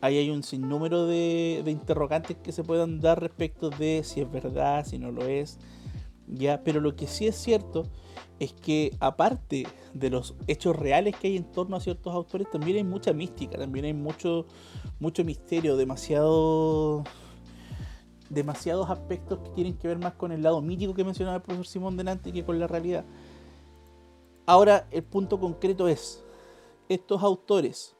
ahí 0.01 0.17
hay 0.17 0.29
un 0.29 0.43
sinnúmero 0.43 1.05
de, 1.05 1.61
de 1.63 1.71
interrogantes 1.71 2.37
que 2.37 2.51
se 2.51 2.63
puedan 2.63 2.99
dar 2.99 3.21
respecto 3.21 3.69
de 3.69 4.01
si 4.03 4.21
es 4.21 4.31
verdad, 4.31 4.85
si 4.85 4.99
no 4.99 5.11
lo 5.11 5.25
es, 5.25 5.59
ya, 6.27 6.63
pero 6.63 6.81
lo 6.81 6.95
que 6.95 7.07
sí 7.07 7.27
es 7.27 7.35
cierto 7.35 7.83
es 8.39 8.53
que 8.53 8.95
aparte 8.99 9.65
de 9.93 10.09
los 10.09 10.35
hechos 10.47 10.75
reales 10.75 11.15
que 11.15 11.27
hay 11.27 11.37
en 11.37 11.51
torno 11.51 11.75
a 11.75 11.79
ciertos 11.79 12.13
autores, 12.13 12.49
también 12.51 12.77
hay 12.77 12.83
mucha 12.83 13.13
mística, 13.13 13.57
también 13.57 13.85
hay 13.85 13.93
mucho, 13.93 14.45
mucho 14.99 15.23
misterio, 15.23 15.75
demasiado 15.75 17.03
demasiados 18.29 18.89
aspectos 18.89 19.39
que 19.39 19.49
tienen 19.51 19.77
que 19.77 19.87
ver 19.87 19.99
más 19.99 20.13
con 20.13 20.33
el 20.33 20.43
lado 20.43 20.61
mítico 20.61 20.93
que 20.93 21.05
mencionaba 21.05 21.37
el 21.37 21.41
profesor 21.41 21.65
Simón 21.65 21.95
delante 21.95 22.33
que 22.33 22.43
con 22.43 22.59
la 22.59 22.67
realidad. 22.67 23.05
Ahora, 24.45 24.87
el 24.91 25.03
punto 25.03 25.39
concreto 25.39 25.87
es, 25.87 26.23
¿estos 26.89 27.23
autores 27.23 27.96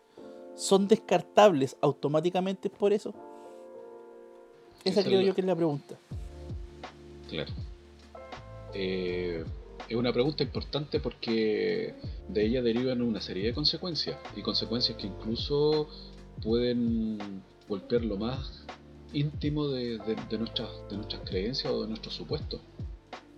son 0.58 0.88
descartables 0.88 1.78
automáticamente 1.82 2.70
por 2.70 2.91
eso? 2.91 3.14
Esa 4.84 5.03
creo 5.03 5.22
yo 5.22 5.34
que 5.34 5.41
es 5.41 5.47
la 5.47 5.55
pregunta. 5.55 5.95
Claro. 7.30 7.51
Eh, 8.74 9.45
es 9.88 9.95
una 9.95 10.12
pregunta 10.12 10.43
importante 10.43 10.99
porque 10.99 11.93
de 12.28 12.45
ella 12.45 12.62
derivan 12.62 13.01
una 13.01 13.22
serie 13.22 13.45
de 13.45 13.53
consecuencias 13.53 14.18
y 14.36 14.41
consecuencias 14.41 14.97
que 14.97 15.08
incluso 15.08 15.88
pueden 16.43 17.41
golpear 17.70 18.03
lo 18.03 18.18
más 18.18 18.66
íntimo 19.14 19.68
de, 19.68 19.97
nuestras, 20.38 20.70
de 20.89 20.97
nuestras 20.97 21.22
creencias 21.24 21.72
o 21.72 21.84
de 21.84 21.88
nuestros 21.88 22.16
supuestos. 22.16 22.62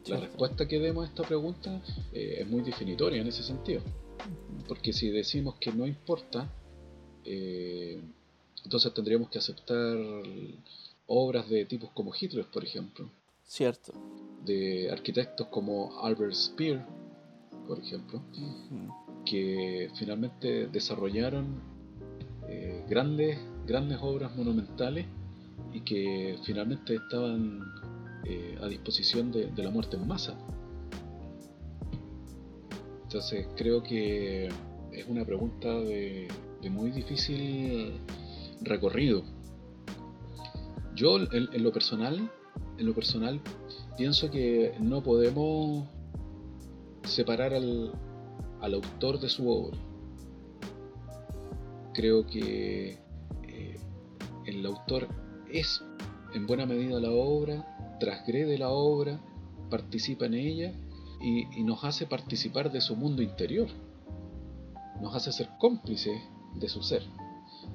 La 0.08 0.18
respuesta 0.18 0.68
que 0.68 0.80
demos 0.80 1.06
a 1.06 1.10
esta 1.10 1.24
pregunta 1.24 1.82
eh, 2.14 2.38
es 2.40 2.48
muy 2.48 2.62
definitoria 2.62 3.22
en 3.22 3.28
ese 3.28 3.44
sentido. 3.44 3.82
Porque 4.68 4.94
si 4.94 5.10
decimos 5.10 5.56
que 5.60 5.72
no 5.72 5.86
importa, 5.86 6.50
eh, 7.30 8.02
entonces 8.64 8.94
tendríamos 8.94 9.30
que 9.30 9.38
aceptar 9.38 9.98
obras 11.08 11.50
de 11.50 11.66
tipos 11.66 11.90
como 11.92 12.12
Hitler, 12.14 12.46
por 12.46 12.66
ejemplo, 12.66 13.10
Cierto. 13.50 13.94
De 14.46 14.92
arquitectos 14.92 15.48
como 15.48 16.00
Albert 16.04 16.34
Speer, 16.34 16.86
por 17.68 17.80
ejemplo, 17.80 18.22
que 19.26 19.90
finalmente 19.98 20.68
desarrollaron 20.68 21.60
eh, 22.48 22.86
grandes, 22.88 23.40
grandes 23.66 23.98
obras 24.02 24.36
monumentales 24.36 25.08
y 25.74 25.82
que 25.82 26.38
finalmente 26.44 26.94
estaban 26.94 27.60
eh, 28.24 28.56
a 28.62 28.68
disposición 28.68 29.32
de, 29.32 29.52
la 29.58 29.72
muerte 29.72 29.98
en 29.98 30.08
masa. 30.08 30.38
Entonces 33.02 33.48
creo 33.58 33.82
que 33.82 34.50
es 34.92 35.08
una 35.08 35.26
pregunta 35.26 35.74
de, 35.74 36.28
de 36.62 36.70
muy 36.70 36.92
difícil 36.92 38.00
recorrido. 38.62 39.24
Yo 40.96 41.18
en 41.18 41.64
lo 41.64 41.72
personal 41.72 42.30
en 42.80 42.86
lo 42.86 42.94
personal, 42.94 43.42
pienso 43.98 44.32
que 44.32 44.74
no 44.80 45.04
podemos 45.04 45.86
separar 47.04 47.54
al, 47.54 47.94
autor 48.62 49.20
de 49.20 49.30
su 49.30 49.50
obra. 49.50 49.78
Creo 51.94 52.26
que 52.26 52.98
eh, 53.48 53.78
el 54.46 54.66
autor 54.66 55.08
es 55.52 55.84
en 56.34 56.48
buena 56.48 56.66
medida 56.66 57.00
la 57.00 57.12
obra, 57.12 57.98
transgrede 58.00 58.58
la 58.58 58.70
obra, 58.70 59.20
participa 59.70 60.26
en 60.26 60.34
ella 60.36 60.74
y, 61.22 61.64
nos 61.64 61.84
hace 61.84 62.06
participar 62.06 62.72
de 62.72 62.80
su 62.80 62.96
mundo 62.96 63.22
interior. 63.22 63.68
Nos 65.02 65.16
hace 65.16 65.32
ser 65.32 65.50
cómplices 65.60 66.22
de 66.60 66.70
su 66.70 66.82
ser. 66.82 67.04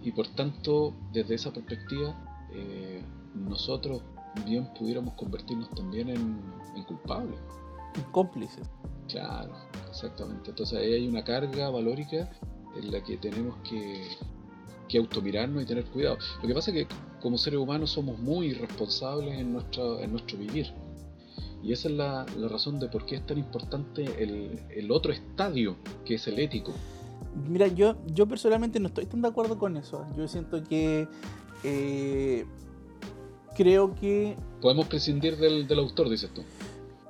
Y 0.03 0.13
por 0.13 0.29
tanto, 0.29 0.95
desde 1.13 1.35
esa 1.35 1.53
perspectiva, 1.53 2.15
eh, 2.53 3.03
nosotros 3.35 4.03
bien 4.45 4.69
pudiéramos 4.75 5.15
convertirnos 5.15 5.71
también 5.71 6.11
en, 6.11 6.41
culpables. 6.87 7.39
En 7.95 8.03
cómplices. 8.13 8.69
Claro, 9.09 9.55
exactamente. 9.89 10.51
Entonces 10.51 10.79
ahí 10.79 10.93
hay 10.93 11.09
una 11.09 11.25
carga 11.25 11.71
valórica 11.71 12.31
en 12.77 12.91
la 12.91 13.03
que 13.03 13.17
tenemos 13.17 13.57
que, 13.69 14.09
que 14.89 14.99
automirarnos 14.99 15.63
y 15.63 15.67
tener 15.67 15.85
cuidado. 15.87 16.19
Lo 16.43 16.49
que 16.49 16.55
pasa 16.55 16.71
es 16.71 16.87
que 16.87 16.95
como 17.25 17.39
seres 17.39 17.59
humanos 17.59 17.91
somos 17.91 18.19
muy 18.19 18.53
responsables 18.53 19.39
en, 19.39 19.55
nuestra, 19.55 20.03
en 20.03 20.13
nuestro 20.13 20.37
vivir. 20.37 20.67
Y 21.63 21.73
esa 21.73 21.89
es 21.89 21.95
la, 21.95 22.27
razón 22.51 22.79
de 22.79 22.89
por 22.89 23.07
qué 23.07 23.17
es 23.17 23.27
tan 23.27 23.39
importante 23.39 24.23
el, 24.23 24.91
otro 24.91 25.13
estadio, 25.13 25.77
que 26.05 26.17
es 26.17 26.27
el 26.29 26.39
ético. 26.39 26.75
Mira, 27.35 27.67
yo, 27.67 27.97
yo 28.07 28.27
personalmente 28.27 28.79
no 28.79 28.89
estoy 28.89 29.07
tan 29.07 29.21
de 29.21 29.29
acuerdo 29.29 29.59
con 29.59 29.77
eso. 29.77 30.07
Yo 30.17 30.29
siento 30.29 30.63
que 30.63 31.09
eh, 31.65 32.45
creo 33.57 33.95
que... 33.95 34.37
Podemos 34.61 34.87
prescindir 34.87 35.37
del, 35.37 35.79
autor, 35.79 36.09
dices 36.09 36.31
tú. 36.33 36.43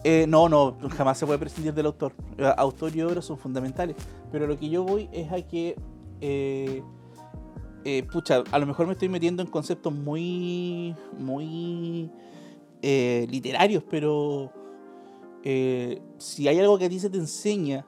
Eh, 0.03 0.27
no, 0.29 0.49
no, 0.49 0.77
jamás 0.97 1.19
se 1.19 1.27
puede 1.27 1.39
prescindir 1.39 1.75
del 1.75 1.87
autor. 1.87 2.15
Eh, 2.39 2.53
autor 2.57 2.95
y 2.97 3.03
obra 3.03 3.21
son 3.21 3.39
fundamentales. 3.39 3.97
Pero 4.33 4.47
lo 4.47 4.59
que 4.59 4.69
yo 4.69 4.85
voy 4.85 5.09
es 5.13 5.31
a 5.31 5.43
que... 5.43 5.77
Eh, 6.21 6.83
pucha, 8.11 8.43
a 8.51 8.59
lo 8.59 8.65
mejor 8.65 8.87
me 8.87 8.93
estoy 8.93 9.11
metiendo 9.11 9.43
en 9.43 9.49
conceptos 9.49 9.93
muy... 9.93 10.95
muy... 11.19 12.11
literarios, 12.83 13.83
pero... 13.91 14.53
si 15.43 16.49
hay 16.49 16.59
algo 16.59 16.79
que 16.79 16.87
a 16.87 16.89
ti 16.89 16.99
se 16.99 17.11
te 17.11 17.19
enseña 17.19 17.85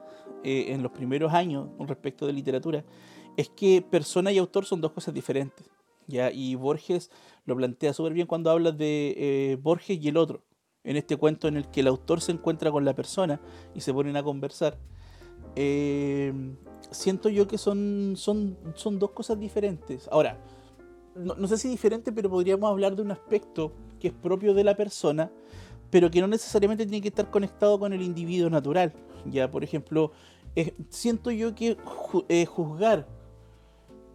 en 0.47 0.83
los 0.83 0.91
primeros 0.91 1.33
años 1.33 1.69
con 1.77 1.87
respecto 1.87 2.25
de 2.25 2.33
literatura, 2.33 2.83
es 3.35 3.49
que 3.49 3.81
persona 3.81 4.31
y 4.31 4.37
autor 4.37 4.65
son 4.65 4.81
dos 4.81 4.91
cosas 4.91 5.13
diferentes. 5.13 5.69
¿ya? 6.07 6.31
Y 6.31 6.55
Borges 6.55 7.11
lo 7.45 7.55
plantea 7.55 7.93
súper 7.93 8.13
bien 8.13 8.27
cuando 8.27 8.49
habla 8.49 8.71
de 8.71 9.13
eh, 9.17 9.57
Borges 9.61 9.99
y 10.01 10.07
el 10.07 10.17
otro, 10.17 10.41
en 10.83 10.97
este 10.97 11.17
cuento 11.17 11.47
en 11.47 11.57
el 11.57 11.69
que 11.69 11.81
el 11.81 11.87
autor 11.87 12.21
se 12.21 12.31
encuentra 12.31 12.71
con 12.71 12.85
la 12.85 12.95
persona 12.95 13.39
y 13.75 13.81
se 13.81 13.93
ponen 13.93 14.15
a 14.15 14.23
conversar. 14.23 14.77
Eh, 15.55 16.33
siento 16.91 17.29
yo 17.29 17.47
que 17.47 17.57
son, 17.57 18.13
son, 18.15 18.57
son 18.75 18.99
dos 18.99 19.11
cosas 19.11 19.39
diferentes. 19.39 20.07
Ahora, 20.11 20.39
no, 21.15 21.47
sé 21.47 21.57
si 21.57 21.67
diferente, 21.67 22.11
pero 22.11 22.29
podríamos 22.29 22.69
hablar 22.69 22.95
de 22.95 23.01
un 23.01 23.11
aspecto 23.11 23.71
que 23.99 24.09
es 24.09 24.13
propio 24.13 24.53
de 24.53 24.63
la 24.63 24.75
persona, 24.75 25.31
pero 25.89 26.11
que 26.11 26.21
no 26.21 26.27
necesariamente 26.27 26.85
tiene 26.85 27.01
que 27.01 27.07
estar 27.07 27.29
conectado 27.29 27.79
con 27.79 27.93
el 27.93 28.01
individuo 28.01 28.49
natural. 28.49 28.93
Ya, 29.25 29.49
por 29.49 29.63
ejemplo, 29.63 30.11
siento 30.89 31.31
yo 31.31 31.53
que 31.55 31.77
juzgar 32.47 33.07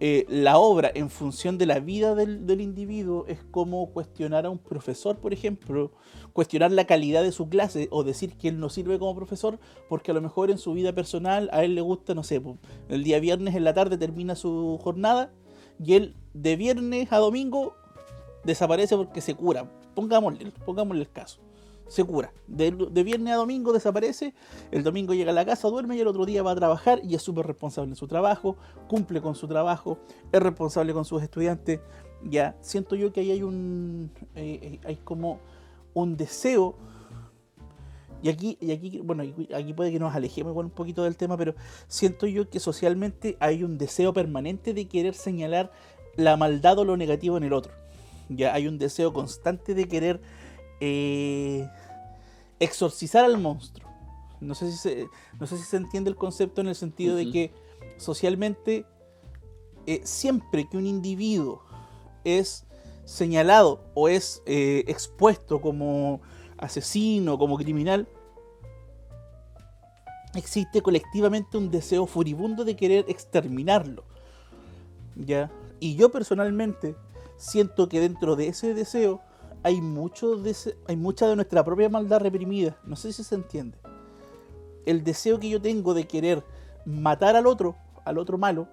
eh, 0.04 0.26
la 0.28 0.58
obra 0.58 0.90
en 0.92 1.10
función 1.10 1.58
de 1.58 1.66
la 1.66 1.78
vida 1.78 2.16
del, 2.16 2.60
individuo 2.60 3.24
es 3.28 3.38
como 3.52 3.92
cuestionar 3.92 4.46
a 4.46 4.50
un 4.50 4.58
profesor, 4.58 5.18
por 5.18 5.32
ejemplo, 5.32 5.92
cuestionar 6.32 6.72
la 6.72 6.88
calidad 6.88 7.22
de 7.22 7.30
su 7.30 7.48
clase 7.48 7.86
o 7.92 8.02
decir 8.02 8.36
que 8.36 8.48
él 8.48 8.58
no 8.58 8.68
sirve 8.68 8.98
como 8.98 9.14
profesor 9.14 9.60
porque 9.88 10.10
a 10.10 10.14
lo 10.14 10.20
mejor 10.20 10.50
en 10.50 10.58
su 10.58 10.72
vida 10.72 10.92
personal 10.92 11.48
a 11.52 11.62
él 11.62 11.76
le 11.76 11.82
gusta, 11.82 12.14
no 12.14 12.24
sé, 12.24 12.42
el 12.88 13.04
día 13.04 13.20
viernes 13.20 13.54
en 13.54 13.62
la 13.62 13.74
tarde 13.74 13.96
termina 13.96 14.34
su 14.34 14.76
jornada 14.82 15.32
y 15.78 15.94
él 15.94 16.16
de 16.34 16.56
viernes 16.56 17.12
a 17.12 17.18
domingo 17.18 17.76
desaparece 18.42 18.96
porque 18.96 19.20
se 19.20 19.36
cura. 19.36 19.70
Pongámosle, 19.94 20.50
pongámosle 20.66 21.02
el 21.02 21.12
caso 21.12 21.40
se 21.92 22.04
cura. 22.04 22.32
De, 22.46 22.70
viernes 23.02 23.34
a 23.34 23.36
domingo 23.36 23.70
desaparece, 23.74 24.32
el 24.70 24.82
domingo 24.82 25.12
llega 25.12 25.30
a 25.30 25.34
la 25.34 25.44
casa, 25.44 25.68
duerme 25.68 25.94
y 25.94 26.00
el 26.00 26.06
otro 26.06 26.24
día 26.24 26.42
va 26.42 26.52
a 26.52 26.54
trabajar 26.54 27.02
y 27.04 27.14
es 27.14 27.20
súper 27.20 27.46
responsable 27.46 27.90
en 27.90 27.96
su 27.96 28.08
trabajo, 28.08 28.56
cumple 28.88 29.20
con 29.20 29.34
su 29.34 29.46
trabajo, 29.46 29.98
es 30.32 30.40
responsable 30.40 30.94
con 30.94 31.04
sus 31.04 31.22
estudiantes. 31.22 31.80
Ya, 32.24 32.56
siento 32.62 32.96
yo 32.96 33.12
que 33.12 33.20
ahí 33.20 33.32
hay 33.32 33.42
un, 33.42 34.10
eh, 34.34 34.58
eh, 34.62 34.80
hay 34.84 34.96
como 34.96 35.40
un 35.92 36.16
deseo, 36.16 36.76
y 38.22 38.30
aquí, 38.30 38.56
y 38.58 38.72
aquí, 38.72 39.00
bueno, 39.04 39.24
aquí 39.54 39.74
puede 39.74 39.92
que 39.92 39.98
nos 39.98 40.14
alejemos 40.14 40.56
un 40.56 40.70
poquito 40.70 41.02
del 41.04 41.18
tema, 41.18 41.36
pero 41.36 41.54
siento 41.88 42.26
yo 42.26 42.48
que 42.48 42.58
socialmente 42.58 43.36
hay 43.38 43.64
un 43.64 43.76
deseo 43.76 44.14
permanente 44.14 44.72
de 44.72 44.86
querer 44.86 45.12
señalar 45.12 45.72
la 46.16 46.38
maldad 46.38 46.78
o 46.78 46.84
lo 46.84 46.96
negativo 46.96 47.36
en 47.36 47.42
el 47.42 47.52
otro. 47.52 47.72
Ya 48.30 48.54
hay 48.54 48.66
un 48.66 48.78
deseo 48.78 49.12
constante 49.12 49.74
de 49.74 49.88
querer 49.88 50.20
eh, 50.84 51.70
exorcizar 52.58 53.24
al 53.24 53.38
monstruo. 53.38 53.88
No 54.40 54.56
sé, 54.56 54.72
si 54.72 54.76
se, 54.76 55.06
no 55.38 55.46
sé 55.46 55.56
si 55.56 55.62
se 55.62 55.76
entiende 55.76 56.10
el 56.10 56.16
concepto 56.16 56.60
en 56.60 56.66
el 56.66 56.74
sentido 56.74 57.14
de 57.14 57.30
que 57.30 57.52
socialmente 57.98 58.84
eh, 59.86 60.00
siempre 60.02 60.68
que 60.68 60.76
un 60.76 60.88
individuo 60.88 61.62
es 62.24 62.66
señalado 63.04 63.84
o 63.94 64.08
es 64.08 64.42
eh, 64.44 64.82
expuesto 64.88 65.60
como 65.60 66.20
asesino, 66.58 67.38
como 67.38 67.56
criminal, 67.56 68.08
existe 70.34 70.82
colectivamente 70.82 71.58
un 71.58 71.70
deseo 71.70 72.06
furibundo 72.06 72.64
de 72.64 72.74
querer 72.74 73.04
exterminarlo. 73.06 74.02
¿Ya? 75.14 75.48
Y 75.78 75.94
yo 75.94 76.10
personalmente 76.10 76.96
siento 77.36 77.88
que 77.88 78.00
dentro 78.00 78.34
de 78.34 78.48
ese 78.48 78.74
deseo 78.74 79.20
hay, 79.62 79.80
mucho 79.80 80.36
de 80.36 80.54
hay 80.86 80.96
mucha 80.96 81.26
de 81.28 81.36
nuestra 81.36 81.64
propia 81.64 81.88
maldad 81.88 82.20
reprimida. 82.20 82.76
No 82.84 82.96
sé 82.96 83.12
si 83.12 83.22
se 83.24 83.34
entiende. 83.34 83.78
El 84.86 85.04
deseo 85.04 85.38
que 85.38 85.48
yo 85.48 85.60
tengo 85.60 85.94
de 85.94 86.06
querer 86.06 86.44
matar 86.84 87.36
al 87.36 87.46
otro, 87.46 87.76
al 88.04 88.18
otro 88.18 88.38
malo, 88.38 88.68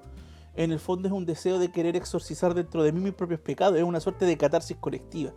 en 0.56 0.72
el 0.72 0.80
fondo 0.80 1.08
es 1.08 1.14
un 1.14 1.26
deseo 1.26 1.60
de 1.60 1.72
querer 1.72 1.96
exorcizar 1.96 2.54
dentro 2.54 2.84
de 2.84 2.92
mí 2.92 3.00
mis 3.00 3.14
propios 3.14 3.40
pecados. 3.40 3.78
Es 3.78 3.84
una 3.84 4.00
suerte 4.00 4.26
de 4.26 4.38
catarsis 4.38 4.78
colectiva. 4.78 5.32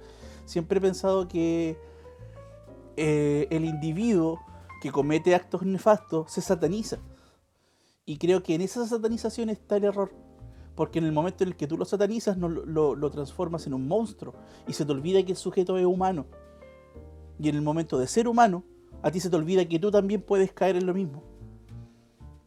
Siempre 0.46 0.78
he 0.78 0.80
pensado 0.80 1.28
que 1.28 1.78
eh, 2.96 3.46
el 3.50 3.64
individuo 3.64 4.40
que 4.80 4.90
comete 4.90 5.34
actos 5.34 5.62
nefastos 5.62 6.32
se 6.32 6.40
sataniza. 6.40 6.98
Y 8.04 8.18
creo 8.18 8.42
que 8.42 8.54
en 8.54 8.62
esa 8.62 8.86
satanización 8.86 9.48
está 9.50 9.76
el 9.76 9.84
error. 9.84 10.12
Porque 10.74 10.98
en 10.98 11.04
el 11.04 11.12
momento 11.12 11.44
en 11.44 11.50
el 11.50 11.56
que 11.56 11.66
tú 11.66 11.76
lo 11.76 11.84
satanizas, 11.84 12.36
no, 12.36 12.48
lo, 12.48 12.94
lo, 12.94 13.10
transformas 13.10 13.66
en 13.66 13.74
un 13.74 13.86
monstruo. 13.86 14.34
Y 14.66 14.72
se 14.72 14.84
te 14.84 14.92
olvida 14.92 15.22
que 15.22 15.32
el 15.32 15.38
sujeto 15.38 15.76
es 15.78 15.84
humano. 15.84 16.26
Y 17.38 17.48
en 17.48 17.56
el 17.56 17.62
momento 17.62 17.98
de 17.98 18.06
ser 18.06 18.28
humano, 18.28 18.64
a 19.02 19.10
ti 19.10 19.20
se 19.20 19.28
te 19.28 19.36
olvida 19.36 19.66
que 19.66 19.78
tú 19.78 19.90
también 19.90 20.22
puedes 20.22 20.52
caer 20.52 20.76
en 20.76 20.86
lo 20.86 20.94
mismo. 20.94 21.22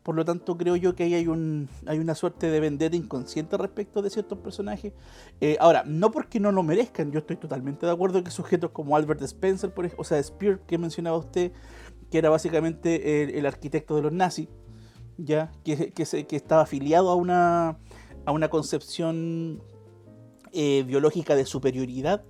Por 0.05 0.15
lo 0.15 0.23
tanto, 0.23 0.55
creo 0.55 0.75
yo 0.75 0.93
que 0.93 1.01
ahí 1.01 1.15
hay, 1.15 1.27
un, 1.27 1.67
hay 1.87 1.97
una 1.97 2.13
suerte 2.13 2.51
de 2.51 2.59
vendetta 2.59 2.95
inconsciente 2.95 3.57
respecto 3.57 4.03
de 4.03 4.11
ciertos 4.11 4.37
personajes. 4.37 4.93
Eh, 5.41 5.57
ahora, 5.59 5.83
no 5.83 6.11
porque 6.11 6.39
no 6.39 6.51
lo 6.51 6.61
merezcan, 6.61 7.11
yo 7.11 7.17
estoy 7.17 7.37
totalmente 7.37 7.87
de 7.87 7.91
acuerdo 7.91 8.23
que 8.23 8.29
sujetos 8.29 8.69
como 8.69 8.95
Albert 8.95 9.23
Spencer, 9.23 9.73
por 9.73 9.85
ejemplo, 9.85 10.03
o 10.03 10.05
sea, 10.05 10.21
Spear, 10.21 10.59
que 10.59 10.77
mencionaba 10.77 11.17
usted, 11.17 11.53
que 12.11 12.19
era 12.19 12.29
básicamente 12.29 13.35
el, 13.35 13.47
arquitecto 13.47 13.95
de 13.95 14.03
los 14.03 14.13
nazis, 14.13 14.47
ya 15.17 15.51
que, 15.63 15.91
que, 15.91 16.35
estaba 16.35 16.61
afiliado 16.61 17.09
a 17.09 17.15
una, 17.15 17.79
a 18.25 18.31
una 18.31 18.49
concepción 18.49 19.61
eh, 20.51 20.83
biológica 20.87 21.35
de 21.35 21.45
superioridad, 21.45 22.23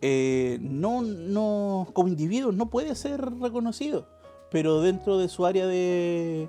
eh, 0.00 0.58
no, 0.60 1.02
no, 1.02 1.88
como 1.92 2.08
individuo 2.08 2.50
no 2.50 2.70
puede 2.70 2.94
ser 2.94 3.20
reconocido, 3.20 4.08
pero 4.50 4.80
dentro 4.80 5.18
de 5.18 5.28
su 5.28 5.46
área 5.46 5.66
de, 5.66 6.48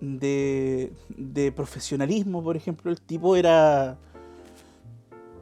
de, 0.00 0.92
de 1.08 1.52
profesionalismo, 1.52 2.42
por 2.42 2.56
ejemplo, 2.56 2.90
el 2.90 3.00
tipo 3.00 3.36
era... 3.36 3.98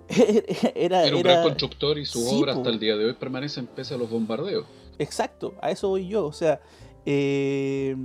era, 0.74 1.04
era 1.04 1.16
un 1.16 1.22
gran 1.22 1.42
constructor 1.42 1.98
y 1.98 2.04
su 2.04 2.24
obra 2.28 2.52
hasta 2.52 2.68
el 2.68 2.78
día 2.78 2.96
de 2.96 3.06
hoy 3.06 3.14
permanece 3.14 3.60
en 3.60 3.66
pese 3.66 3.94
a 3.94 3.96
los 3.96 4.08
bombardeos. 4.08 4.66
Exacto, 4.98 5.54
a 5.60 5.70
eso 5.70 5.88
voy 5.88 6.06
yo. 6.06 6.26
O 6.26 6.32
sea, 6.32 6.60
eh, 7.04 7.96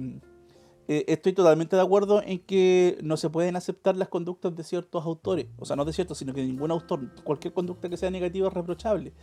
eh, 0.94 1.06
estoy 1.08 1.32
totalmente 1.32 1.78
de 1.78 1.82
acuerdo 1.82 2.22
en 2.22 2.40
que 2.40 2.98
no 3.02 3.16
se 3.16 3.30
pueden 3.30 3.56
aceptar 3.56 3.96
las 3.96 4.10
conductas 4.10 4.54
de 4.54 4.62
ciertos 4.66 5.06
autores. 5.06 5.48
O 5.58 5.64
sea, 5.64 5.78
no 5.78 5.86
de 5.86 5.94
ciertos, 5.94 6.18
sino 6.18 6.34
que 6.34 6.44
ningún 6.44 6.70
autor, 6.70 7.08
cualquier 7.24 7.54
conducta 7.54 7.88
que 7.88 7.96
sea 7.96 8.12
negativa 8.12 8.50
es 8.50 8.54
reprochable. 8.54 9.14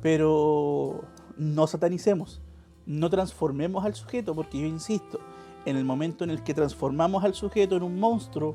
Pero 0.00 1.02
no 1.36 1.66
satanicemos, 1.66 2.40
no 2.86 3.10
transformemos 3.10 3.84
al 3.84 3.96
sujeto, 3.96 4.36
porque 4.36 4.60
yo 4.60 4.66
insisto, 4.66 5.18
en 5.64 5.76
el 5.76 5.84
momento 5.84 6.22
en 6.22 6.30
el 6.30 6.44
que 6.44 6.54
transformamos 6.54 7.24
al 7.24 7.34
sujeto 7.34 7.74
en 7.74 7.82
un 7.82 7.98
monstruo, 7.98 8.54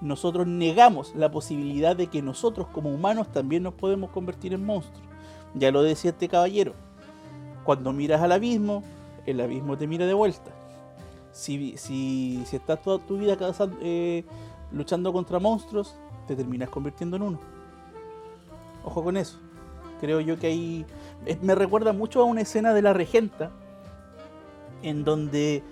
nosotros 0.00 0.48
negamos 0.48 1.14
la 1.14 1.30
posibilidad 1.30 1.94
de 1.94 2.08
que 2.08 2.22
nosotros 2.22 2.66
como 2.72 2.92
humanos 2.92 3.30
también 3.30 3.62
nos 3.62 3.74
podemos 3.74 4.10
convertir 4.10 4.52
en 4.52 4.66
monstruos. 4.66 5.08
Ya 5.54 5.70
lo 5.70 5.84
decía 5.84 6.10
este 6.10 6.26
caballero, 6.26 6.74
cuando 7.62 7.92
miras 7.92 8.20
al 8.20 8.32
abismo, 8.32 8.82
el 9.26 9.40
abismo 9.40 9.78
te 9.78 9.86
mira 9.86 10.06
de 10.06 10.14
vuelta. 10.14 10.57
Si, 11.38 11.76
si, 11.76 12.42
si 12.46 12.56
estás 12.56 12.82
toda 12.82 12.98
tu 12.98 13.16
vida 13.16 13.36
eh, 13.80 14.24
luchando 14.72 15.12
contra 15.12 15.38
monstruos, 15.38 15.94
te 16.26 16.34
terminas 16.34 16.68
convirtiendo 16.68 17.14
en 17.14 17.22
uno. 17.22 17.40
Ojo 18.84 19.04
con 19.04 19.16
eso. 19.16 19.38
Creo 20.00 20.20
yo 20.20 20.36
que 20.36 20.48
ahí... 20.48 20.86
Me 21.40 21.54
recuerda 21.54 21.92
mucho 21.92 22.20
a 22.20 22.24
una 22.24 22.40
escena 22.40 22.74
de 22.74 22.82
la 22.82 22.92
regenta, 22.92 23.52
en 24.82 25.04
donde 25.04 25.62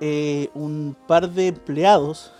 eh, 0.00 0.50
un 0.54 0.96
par 1.08 1.28
de 1.30 1.48
empleados 1.48 2.32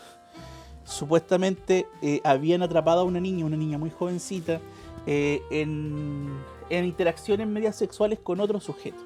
supuestamente 0.84 1.88
eh, 2.00 2.20
habían 2.22 2.62
atrapado 2.62 3.00
a 3.00 3.04
una 3.04 3.18
niña, 3.18 3.44
una 3.44 3.56
niña 3.56 3.76
muy 3.76 3.90
jovencita, 3.90 4.60
en 5.06 6.38
en 6.70 6.84
interacciones 6.84 7.46
medias 7.46 7.76
sexuales 7.76 8.18
con 8.18 8.40
otro 8.40 8.60
sujeto. 8.60 9.02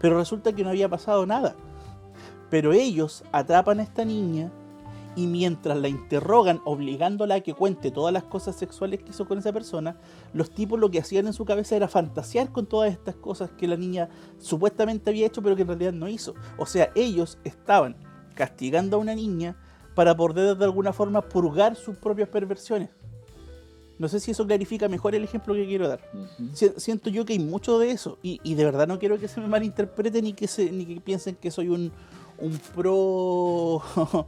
Pero 0.00 0.18
resulta 0.18 0.52
que 0.52 0.62
no 0.64 0.70
había 0.70 0.88
pasado 0.88 1.26
nada. 1.26 1.54
Pero 2.50 2.72
ellos 2.72 3.24
atrapan 3.32 3.80
a 3.80 3.82
esta 3.82 4.04
niña 4.04 4.52
y 5.16 5.26
mientras 5.26 5.78
la 5.78 5.88
interrogan 5.88 6.60
obligándola 6.64 7.36
a 7.36 7.40
que 7.40 7.54
cuente 7.54 7.90
todas 7.90 8.12
las 8.12 8.24
cosas 8.24 8.54
sexuales 8.54 9.02
que 9.02 9.10
hizo 9.10 9.26
con 9.26 9.38
esa 9.38 9.52
persona, 9.52 9.96
los 10.34 10.50
tipos 10.50 10.78
lo 10.78 10.90
que 10.90 11.00
hacían 11.00 11.26
en 11.26 11.32
su 11.32 11.46
cabeza 11.46 11.74
era 11.74 11.88
fantasear 11.88 12.52
con 12.52 12.66
todas 12.66 12.92
estas 12.92 13.16
cosas 13.16 13.50
que 13.50 13.66
la 13.66 13.76
niña 13.76 14.10
supuestamente 14.38 15.08
había 15.10 15.26
hecho 15.26 15.42
pero 15.42 15.56
que 15.56 15.62
en 15.62 15.68
realidad 15.68 15.94
no 15.94 16.08
hizo. 16.08 16.34
O 16.58 16.66
sea, 16.66 16.90
ellos 16.94 17.38
estaban 17.44 17.96
castigando 18.34 18.96
a 18.96 19.00
una 19.00 19.14
niña 19.14 19.56
para 19.94 20.14
poder 20.14 20.56
de 20.56 20.64
alguna 20.64 20.92
forma 20.92 21.22
purgar 21.22 21.74
sus 21.74 21.96
propias 21.96 22.28
perversiones. 22.28 22.90
No 23.98 24.08
sé 24.08 24.20
si 24.20 24.32
eso 24.32 24.46
clarifica 24.46 24.88
mejor 24.88 25.14
el 25.14 25.24
ejemplo 25.24 25.54
que 25.54 25.64
quiero 25.64 25.88
dar. 25.88 26.00
Siento 26.52 27.08
yo 27.08 27.24
que 27.24 27.32
hay 27.32 27.38
mucho 27.38 27.78
de 27.78 27.90
eso 27.90 28.18
y, 28.22 28.54
de 28.54 28.64
verdad 28.64 28.86
no 28.86 28.98
quiero 28.98 29.18
que 29.18 29.26
se 29.26 29.40
me 29.40 29.48
malinterprete 29.48 30.20
ni 30.20 30.34
que, 30.34 30.46
se, 30.46 30.70
ni 30.70 30.84
que 30.84 31.00
piensen 31.00 31.36
que 31.36 31.50
soy 31.50 31.70
un, 31.70 31.90
un 32.38 32.58
pro, 32.74 33.82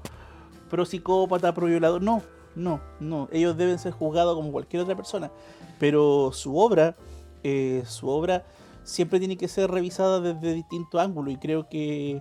pro 0.71 0.85
psicópata, 0.85 1.55
pro 1.55 1.67
violador. 1.67 2.03
No, 2.03 2.23
no, 2.55 2.81
no. 3.01 3.29
Ellos 3.33 3.57
deben 3.57 3.79
ser 3.79 3.93
juzgados 3.93 4.35
como 4.37 4.53
cualquier 4.53 4.83
otra 4.83 4.97
persona. 4.97 5.31
Pero 5.79 6.31
su 6.33 6.57
obra, 6.59 6.97
eh, 7.43 7.83
su 7.87 8.09
obra 8.09 8.45
siempre 8.85 9.19
tiene 9.19 9.37
que 9.37 9.49
ser 9.49 9.71
revisada 9.71 10.21
desde 10.21 10.55
distintos 10.55 11.01
ángulos 11.01 11.35
y 11.35 11.37
creo 11.37 11.69
que 11.69 12.21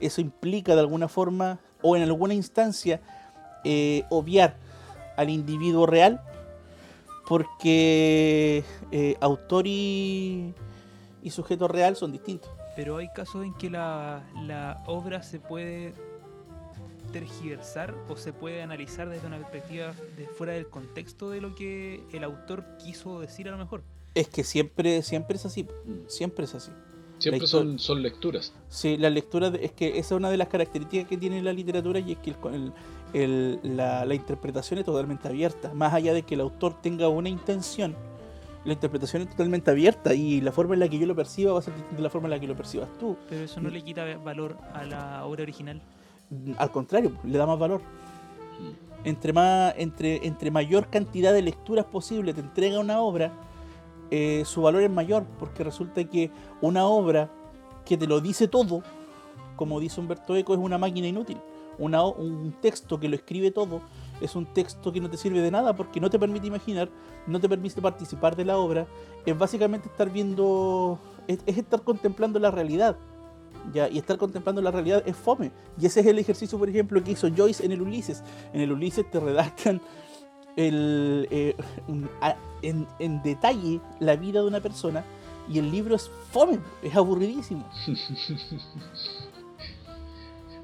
eso 0.00 0.20
implica 0.20 0.74
de 0.74 0.80
alguna 0.80 1.08
forma 1.08 1.60
o 1.82 1.94
en 1.94 2.02
alguna 2.02 2.34
instancia 2.34 3.00
eh, 3.64 4.04
obviar 4.08 4.56
al 5.16 5.28
individuo 5.28 5.86
real 5.86 6.22
porque 7.28 8.64
eh, 8.92 9.16
autor 9.20 9.66
y, 9.66 10.54
sujeto 11.30 11.68
real 11.68 11.96
son 11.96 12.12
distintos. 12.12 12.50
Pero 12.74 12.98
hay 12.98 13.08
casos 13.08 13.44
en 13.44 13.54
que 13.54 13.70
la, 13.70 14.82
obra 14.86 15.22
se 15.22 15.40
puede 15.40 15.94
tergiversar 17.12 17.94
o 18.08 18.16
se 18.16 18.32
puede 18.32 18.62
analizar 18.62 19.08
desde 19.08 19.26
una 19.26 19.38
perspectiva 19.38 19.94
de 20.16 20.26
fuera 20.26 20.52
del 20.52 20.68
contexto 20.68 21.30
de 21.30 21.40
lo 21.40 21.54
que 21.54 22.02
el 22.12 22.24
autor 22.24 22.64
quiso 22.78 23.20
decir 23.20 23.48
a 23.48 23.52
lo 23.52 23.58
mejor. 23.58 23.82
Es 24.14 24.28
que 24.28 24.44
siempre, 24.44 25.02
siempre 25.02 25.36
es 25.36 25.46
así, 25.46 25.66
siempre 26.08 26.44
es 26.44 26.54
así. 26.54 26.72
Siempre 27.18 27.46
son, 27.46 27.78
son 27.78 28.02
lecturas. 28.02 28.52
Sí, 28.68 28.96
las 28.98 29.12
lecturas, 29.12 29.52
es 29.60 29.72
que 29.72 29.98
esa 29.98 30.14
es 30.14 30.18
una 30.18 30.28
de 30.28 30.36
las 30.36 30.48
características 30.48 31.08
que 31.08 31.16
tiene 31.16 31.42
la 31.42 31.52
literatura 31.52 31.98
y 31.98 32.12
es 32.12 32.18
que 32.18 32.34
el, 33.14 33.58
la, 33.62 34.14
interpretación 34.14 34.78
es 34.78 34.84
totalmente 34.84 35.28
abierta. 35.28 35.72
Más 35.72 35.94
allá 35.94 36.12
de 36.12 36.22
que 36.22 36.34
el 36.34 36.40
autor 36.40 36.80
tenga 36.82 37.08
una 37.08 37.28
intención, 37.28 37.96
la 38.66 38.72
interpretación 38.72 39.22
es 39.22 39.30
totalmente 39.30 39.70
abierta 39.70 40.12
y 40.12 40.40
la 40.40 40.52
forma 40.52 40.74
en 40.74 40.80
la 40.80 40.88
que 40.88 40.98
yo 40.98 41.06
lo 41.06 41.14
perciba 41.14 41.52
va 41.52 41.60
a 41.60 41.62
ser 41.62 41.74
distinta 41.74 41.96
de 41.96 42.02
la 42.02 42.10
forma 42.10 42.26
en 42.26 42.32
la 42.32 42.40
que 42.40 42.46
lo 42.48 42.56
percibas 42.56 42.88
tú. 42.98 43.16
Pero 43.28 43.44
eso 43.44 43.60
no 43.60 43.70
le 43.70 43.82
quita 43.82 44.04
valor 44.18 44.56
a 44.74 44.84
la 44.84 45.24
obra 45.24 45.42
original. 45.42 45.80
Mm, 46.30 46.52
al 46.58 46.70
contrario, 46.72 47.12
le 47.24 47.38
da 47.38 47.46
más 47.46 47.58
valor. 47.58 47.80
Entre, 49.04 49.32
más, 49.32 49.72
entre, 49.76 50.26
entre 50.26 50.50
mayor 50.50 50.90
cantidad 50.90 51.32
de 51.32 51.42
lecturas 51.42 51.84
posible 51.84 52.34
te 52.34 52.40
entrega 52.40 52.80
una 52.80 53.00
obra, 53.00 53.32
eh, 54.10 54.42
su 54.44 54.62
valor 54.62 54.82
es 54.82 54.90
mayor, 54.90 55.24
porque 55.38 55.62
resulta 55.62 56.02
que 56.04 56.30
una 56.60 56.86
obra 56.86 57.30
que 57.84 57.96
te 57.96 58.08
lo 58.08 58.20
dice 58.20 58.48
todo, 58.48 58.82
como 59.54 59.78
dice 59.78 60.00
Humberto 60.00 60.34
Eco, 60.34 60.54
es 60.54 60.58
una 60.58 60.76
máquina 60.76 61.06
inútil 61.06 61.38
un 61.78 62.54
texto 62.60 62.98
que 62.98 63.08
lo 63.08 63.16
escribe 63.16 63.50
todo 63.50 63.82
es 64.20 64.34
un 64.36 64.46
texto 64.46 64.92
que 64.92 65.00
no 65.00 65.10
te 65.10 65.16
sirve 65.16 65.40
de 65.40 65.50
nada 65.50 65.74
porque 65.74 66.00
no 66.00 66.10
te 66.10 66.18
permite 66.18 66.46
imaginar, 66.46 66.88
no 67.26 67.40
te 67.40 67.48
permite 67.48 67.80
participar 67.80 68.36
de 68.36 68.44
la 68.44 68.58
obra, 68.58 68.86
es 69.24 69.36
básicamente 69.36 69.88
estar 69.88 70.10
viendo, 70.10 70.98
es, 71.26 71.38
estar 71.46 71.82
contemplando 71.82 72.38
la 72.38 72.50
realidad. 72.50 72.96
¿ya? 73.72 73.88
Y 73.88 73.98
estar 73.98 74.16
contemplando 74.16 74.62
la 74.62 74.70
realidad 74.70 75.02
es 75.06 75.16
fome. 75.16 75.50
Y 75.80 75.86
ese 75.86 76.00
es 76.00 76.06
el 76.06 76.18
ejercicio, 76.18 76.58
por 76.58 76.68
ejemplo, 76.68 77.02
que 77.02 77.12
hizo 77.12 77.28
Joyce 77.34 77.64
en 77.64 77.72
el 77.72 77.82
Ulises. 77.82 78.22
En 78.52 78.60
el 78.60 78.72
Ulises 78.72 79.10
te 79.10 79.18
redactan 79.18 79.80
el, 80.56 81.26
eh, 81.30 81.56
en, 82.62 82.86
en 82.98 83.22
detalle 83.22 83.80
la 84.00 84.16
vida 84.16 84.40
de 84.40 84.46
una 84.46 84.60
persona 84.60 85.04
y 85.48 85.58
el 85.58 85.70
libro 85.70 85.94
es 85.94 86.10
fome, 86.30 86.58
es 86.82 86.94
aburridísimo. 86.94 87.68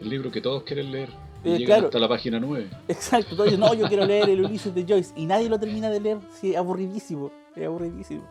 el 0.00 0.08
libro 0.08 0.30
que 0.30 0.40
todos 0.40 0.62
quieren 0.64 0.90
leer. 0.90 1.10
Eh, 1.44 1.72
hasta 1.72 1.98
la 1.98 2.08
página 2.08 2.38
9. 2.38 2.68
Exacto, 2.88 3.34
todos 3.36 3.58
no, 3.58 3.74
yo 3.74 3.88
quiero 3.88 4.04
leer 4.06 4.28
el 4.30 4.44
Ulises 4.44 4.74
de 4.74 4.84
Joyce. 4.86 5.12
Y 5.16 5.26
nadie 5.26 5.48
lo 5.48 5.58
termina 5.58 5.90
de 5.90 6.00
leer, 6.00 6.18
sí, 6.40 6.52
es 6.52 6.56
aburridísimo. 6.56 7.30
Es 7.56 7.66
aburridísimo. 7.66 8.22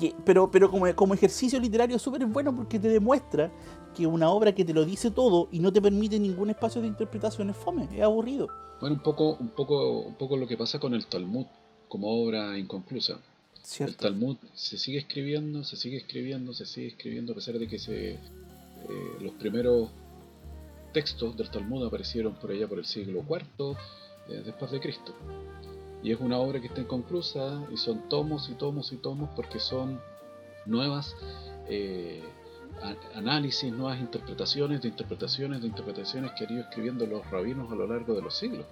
Y- 0.00 0.14
pero 0.24 0.50
pero 0.50 0.70
como, 0.70 0.92
como 0.96 1.14
ejercicio 1.14 1.60
literario 1.60 1.98
súper 1.98 2.24
bueno 2.26 2.54
porque 2.54 2.78
te 2.78 2.88
demuestra 2.88 3.50
que 3.94 4.06
una 4.06 4.28
obra 4.30 4.52
que 4.54 4.64
te 4.64 4.74
lo 4.74 4.84
dice 4.84 5.10
todo 5.10 5.48
y 5.52 5.60
no 5.60 5.72
te 5.72 5.80
permite 5.80 6.18
ningún 6.18 6.50
espacio 6.50 6.80
de 6.82 6.88
interpretación 6.88 7.50
es 7.50 7.56
fome, 7.56 7.88
es 7.94 8.02
aburrido. 8.02 8.48
Bueno, 8.80 8.96
un 8.96 9.02
poco, 9.02 9.36
un 9.38 9.48
poco, 9.50 10.00
un 10.00 10.14
poco 10.14 10.36
lo 10.36 10.46
que 10.46 10.56
pasa 10.56 10.78
con 10.80 10.92
el 10.94 11.06
Talmud 11.06 11.46
como 11.88 12.08
obra 12.08 12.58
inconclusa. 12.58 13.18
El. 13.78 13.96
Talmud 13.96 14.36
se 14.54 14.76
sigue 14.78 14.98
escribiendo, 14.98 15.64
se 15.64 15.76
sigue 15.76 15.96
escribiendo, 15.96 16.52
se 16.52 16.66
sigue 16.66 16.88
escribiendo, 16.88 17.32
a 17.32 17.34
pesar 17.36 17.58
de 17.58 17.66
que 17.66 17.78
se, 17.78 18.10
eh, 18.12 18.18
los 19.20 19.32
primeros 19.34 19.88
textos 20.98 21.36
del 21.36 21.50
Talmud 21.50 21.84
aparecieron 21.86 22.32
por 22.40 22.50
allá 22.50 22.66
por 22.66 22.78
el 22.78 22.86
siglo 22.86 23.22
IV 23.28 23.76
eh, 24.28 24.42
después 24.48 24.70
de 24.70 24.80
Cristo. 24.80 25.12
Y 26.02 26.10
es 26.12 26.18
una 26.20 26.38
obra 26.38 26.58
que 26.60 26.68
está 26.68 26.80
inconclusa 26.80 27.44
y 27.70 27.76
son 27.76 28.08
tomos 28.08 28.48
y 28.48 28.54
tomos 28.54 28.92
y 28.92 28.96
tomos 28.96 29.28
porque 29.36 29.58
son 29.58 30.00
nuevas 30.64 31.14
eh, 31.68 32.22
análisis, 33.14 33.70
nuevas 33.72 33.98
interpretaciones 34.00 34.80
de 34.82 34.88
interpretaciones 34.88 35.60
de 35.60 35.66
interpretaciones 35.66 36.30
que 36.36 36.44
han 36.44 36.52
ido 36.54 36.62
escribiendo 36.62 37.06
los 37.06 37.28
rabinos 37.30 37.70
a 37.70 37.74
lo 37.74 37.86
largo 37.86 38.14
de 38.14 38.22
los 38.22 38.34
siglos. 38.34 38.66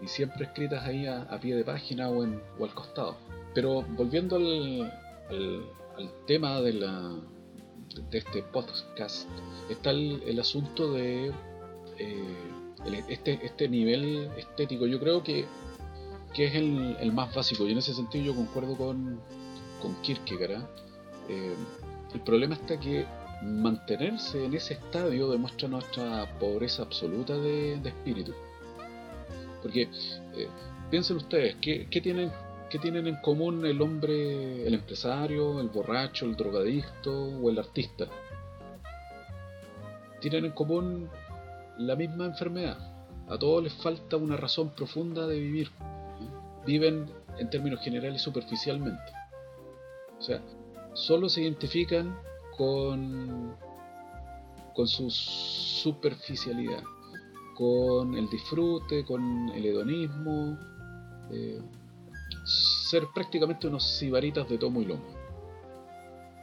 Y 0.00 0.08
siempre 0.08 0.46
escritas 0.46 0.84
ahí 0.84 1.06
a, 1.06 1.22
a 1.22 1.38
pie 1.38 1.54
de 1.54 1.64
página 1.64 2.08
o, 2.08 2.24
en, 2.24 2.42
o 2.58 2.64
al 2.64 2.74
costado. 2.74 3.16
Pero 3.54 3.82
volviendo 3.82 4.36
al, 4.36 4.92
al- 5.30 5.64
al 5.98 6.10
tema 6.26 6.60
de, 6.60 6.72
la, 6.72 7.14
de 8.10 8.18
este 8.18 8.42
podcast, 8.42 8.86
está 9.68 9.90
el, 9.90 10.22
el 10.26 10.40
asunto 10.40 10.92
de 10.92 11.32
eh, 11.98 12.52
este, 13.08 13.44
este 13.44 13.68
nivel 13.68 14.30
estético. 14.36 14.86
Yo 14.86 15.00
creo 15.00 15.22
que, 15.22 15.46
que 16.34 16.46
es 16.46 16.54
el, 16.54 16.96
el 17.00 17.12
más 17.12 17.34
básico 17.34 17.66
y 17.66 17.72
en 17.72 17.78
ese 17.78 17.94
sentido 17.94 18.24
yo 18.24 18.34
concuerdo 18.34 18.76
con, 18.76 19.20
con 19.80 19.94
Kierkegaard. 20.02 20.62
¿ah? 20.62 20.68
Eh, 21.28 21.54
el 22.12 22.20
problema 22.20 22.54
está 22.54 22.78
que 22.78 23.06
mantenerse 23.42 24.44
en 24.44 24.54
ese 24.54 24.74
estadio 24.74 25.30
demuestra 25.30 25.68
nuestra 25.68 26.38
pobreza 26.38 26.82
absoluta 26.82 27.36
de, 27.36 27.78
de 27.78 27.88
espíritu. 27.88 28.32
Porque 29.62 29.82
eh, 30.36 30.48
piensen 30.90 31.16
ustedes, 31.16 31.56
¿qué, 31.60 31.88
qué 31.90 32.00
tienen, 32.00 32.30
¿qué 32.74 32.80
tienen 32.80 33.06
en 33.06 33.14
común 33.18 33.64
el 33.66 33.80
hombre, 33.80 34.66
el 34.66 34.74
empresario, 34.74 35.60
el 35.60 35.68
borracho, 35.68 36.26
el 36.26 36.34
drogadicto 36.34 37.12
o 37.12 37.48
el 37.48 37.60
artista? 37.60 38.06
Tienen 40.20 40.46
en 40.46 40.50
común 40.50 41.08
la 41.78 41.94
misma 41.94 42.26
enfermedad. 42.26 42.76
A 43.28 43.38
todos 43.38 43.62
les 43.62 43.72
falta 43.74 44.16
una 44.16 44.36
razón 44.36 44.70
profunda 44.70 45.24
de 45.28 45.38
vivir. 45.38 45.70
Viven 46.66 47.06
en 47.38 47.48
términos 47.48 47.78
generales 47.80 48.20
superficialmente. 48.20 49.12
O 50.18 50.22
sea, 50.22 50.42
solo 50.94 51.28
se 51.28 51.42
identifican 51.42 52.18
con, 52.56 53.54
con 54.74 54.88
su 54.88 55.10
superficialidad, 55.12 56.82
con 57.54 58.16
el 58.16 58.28
disfrute, 58.30 59.04
con 59.04 59.50
el 59.50 59.64
hedonismo, 59.64 60.58
eh, 61.30 61.62
ser 62.44 63.04
prácticamente 63.14 63.66
unos 63.66 63.84
sibaritas 63.98 64.48
de 64.48 64.58
tomo 64.58 64.80
y 64.82 64.84
lomo. 64.84 65.04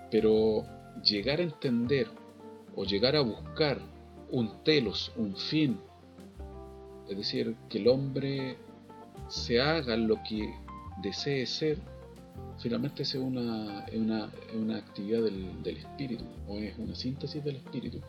Pero 0.09 0.63
llegar 1.03 1.39
a 1.39 1.43
entender 1.43 2.07
o 2.75 2.83
llegar 2.83 3.15
a 3.15 3.21
buscar 3.21 3.79
un 4.29 4.63
telos, 4.63 5.11
un 5.15 5.35
fin, 5.35 5.79
es 7.09 7.17
decir, 7.17 7.55
que 7.69 7.79
el 7.79 7.87
hombre 7.87 8.57
se 9.27 9.61
haga 9.61 9.95
lo 9.97 10.17
que 10.27 10.53
desee 11.01 11.45
ser, 11.45 11.77
finalmente 12.59 13.03
es 13.03 13.13
una, 13.15 13.85
una, 13.93 14.31
una 14.53 14.77
actividad 14.77 15.21
del, 15.23 15.61
del 15.63 15.77
espíritu, 15.77 16.23
o 16.47 16.57
es 16.57 16.77
una 16.77 16.95
síntesis 16.95 17.43
del 17.43 17.57
espíritu. 17.57 17.99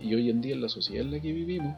Y 0.00 0.14
hoy 0.14 0.30
en 0.30 0.40
día 0.40 0.54
en 0.54 0.62
la 0.62 0.68
sociedad 0.68 1.04
en 1.04 1.12
la 1.12 1.20
que 1.20 1.32
vivimos, 1.32 1.76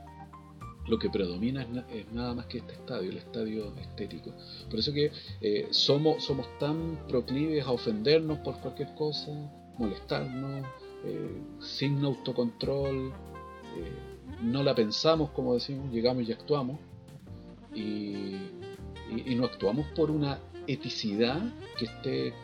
lo 0.86 0.98
que 0.98 1.08
predomina 1.10 1.62
es, 1.62 1.68
na- 1.70 1.86
es 1.90 2.10
nada 2.12 2.34
más 2.34 2.46
que 2.46 2.58
este 2.58 2.74
estadio, 2.74 3.10
el 3.10 3.16
estadio 3.16 3.74
estético. 3.80 4.32
Por 4.68 4.78
eso 4.78 4.92
que 4.92 5.10
eh, 5.40 5.68
somos, 5.70 6.22
somos 6.24 6.46
tan 6.58 7.06
proclives 7.08 7.64
a 7.66 7.72
ofendernos 7.72 8.38
por 8.38 8.58
cualquier 8.60 8.94
cosa, 8.94 9.30
molestarnos, 9.78 10.66
eh, 11.04 11.40
sin 11.60 12.04
autocontrol, 12.04 13.12
eh, 13.76 13.92
no 14.42 14.62
la 14.62 14.74
pensamos 14.74 15.30
como 15.30 15.54
decimos, 15.54 15.90
llegamos 15.92 16.28
y 16.28 16.32
actuamos, 16.32 16.78
y, 17.74 17.80
y- 17.80 19.22
y 19.26 19.34
no 19.34 19.44
actuamos 19.46 19.86
por 19.96 20.10
una 20.10 20.38
eticidad 20.66 21.40
que 21.78 21.84
esté 21.86 22.34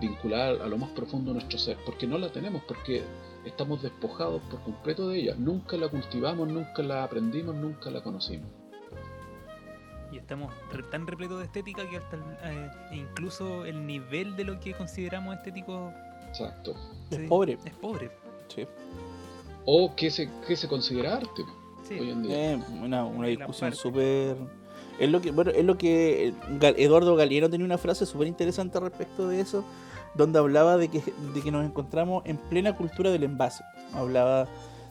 vinculada 0.00 0.64
a 0.64 0.68
lo 0.68 0.78
más 0.78 0.90
profundo 0.90 1.30
de 1.30 1.34
nuestro 1.38 1.58
ser, 1.60 1.76
porque 1.86 2.08
no 2.08 2.18
la 2.18 2.32
tenemos, 2.32 2.60
porque 2.66 3.02
estamos 3.48 3.82
despojados 3.82 4.40
por 4.50 4.60
completo 4.62 5.08
de 5.08 5.18
ella, 5.20 5.34
nunca 5.38 5.76
la 5.76 5.88
cultivamos, 5.88 6.48
nunca 6.48 6.82
la 6.82 7.04
aprendimos, 7.04 7.54
nunca 7.54 7.90
la 7.90 8.02
conocimos. 8.02 8.48
Y 10.10 10.16
estamos 10.16 10.52
tan 10.90 11.06
repletos 11.06 11.38
de 11.38 11.44
estética 11.44 11.88
que 11.88 11.98
hasta 11.98 12.16
el- 12.16 12.22
eh, 12.44 12.70
incluso 12.92 13.64
el 13.66 13.86
nivel 13.86 14.36
de 14.36 14.44
lo 14.44 14.58
que 14.58 14.72
consideramos 14.74 15.34
estético 15.36 15.92
Exacto. 16.28 16.74
Es 17.10 17.16
sí, 17.18 17.26
pobre. 17.26 17.58
Es 17.64 17.72
pobre. 17.74 18.10
Sí. 18.48 18.66
O 19.64 19.94
qué 19.96 20.10
se, 20.10 20.30
qué 20.46 20.56
se 20.56 20.68
considera 20.68 21.16
arte 21.16 21.42
Sí. 21.84 21.98
hoy 21.98 22.10
en 22.10 22.22
día. 22.22 22.52
Eh, 22.54 22.60
una, 22.82 23.04
una 23.04 23.28
discusión 23.28 23.74
súper. 23.74 24.36
Es 24.98 25.08
lo 25.10 25.20
que, 25.22 25.30
bueno, 25.30 25.50
es 25.52 25.64
lo 25.64 25.78
que 25.78 26.34
Eduardo 26.76 27.16
Galeano 27.16 27.48
tenía 27.48 27.64
una 27.64 27.78
frase 27.78 28.04
súper 28.04 28.26
interesante 28.28 28.78
respecto 28.80 29.28
de 29.28 29.40
eso, 29.40 29.64
donde 30.18 30.38
hablaba 30.38 30.76
de 30.76 30.88
que, 30.88 31.02
de 31.32 31.40
que 31.40 31.50
nos 31.50 31.64
encontramos 31.64 32.22
en 32.26 32.36
plena 32.36 32.76
cultura 32.76 33.10
del 33.10 33.22
envase. 33.22 33.64
Hablaba 33.94 34.46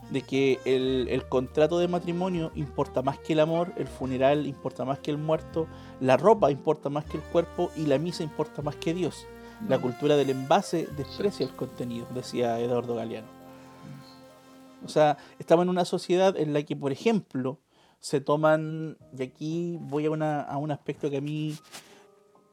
de 0.10 0.22
que 0.22 0.60
el, 0.66 1.08
el 1.10 1.28
contrato 1.28 1.78
de 1.80 1.88
matrimonio 1.90 2.52
importa 2.56 3.02
más 3.02 3.20
que 3.20 3.34
el 3.34 3.42
amor, 3.42 3.74
el 3.76 3.88
funeral 3.88 4.48
importa 4.48 4.86
más 4.86 5.00
que 5.00 5.12
el 5.12 5.18
muerto, 5.18 5.68
la 6.00 6.16
ropa 6.16 6.50
importa 6.50 6.90
más 6.90 7.04
que 7.06 7.18
el 7.18 7.24
cuerpo 7.24 7.70
y 7.76 7.86
la 7.86 8.00
misa 8.00 8.24
importa 8.24 8.62
más 8.62 8.76
que 8.78 8.94
Dios. 8.94 9.28
La 9.68 9.78
Mm. 9.80 9.82
cultura 9.82 10.16
del 10.16 10.30
envase 10.30 10.88
desprecia 10.96 11.46
el 11.46 11.52
contenido, 11.56 12.08
decía 12.16 12.60
Eduardo 12.60 12.96
Galeano. 12.96 13.28
O 14.86 14.88
sea, 14.88 15.18
estamos 15.40 15.64
en 15.64 15.70
una 15.70 15.84
sociedad 15.84 16.38
en 16.38 16.54
la 16.54 16.62
que, 16.64 16.76
por 16.76 16.92
ejemplo, 16.92 17.58
se 18.00 18.22
toman, 18.22 18.98
y 19.18 19.24
aquí 19.24 19.78
voy 19.82 20.06
a, 20.06 20.12
una- 20.12 20.42
a 20.42 20.58
un 20.58 20.72
aspecto 20.72 21.10
que 21.10 21.18
a 21.18 21.22
mí 21.22 21.56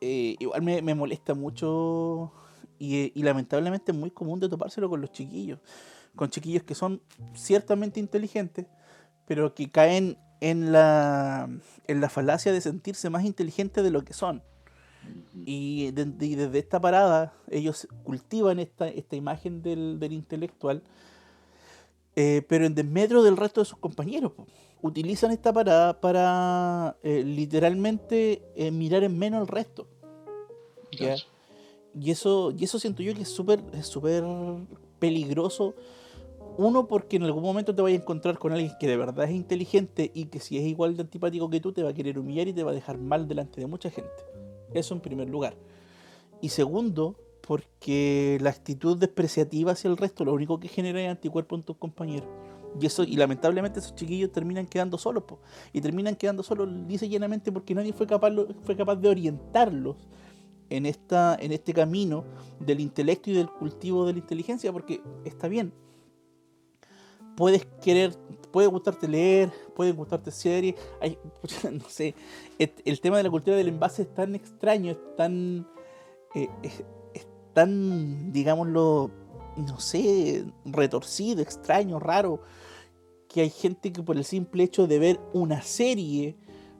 eh, 0.01 0.35
igual 0.41 0.63
me, 0.63 0.83
me 0.83 0.95
molesta 0.95 1.35
mucho 1.35 2.33
y, 2.79 3.23
lamentablemente 3.23 3.93
es 3.93 3.99
muy 3.99 4.11
común 4.11 4.41
de 4.41 4.49
topárselo 4.49 4.89
con 4.89 5.01
los 5.01 5.13
chiquillos, 5.13 5.59
con 6.17 6.31
chiquillos 6.31 6.63
que 6.63 6.75
son 6.75 7.01
ciertamente 7.35 8.01
inteligentes, 8.01 8.67
pero 9.27 9.55
que 9.55 9.71
caen 9.71 10.19
en 10.41 10.73
la, 10.73 11.49
en 11.87 12.01
la 12.01 12.09
falacia 12.09 12.53
de 12.53 12.61
sentirse 12.61 13.09
más 13.11 13.25
inteligentes 13.25 13.83
de 13.83 13.91
lo 13.91 14.05
que 14.05 14.13
son. 14.13 14.43
Y, 15.35 15.91
de- 15.91 16.27
y 16.27 16.35
desde 16.35 16.59
esta 16.59 16.81
parada 16.81 17.35
ellos 17.51 17.87
cultivan 18.05 18.59
esta, 18.59 18.89
esta 18.89 19.17
imagen 19.17 19.63
del, 19.63 19.99
del 19.99 20.13
intelectual, 20.13 20.83
eh, 22.17 22.43
pero 22.49 22.65
en 22.67 22.75
desmedro 22.75 23.23
del 23.23 23.37
resto 23.37 23.61
de 23.61 23.65
sus 23.67 23.79
compañeros. 23.79 24.33
Utilizan 24.83 25.31
esta 25.31 25.53
parada 25.53 26.01
para 26.01 26.97
eh, 27.03 27.23
literalmente 27.25 28.43
eh, 28.55 28.71
mirar 28.71 29.03
en 29.03 29.19
menos 29.19 29.41
al 29.41 29.49
resto. 29.49 29.87
Y 31.99 32.11
eso, 32.11 32.53
y 32.57 32.65
eso 32.65 32.79
siento 32.79 33.03
yo 33.03 33.15
que 33.15 33.23
es 33.23 33.29
súper 33.29 33.61
es 33.73 33.87
súper 33.87 34.25
peligroso. 34.99 35.75
Uno, 36.57 36.87
porque 36.87 37.17
en 37.17 37.25
algún 37.25 37.43
momento 37.43 37.75
te 37.75 37.83
vas 37.83 37.93
a 37.93 37.95
encontrar 37.95 38.39
con 38.39 38.53
alguien 38.53 38.73
que 38.79 38.87
de 38.87 38.97
verdad 38.97 39.25
es 39.25 39.33
inteligente 39.33 40.11
y 40.15 40.27
que 40.27 40.39
si 40.39 40.57
es 40.57 40.65
igual 40.65 40.97
de 40.97 41.03
antipático 41.03 41.51
que 41.51 41.61
tú 41.61 41.73
te 41.73 41.83
va 41.83 41.91
a 41.91 41.95
querer 41.95 42.19
humillar 42.19 42.47
y 42.47 42.53
te 42.53 42.63
va 42.63 42.71
a 42.71 42.75
dejar 42.75 42.97
mal 42.99 43.27
delante 43.27 43.61
de 43.61 43.67
mucha 43.67 43.91
gente. 43.91 44.11
Eso 44.73 44.95
en 44.95 45.01
primer 45.01 45.29
lugar. 45.29 45.57
Y 46.41 46.51
segundo, 46.51 47.17
porque 47.47 48.39
la 48.41 48.51
actitud 48.51 48.97
despreciativa 48.97 49.73
hacia 49.73 49.91
el 49.91 49.97
resto 49.97 50.25
lo 50.25 50.33
único 50.33 50.61
que 50.61 50.69
genera 50.69 51.03
es 51.03 51.11
anticuerpo 51.11 51.57
en 51.57 51.63
tus 51.63 51.77
compañeros. 51.77 52.29
Y 52.81 52.87
eso, 52.87 53.05
y 53.05 53.17
lamentablemente 53.17 53.79
esos 53.79 53.95
chiquillos 53.95 54.33
terminan 54.33 54.67
quedando 54.67 54.99
solos, 54.99 55.25
y 55.73 55.81
terminan 55.81 56.17
quedando 56.17 56.43
solos, 56.43 56.69
dice 56.89 57.09
llanamente, 57.09 57.53
porque 57.53 57.75
nadie 57.75 57.93
fue 57.93 58.07
capaz, 58.07 58.33
fue 58.65 58.77
capaz 58.77 58.97
de 58.97 59.09
orientarlos 59.09 59.97
en, 60.77 60.87
esta, 60.87 61.37
en 61.41 61.53
este 61.53 61.73
camino 61.73 62.25
del 62.59 62.81
intelecto 62.81 63.31
y 63.31 63.35
del 63.35 63.49
cultivo 63.49 64.07
de 64.07 64.15
la 64.15 64.19
inteligencia, 64.19 64.73
porque 64.73 65.01
está 65.25 65.47
bien. 65.47 65.73
Puedes 67.37 67.67
querer, 67.83 68.17
puede 68.53 68.67
gustarte 68.67 69.09
leer, 69.09 69.53
puede 69.75 69.93
gustarte 69.93 70.31
series, 70.31 70.75
no 71.71 71.89
sé, 71.89 72.15
el 72.59 73.01
tema 73.01 73.19
de 73.19 73.23
la 73.23 73.31
cultura 73.31 73.57
del 73.57 73.69
envase 73.69 74.03
es 74.03 74.15
tan 74.15 74.35
extraño, 74.35 74.93
es 74.93 75.17
tan, 75.17 75.67
eh, 76.35 76.49
es 76.63 77.27
tan, 77.53 78.33
digámoslo, 78.33 79.11
no 79.57 79.79
sé, 79.79 80.45
retorcido, 80.65 81.41
extraño, 81.43 82.01
raro, 82.01 82.41
que 83.29 83.43
hay 83.43 83.51
gente 83.51 83.93
que 83.93 84.03
por 84.03 84.17
el 84.17 84.25
simple 84.25 84.65
hecho 84.65 84.87
de 84.87 84.99
ver 84.99 85.21
una 85.33 85.63
serie 85.63 86.37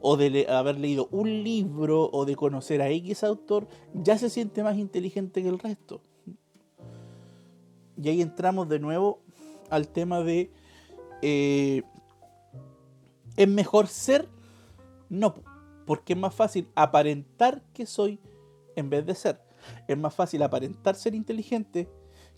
o 0.07 0.19
de 0.19 0.29
le- 0.29 0.51
haber 0.51 0.79
leído 0.79 1.09
un 1.13 1.43
libro 1.43 2.11
o 2.13 2.27
de 2.27 2.37
conocer 2.37 2.83
a 2.83 2.91
X 2.91 3.25
autor, 3.25 3.67
ya 3.95 4.19
se 4.19 4.29
siente 4.29 4.63
más 4.63 4.77
inteligente 4.77 5.43
que 5.43 5.49
el 5.49 5.59
resto. 5.59 6.03
Y 7.97 8.11
ahí 8.11 8.21
entramos 8.21 8.69
de 8.69 8.79
nuevo 8.81 9.21
al 9.71 9.89
tema 9.89 10.21
de 10.21 10.51
eh, 11.23 11.83
¿es 13.39 13.49
mejor 13.49 13.87
ser? 13.87 14.29
No, 15.09 15.37
porque 15.87 16.13
es 16.13 16.19
más 16.19 16.35
fácil 16.35 16.69
aparentar 16.75 17.63
que 17.73 17.87
soy 17.87 18.21
en 18.77 18.91
vez 18.91 19.07
de 19.07 19.15
ser. 19.15 19.41
Es 19.89 19.97
más 19.97 20.15
fácil 20.15 20.43
aparentar 20.43 20.97
ser 20.97 21.15
inteligente 21.15 21.89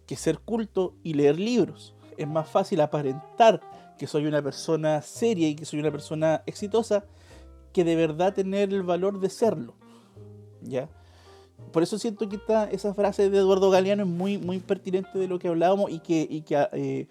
que 0.07 0.15
ser 0.15 0.39
culto 0.39 0.95
y 1.03 1.15
leer 1.15 1.41
libros. 1.41 1.97
Es 2.17 2.29
más 2.29 2.49
fácil 2.49 2.81
aparentar 2.81 3.61
que 3.99 4.07
soy 4.07 4.27
una 4.27 4.41
persona 4.41 5.03
seria 5.03 5.49
y 5.49 5.57
que 5.57 5.65
soy 5.65 5.81
una 5.81 5.91
persona 5.91 6.45
exitosa 6.47 7.07
que 7.77 7.85
de 7.85 7.95
verdad 7.95 8.33
tener 8.33 8.73
el 8.73 8.83
valor 8.83 9.21
de 9.21 9.29
serlo. 9.29 9.75
¿Ya? 10.63 10.89
Por 11.75 11.83
eso 11.83 11.99
siento 11.99 12.27
que 12.27 12.37
esta, 12.37 12.71
esa 12.71 12.95
frase 12.95 13.29
de 13.29 13.37
Eduardo 13.37 13.69
Galeano 13.69 14.05
es 14.05 14.09
muy, 14.09 14.39
muy 14.39 14.61
pertinente 14.61 15.19
de 15.19 15.29
lo 15.29 15.39
que 15.39 15.49
hablábamos 15.49 15.91
y 15.91 15.99
que, 15.99 16.27
y 16.29 16.41
que 16.41 16.55
eh, 16.73 17.07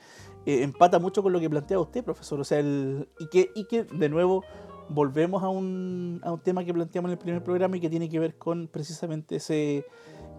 eh, 0.47 0.63
empata 0.63 0.97
mucho 0.97 1.21
con 1.21 1.33
lo 1.33 1.39
que 1.39 1.47
plantea 1.47 1.79
usted, 1.79 2.03
profesor. 2.03 2.39
O 2.39 2.43
sea, 2.43 2.57
el, 2.57 3.07
y, 3.19 3.27
que, 3.27 3.51
y 3.53 3.65
que 3.65 3.83
de 3.83 4.09
nuevo 4.09 4.43
volvemos 4.89 5.43
a 5.43 5.49
un, 5.49 6.19
a 6.23 6.31
un 6.31 6.39
tema 6.39 6.65
que 6.65 6.73
planteamos 6.73 7.09
en 7.09 7.13
el 7.13 7.19
primer 7.19 7.43
programa 7.43 7.77
y 7.77 7.79
que 7.79 7.89
tiene 7.91 8.09
que 8.09 8.17
ver 8.17 8.39
con 8.39 8.67
precisamente 8.67 9.35
ese, 9.35 9.85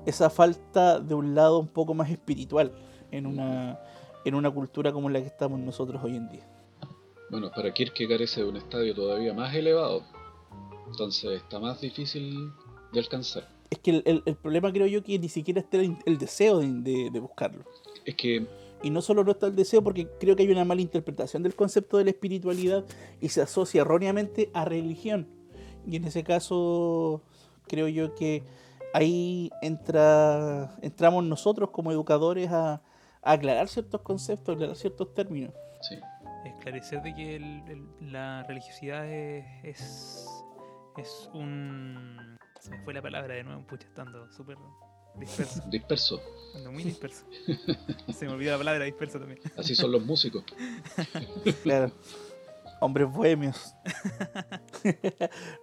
esa 0.07 0.29
falta 0.29 0.99
de 0.99 1.15
un 1.15 1.37
lado 1.37 1.61
un 1.61 1.69
poco 1.69 1.95
más 1.95 2.11
espiritual 2.11 2.73
en 3.13 3.27
una, 3.27 3.79
en 4.25 4.35
una 4.35 4.51
cultura 4.51 4.93
como 4.93 5.09
la 5.09 5.21
que 5.21 5.29
estamos 5.29 5.61
nosotros 5.61 6.03
hoy 6.03 6.17
en 6.17 6.29
día. 6.29 6.49
Bueno, 7.31 7.51
para 7.55 7.73
Kierkegaard 7.73 8.23
ese 8.23 8.41
es 8.41 8.47
un 8.47 8.57
estadio 8.57 8.95
todavía 8.95 9.33
más 9.35 9.55
elevado. 9.55 10.16
Entonces 10.87 11.43
está 11.43 11.59
más 11.59 11.81
difícil 11.81 12.53
de 12.93 13.01
alcanzar. 13.01 13.49
Es 13.71 13.79
que 13.81 13.91
el, 13.91 14.03
el- 14.07 14.23
el 14.27 14.37
problema 14.37 14.73
creo 14.73 14.87
yo 14.87 15.03
que 15.03 15.19
ni 15.19 15.29
siquiera 15.29 15.61
está 15.61 15.79
el, 15.79 15.97
el 16.07 16.19
deseo 16.19 16.59
de, 16.59 16.69
de- 16.69 17.11
de 17.11 17.21
buscarlo. 17.21 17.65
Es 18.05 18.15
que 18.15 18.47
Y 18.83 18.91
no 18.91 19.01
solo 19.03 19.25
no 19.25 19.33
está 19.33 19.47
el 19.49 19.57
deseo, 19.57 19.83
porque 19.83 20.07
creo 20.21 20.37
que 20.37 20.43
hay 20.45 20.51
una 20.51 20.65
mala 20.65 20.81
interpretación 20.83 21.43
del 21.43 21.55
concepto 21.57 21.97
de 21.99 22.05
la 22.05 22.11
espiritualidad 22.11 22.85
y 23.21 23.29
se 23.31 23.43
asocia 23.43 23.81
erróneamente 23.81 24.51
a 24.55 24.65
religión. 24.65 25.27
Y 25.87 25.97
en 25.97 26.05
ese 26.05 26.23
caso, 26.23 27.23
creo 27.67 27.89
yo 27.89 28.15
que 28.15 28.43
ahí 28.95 29.51
entra, 29.63 30.77
entramos 30.83 31.25
nosotros 31.25 31.71
como 31.71 31.91
educadores 31.91 32.51
a, 32.53 32.75
a 33.23 33.33
aclarar 33.33 33.69
ciertos 33.69 34.01
conceptos, 34.03 34.51
a 34.51 34.53
aclarar 34.55 34.77
ciertos 34.77 35.13
términos. 35.15 35.53
sí, 35.81 35.97
Esclarecer 36.45 37.03
de 37.03 37.15
que 37.15 37.37
el- 37.37 37.63
el- 37.69 38.13
la 38.13 38.45
religiosidad 38.45 39.11
es, 39.11 39.45
es, 39.65 40.36
es 40.99 41.29
un... 41.33 42.37
Se 42.61 42.71
me 42.71 42.83
fue 42.83 42.95
la 42.95 43.03
palabra 43.03 43.35
de 43.35 43.45
nuevo, 43.45 43.63
pucha, 43.67 43.87
estando 43.87 44.31
súper 44.33 44.57
disperso, 45.19 45.63
disperso. 45.71 46.21
ando 46.55 46.73
muy 46.73 46.83
disperso. 46.83 47.25
Se 48.13 48.27
me 48.27 48.33
olvidó 48.33 48.53
la 48.53 48.59
palabra 48.59 48.85
disperso 48.85 49.19
también. 49.19 49.41
Así 49.57 49.75
son 49.75 49.93
los 49.93 50.05
músicos. 50.05 50.45
Claro. 51.63 51.93
Hombres 52.81 53.11
bohemios. 53.11 53.75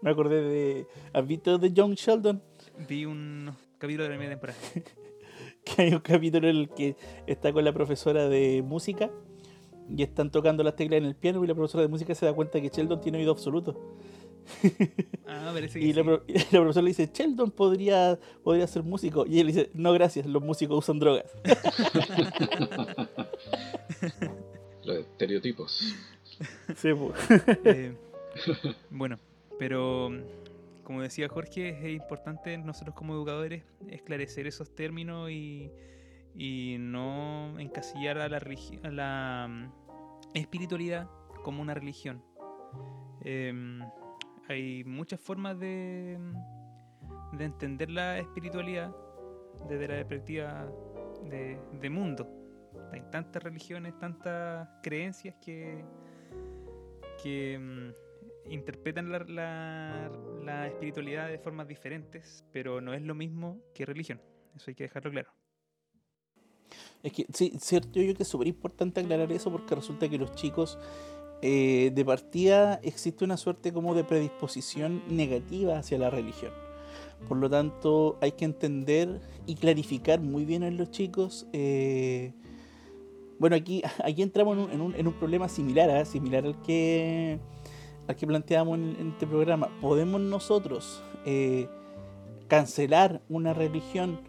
Me 0.01 0.09
acordé 0.09 0.41
de. 0.41 0.87
¿Has 1.13 1.27
visto 1.27 1.57
de 1.57 1.71
John 1.75 1.93
Sheldon? 1.93 2.41
Vi 2.87 3.05
un 3.05 3.55
capítulo 3.77 4.03
de 4.03 4.09
la 4.09 4.15
primera 4.17 4.31
temporada. 4.31 4.59
que 5.63 5.81
hay 5.81 5.93
un 5.93 5.99
capítulo 5.99 6.49
en 6.49 6.57
el 6.57 6.69
que 6.69 6.95
está 7.27 7.53
con 7.53 7.63
la 7.63 7.71
profesora 7.71 8.27
de 8.27 8.63
música 8.63 9.11
y 9.89 10.01
están 10.01 10.31
tocando 10.31 10.63
las 10.63 10.75
teclas 10.75 10.97
en 10.97 11.05
el 11.05 11.15
piano 11.15 11.43
y 11.43 11.47
la 11.47 11.53
profesora 11.53 11.83
de 11.83 11.87
música 11.87 12.15
se 12.15 12.25
da 12.25 12.33
cuenta 12.33 12.59
que 12.61 12.69
Sheldon 12.69 13.01
tiene 13.01 13.19
oído 13.19 13.31
absoluto. 13.31 13.97
Ah, 15.27 15.51
parece 15.53 15.79
que 15.79 15.85
Y 15.85 15.93
la, 15.93 16.01
sí. 16.01 16.07
pro- 16.07 16.23
y 16.27 16.33
la 16.33 16.49
profesora 16.49 16.81
le 16.83 16.89
dice, 16.89 17.09
Sheldon 17.13 17.51
podría, 17.51 18.19
podría 18.43 18.67
ser 18.67 18.83
músico. 18.83 19.25
Y 19.27 19.39
él 19.39 19.47
dice, 19.47 19.69
no 19.73 19.93
gracias, 19.93 20.25
los 20.25 20.41
músicos 20.43 20.79
usan 20.79 20.99
drogas. 20.99 21.25
Los 24.83 24.97
estereotipos. 24.97 25.95
Sí. 26.75 26.89
Eh, 27.65 27.95
bueno, 28.89 29.19
pero 29.59 30.09
como 30.83 31.01
decía 31.03 31.29
Jorge, 31.29 31.69
es 31.69 31.93
importante 31.95 32.57
nosotros 32.57 32.95
como 32.95 33.13
educadores 33.13 33.63
esclarecer 33.89 34.47
esos 34.47 34.73
términos 34.73 35.29
y, 35.29 35.69
y 36.35 36.77
no 36.79 37.59
encasillar 37.59 38.17
a 38.17 38.27
la, 38.27 38.37
a 38.37 38.89
la 38.89 39.47
mm, 39.47 39.71
espiritualidad 40.33 41.07
como 41.43 41.61
una 41.61 41.75
religión. 41.75 42.23
Em, 43.23 43.81
hay 44.47 44.83
muchas 44.83 45.19
formas 45.19 45.59
de, 45.59 46.17
mm, 46.19 47.37
de 47.37 47.45
entender 47.45 47.89
la 47.89 48.19
espiritualidad 48.19 48.95
desde 49.67 49.87
la 49.87 50.07
perspectiva 50.07 50.67
de, 51.29 51.89
mundo. 51.89 52.27
Hay 52.91 53.01
tantas 53.11 53.41
religiones, 53.43 53.97
tantas 53.99 54.67
creencias 54.81 55.35
que, 55.41 55.83
mm, 57.59 58.51
interpretan 58.51 59.09
la 59.09 60.67
espiritualidad 60.67 61.29
de 61.29 61.39
formas 61.39 61.67
diferentes, 61.67 62.43
pero 62.51 62.81
no 62.81 62.93
es 62.93 63.01
lo 63.01 63.15
mismo 63.15 63.61
que 63.73 63.85
religión. 63.85 64.21
Eso 64.55 64.69
hay 64.69 64.75
que 64.75 64.83
dejarlo 64.83 65.11
claro. 65.11 65.31
Es 67.03 67.11
que, 67.11 67.25
sí, 67.33 67.53
cierto, 67.59 67.99
yo 67.99 68.03
creo 68.03 68.15
que 68.15 68.23
es 68.23 68.29
súper 68.29 68.47
importante 68.47 69.01
aclarar 69.01 69.31
eso 69.31 69.51
porque 69.51 69.75
resulta 69.75 70.09
que 70.09 70.17
los 70.17 70.33
chicos, 70.35 70.79
eh, 71.45 71.91
de 71.93 72.05
partida, 72.05 72.79
existe 72.83 73.23
una 73.25 73.35
suerte 73.37 73.71
como 73.73 73.93
de 73.93 74.03
predisposición 74.05 75.03
negativa 75.09 75.77
hacia 75.77 75.97
la 75.99 76.09
religión. 76.09 76.51
Por 77.27 77.37
lo 77.37 77.49
tanto, 77.49 78.17
hay 78.21 78.31
que 78.31 78.45
entender 78.45 79.19
y 79.45 79.55
clarificar 79.55 80.21
muy 80.21 80.45
bien 80.45 80.63
en 80.63 80.77
los 80.77 80.89
chicos. 80.89 81.45
eh, 81.53 82.33
bueno, 83.39 83.55
aquí, 83.57 83.81
aquí 84.03 84.21
entramos 84.21 84.57
en 84.57 84.63
un, 84.63 84.71
en 84.71 84.81
un- 84.81 84.95
en 84.95 85.07
un 85.07 85.13
problema 85.13 85.49
similar, 85.49 85.89
¿ah? 85.89 86.05
similar 86.05 86.45
al 86.45 86.61
que, 86.61 87.39
al 88.07 88.15
que 88.15 88.25
planteamos 88.27 88.77
en, 88.77 88.95
en 88.99 89.09
este 89.09 89.27
programa. 89.27 89.69
¿Podemos 89.81 90.21
nosotros 90.21 91.03
eh, 91.25 91.67
cancelar 92.47 93.21
una 93.29 93.53
religión 93.53 94.19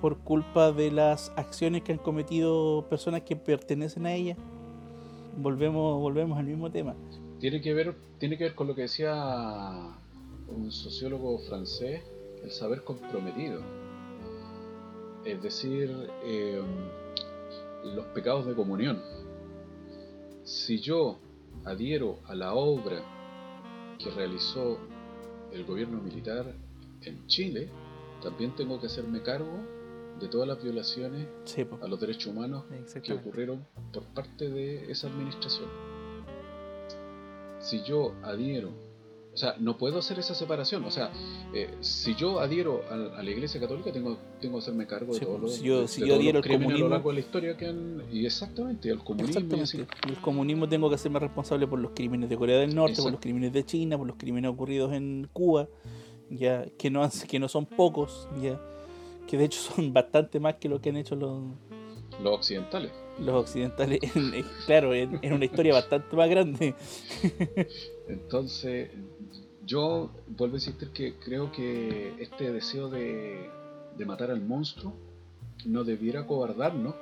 por 0.00 0.18
culpa 0.18 0.70
de 0.72 0.90
las 0.92 1.32
acciones 1.36 1.82
que 1.82 1.92
han 1.92 1.98
cometido 1.98 2.86
personas 2.88 3.22
que 3.22 3.34
pertenecen 3.36 4.06
a 4.06 4.14
ella? 4.14 4.36
Volvemos, 5.36 6.00
volvemos 6.00 6.38
al 6.38 6.46
mismo 6.46 6.70
tema. 6.70 6.94
Tiene 7.38 7.60
que 7.60 7.74
ver, 7.74 7.96
tiene 8.18 8.36
que 8.36 8.44
ver 8.44 8.54
con 8.54 8.66
lo 8.66 8.74
que 8.74 8.82
decía 8.82 9.14
un 10.48 10.70
sociólogo 10.70 11.38
francés, 11.40 12.02
el 12.42 12.50
saber 12.50 12.84
comprometido. 12.84 13.62
Es 15.24 15.42
decir, 15.42 15.90
eh, 16.24 16.62
los 17.84 18.06
pecados 18.06 18.46
de 18.46 18.54
comunión. 18.54 19.00
Si 20.44 20.80
yo 20.80 21.18
adhiero 21.64 22.18
a 22.26 22.34
la 22.34 22.54
obra 22.54 23.02
que 23.98 24.10
realizó 24.10 24.78
el 25.52 25.64
gobierno 25.64 26.00
militar 26.00 26.54
en 27.02 27.26
Chile, 27.26 27.68
también 28.22 28.54
tengo 28.54 28.80
que 28.80 28.86
hacerme 28.86 29.22
cargo 29.22 29.81
de 30.20 30.28
todas 30.28 30.46
las 30.48 30.62
violaciones 30.62 31.26
Sí, 31.44 31.64
a 31.80 31.88
los 31.88 32.00
derechos 32.00 32.26
humanos 32.26 32.64
que 33.02 33.12
ocurrieron 33.12 33.66
por 33.92 34.04
parte 34.04 34.48
de 34.50 34.90
esa 34.90 35.08
administración. 35.08 35.68
Si 37.60 37.82
yo 37.84 38.12
adhiero, 38.22 38.70
o 39.32 39.36
sea, 39.36 39.54
no 39.58 39.78
puedo 39.78 39.98
hacer 40.00 40.18
esa 40.18 40.34
separación, 40.34 40.84
o 40.84 40.90
sea, 40.90 41.10
eh, 41.54 41.70
si 41.80 42.14
yo 42.16 42.40
adhiero 42.40 42.82
a, 42.90 43.18
a 43.18 43.22
la 43.22 43.30
Iglesia 43.30 43.60
Católica 43.60 43.92
tengo, 43.92 44.18
tengo 44.40 44.54
que 44.56 44.62
hacerme 44.62 44.86
cargo 44.86 45.12
de 45.14 45.20
Sí, 45.20 45.24
todos 45.24 45.40
pues, 45.40 45.52
los, 45.52 45.58
si 45.60 45.64
yo- 45.64 45.80
de 45.82 45.88
si 45.88 46.00
yo 46.00 46.06
todos 46.08 46.18
adhiero 46.20 46.38
los 46.40 46.46
a 46.46 46.52
lo 46.52 46.58
comunismo- 46.58 46.88
largo 46.88 47.08
de 47.10 47.14
la 47.14 47.20
historia 47.20 47.56
que 47.56 47.66
han, 47.66 48.02
y 48.12 48.26
exactamente, 48.26 48.90
al 48.90 49.02
comunismo 49.04 49.40
y. 49.40 49.60
Exactamente. 49.60 50.08
El 50.08 50.16
comunismo 50.20 50.68
tengo 50.68 50.88
que 50.88 50.96
hacerme 50.96 51.20
responsable 51.20 51.66
por 51.66 51.78
los 51.78 51.92
crímenes 51.92 52.28
de 52.28 52.36
Corea 52.36 52.58
del 52.58 52.74
Norte, 52.74 53.00
por 53.00 53.12
los 53.12 53.20
crímenes 53.20 53.52
de 53.52 53.64
China, 53.64 53.96
por 53.96 54.06
los 54.08 54.16
crímenes 54.16 54.50
ocurridos 54.50 54.92
en 54.92 55.28
Cuba, 55.32 55.68
ya 56.30 56.66
que 56.76 56.90
no, 56.90 57.08
que 57.28 57.38
no 57.38 57.48
son 57.48 57.64
pocos, 57.66 58.28
ya 58.42 58.60
que 59.26 59.36
de 59.38 59.44
hecho 59.44 59.60
son 59.60 59.92
bastante 59.92 60.40
más 60.40 60.56
que 60.56 60.68
lo 60.68 60.80
que 60.80 60.90
han 60.90 60.96
hecho 60.96 61.14
los, 61.16 61.42
los 62.22 62.34
occidentales. 62.34 62.90
los 63.18 63.34
occidentales, 63.34 63.98
en- 64.16 64.34
en- 64.34 64.46
claro, 64.66 64.94
en, 64.94 65.18
en 65.22 65.32
una 65.32 65.44
historia 65.44 65.74
bastante 65.74 66.14
más 66.16 66.28
grande. 66.28 66.74
Entonces, 68.08 68.90
yo 69.64 70.10
vuelvo 70.26 70.54
a 70.56 70.58
insistir 70.58 70.90
que 70.90 71.14
creo 71.18 71.52
que 71.52 72.14
este 72.20 72.52
deseo 72.52 72.88
de, 72.88 73.48
de 73.96 74.04
matar 74.06 74.30
al 74.30 74.40
monstruo 74.40 74.92
no 75.64 75.84
debiera 75.84 76.26
cobardarnos 76.26 76.94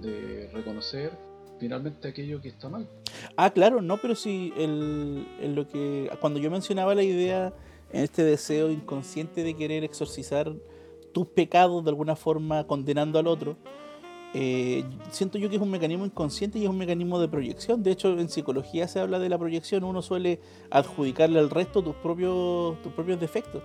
de 0.00 0.48
reconocer 0.52 1.12
finalmente 1.58 2.08
aquello 2.08 2.40
que 2.40 2.48
está 2.48 2.68
mal. 2.68 2.88
Ah, 3.36 3.50
claro, 3.50 3.82
no, 3.82 3.98
pero 4.00 4.14
sí, 4.14 4.52
el, 4.56 5.26
el 5.42 5.54
lo 5.54 5.68
que 5.68 6.10
cuando 6.20 6.38
yo 6.40 6.50
mencionaba 6.50 6.94
la 6.94 7.02
idea 7.02 7.52
en 7.92 8.04
este 8.04 8.24
deseo 8.24 8.70
inconsciente 8.70 9.42
de 9.42 9.54
querer 9.54 9.84
exorcizar 9.84 10.50
tus 11.12 11.26
pecados 11.28 11.84
de 11.84 11.90
alguna 11.90 12.16
forma 12.16 12.66
condenando 12.66 13.18
al 13.18 13.26
otro, 13.26 13.56
eh, 14.32 14.84
siento 15.10 15.38
yo 15.38 15.48
que 15.50 15.56
es 15.56 15.62
un 15.62 15.70
mecanismo 15.70 16.04
inconsciente 16.06 16.58
y 16.58 16.64
es 16.64 16.68
un 16.70 16.78
mecanismo 16.78 17.18
de 17.20 17.28
proyección. 17.28 17.82
De 17.82 17.90
hecho, 17.90 18.16
en 18.18 18.28
psicología 18.28 18.86
se 18.86 19.00
habla 19.00 19.18
de 19.18 19.28
la 19.28 19.38
proyección. 19.38 19.82
Uno 19.82 20.02
suele 20.02 20.40
adjudicarle 20.70 21.38
al 21.40 21.50
resto 21.50 21.82
tus 21.82 21.96
propios, 21.96 22.80
tus 22.82 22.92
propios 22.92 23.18
defectos. 23.20 23.62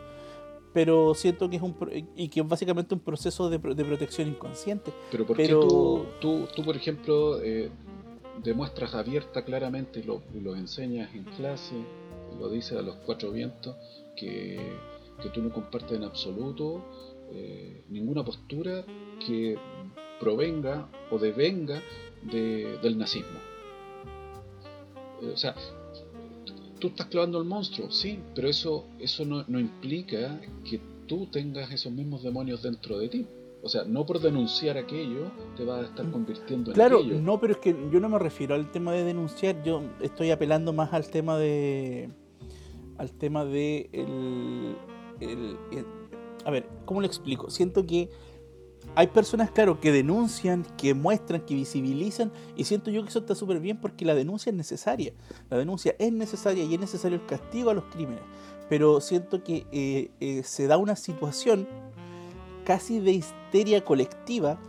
Pero 0.74 1.14
siento 1.14 1.50
que 1.50 1.56
es 1.58 1.62
un 1.62 1.76
y 2.16 2.28
que 2.30 2.42
es 2.42 2.48
básicamente 2.48 2.96
un 2.96 3.00
proceso 3.00 3.50
de, 3.50 3.60
de 3.60 3.86
protección 3.86 4.28
inconsciente. 4.28 4.92
Pero 5.12 5.26
¿por 5.26 5.38
Pero- 5.38 5.62
qué 5.62 5.68
tú, 5.68 6.06
tú, 6.20 6.48
tú, 6.56 6.64
por 6.64 6.76
ejemplo, 6.76 7.42
eh, 7.42 7.70
demuestras 8.44 8.94
abierta 8.96 9.46
claramente 9.46 10.00
y 10.00 10.04
lo, 10.04 10.22
lo 10.34 10.56
enseñas 10.56 11.14
en 11.16 11.24
clase, 11.24 11.76
lo 12.40 12.50
dices 12.50 12.78
a 12.78 12.82
los 12.82 12.96
cuatro 13.06 13.32
vientos, 13.32 13.76
que, 14.18 14.60
que 15.22 15.30
tú 15.30 15.42
no 15.42 15.54
compartes 15.54 15.94
en 15.94 16.04
absoluto 16.04 16.84
eh, 17.36 17.84
ninguna 17.90 18.24
postura 18.24 18.84
que 19.26 19.58
provenga 20.20 20.88
o 21.12 21.18
devenga 21.20 21.82
de- 22.24 22.78
del 22.82 22.98
nazismo? 22.98 23.40
Eh, 25.22 25.32
o 25.34 25.38
sea, 25.38 25.56
tú 26.80 26.88
estás 26.88 27.08
clavando 27.08 27.38
al 27.38 27.46
monstruo, 27.46 27.90
sí, 27.92 28.20
pero 28.34 28.50
eso, 28.50 28.86
eso 29.00 29.26
no, 29.26 29.44
no 29.48 29.60
implica 29.60 30.40
que 30.70 30.80
tú 31.08 31.28
tengas 31.28 31.72
esos 31.72 31.92
mismos 31.92 32.24
demonios 32.24 32.64
dentro 32.64 32.98
de 32.98 33.10
ti. 33.10 33.26
O 33.64 33.70
sea, 33.70 33.84
no 33.84 34.06
por 34.06 34.20
denunciar 34.20 34.78
aquello 34.78 35.32
te 35.58 35.64
vas 35.66 35.82
a 35.84 35.86
estar 35.88 36.10
convirtiendo 36.12 36.70
en 36.70 36.76
Claro, 36.76 37.00
aquello. 37.00 37.20
no, 37.20 37.40
pero 37.40 37.54
es 37.54 37.60
que 37.60 37.76
yo 37.92 38.00
no 38.00 38.10
me 38.10 38.20
refiero 38.20 38.54
al 38.54 38.72
tema 38.72 38.92
de 38.94 39.04
denunciar, 39.04 39.64
yo 39.64 39.82
estoy 40.02 40.30
apelando 40.30 40.72
más 40.72 40.94
al 40.94 41.10
tema 41.10 41.38
de. 41.38 42.10
al 43.00 43.12
tema 43.14 43.44
de. 43.44 43.90
El, 43.92 44.76
el- 45.20 45.58
el- 45.72 45.86
a 46.46 46.52
ver, 46.52 46.70
¿cómo 46.86 47.02
lo 47.02 47.08
explico? 47.08 47.50
Siento 47.50 47.86
que 47.86 48.10
hay 48.94 49.08
personas, 49.08 49.52
claro, 49.52 49.82
que 49.82 49.92
denuncian, 49.92 50.66
que 50.78 50.94
muestran, 50.94 51.42
que 51.42 51.56
visibilizan, 51.56 52.32
y 52.56 52.66
siento 52.66 52.92
yo 52.92 53.02
que 53.04 53.10
eso 53.10 53.20
está 53.20 53.36
súper 53.36 53.60
bien 53.60 53.78
porque 53.82 54.06
la 54.06 54.14
denuncia 54.14 54.52
es 54.52 54.56
necesaria. 54.56 55.14
La 55.50 55.58
denuncia 55.58 55.96
es 55.98 56.14
necesaria 56.14 56.64
y 56.64 56.74
es 56.76 56.80
necesario 56.80 57.18
el 57.18 57.26
castigo 57.26 57.72
a 57.72 57.74
los 57.74 57.86
crímenes. 57.86 58.24
Pero 58.70 59.02
siento 59.02 59.44
que 59.44 59.66
eh, 59.72 60.12
eh, 60.20 60.44
se 60.44 60.68
da 60.68 60.78
una 60.78 60.96
situación 60.96 61.68
casi 62.64 63.00
de 63.00 63.12
histeria 63.12 63.84
colectiva 63.84 64.60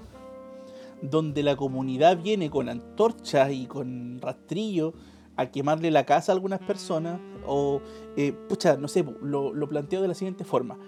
donde 1.02 1.42
la 1.42 1.56
comunidad 1.56 2.16
viene 2.20 2.50
con 2.50 2.68
antorchas 2.68 3.52
y 3.52 3.66
con 3.66 4.18
rastrillo 4.20 4.94
a 5.36 5.50
quemarle 5.50 5.90
la 5.90 6.04
casa 6.04 6.32
a 6.32 6.34
algunas 6.34 6.60
personas 6.60 7.20
o, 7.46 7.80
eh, 8.16 8.32
pucha, 8.48 8.76
no 8.76 8.88
sé, 8.88 9.04
lo, 9.20 9.52
lo 9.52 9.68
planteo 9.68 10.00
de 10.00 10.08
la 10.08 10.14
siguiente 10.14 10.44
forma. 10.44 10.78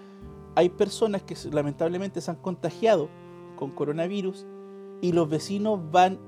Hay 0.55 0.69
personas 0.69 1.23
que 1.23 1.35
lamentablemente 1.51 2.21
se 2.21 2.31
han 2.31 2.37
contagiado 2.37 3.09
con 3.55 3.71
coronavirus 3.71 4.45
y 5.01 5.11
los 5.11 5.29
vecinos 5.29 5.79
van 5.91 6.19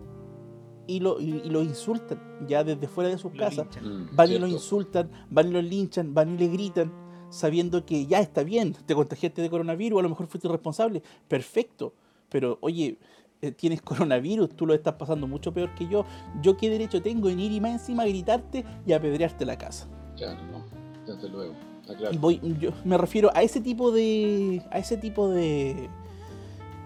y 0.88 1.00
lo, 1.00 1.20
y, 1.22 1.42
y 1.46 1.50
lo 1.50 1.62
insultan 1.62 2.20
ya 2.48 2.64
desde 2.64 2.88
fuera 2.88 3.10
de 3.10 3.18
sus 3.18 3.32
Lo 3.34 3.40
casas. 3.40 3.66
linchan. 3.76 4.04
Mm, 4.04 4.16
Van 4.16 4.32
y 4.32 4.40
lo 4.40 4.48
insultan, 4.48 5.10
van 5.30 5.48
y 5.48 5.52
lo 5.52 5.62
linchan, 5.62 6.14
van 6.14 6.34
y 6.34 6.38
le 6.38 6.48
gritan, 6.48 6.92
sabiendo 7.30 7.86
que 7.86 8.06
ya 8.08 8.20
está 8.20 8.44
bien, 8.44 8.74
te 8.86 8.94
contagiaste 8.96 9.42
de 9.42 9.50
coronavirus, 9.50 10.00
a 10.00 10.04
lo 10.04 10.10
mejor 10.10 10.28
fuiste 10.28 10.48
irresponsable, 10.48 11.02
perfecto, 11.28 11.94
pero 12.30 12.58
oye, 12.62 12.98
eh, 13.42 13.52
tienes 13.52 13.82
coronavirus, 13.82 14.50
tú 14.56 14.66
lo 14.66 14.74
estás 14.74 14.96
pasando 14.96 15.28
mucho 15.28 15.54
peor 15.54 15.74
que 15.76 15.88
yo, 15.88 16.04
yo 16.42 16.58
qué 16.58 16.70
derecho 16.70 17.02
tengo 17.02 17.30
en 17.30 17.40
ir 17.40 17.52
y 17.54 17.62
más 17.62 17.72
encima 17.72 18.04
a 18.04 18.08
gritarte 18.08 18.66
y 18.86 18.92
apedrearte 18.94 19.46
la 19.46 19.58
casa. 19.58 19.88
Claro, 20.18 20.42
no, 20.52 20.66
desde 21.06 21.30
luego, 21.30 21.54
claro. 21.96 22.18
Voy, 22.20 22.40
yo 22.60 22.72
me 22.84 22.98
refiero 22.98 23.30
a 23.34 23.44
ese 23.44 23.62
tipo 23.62 23.92
de. 23.92 24.62
a 24.72 24.80
ese 24.80 24.98
tipo 24.98 25.30
de. 25.30 25.90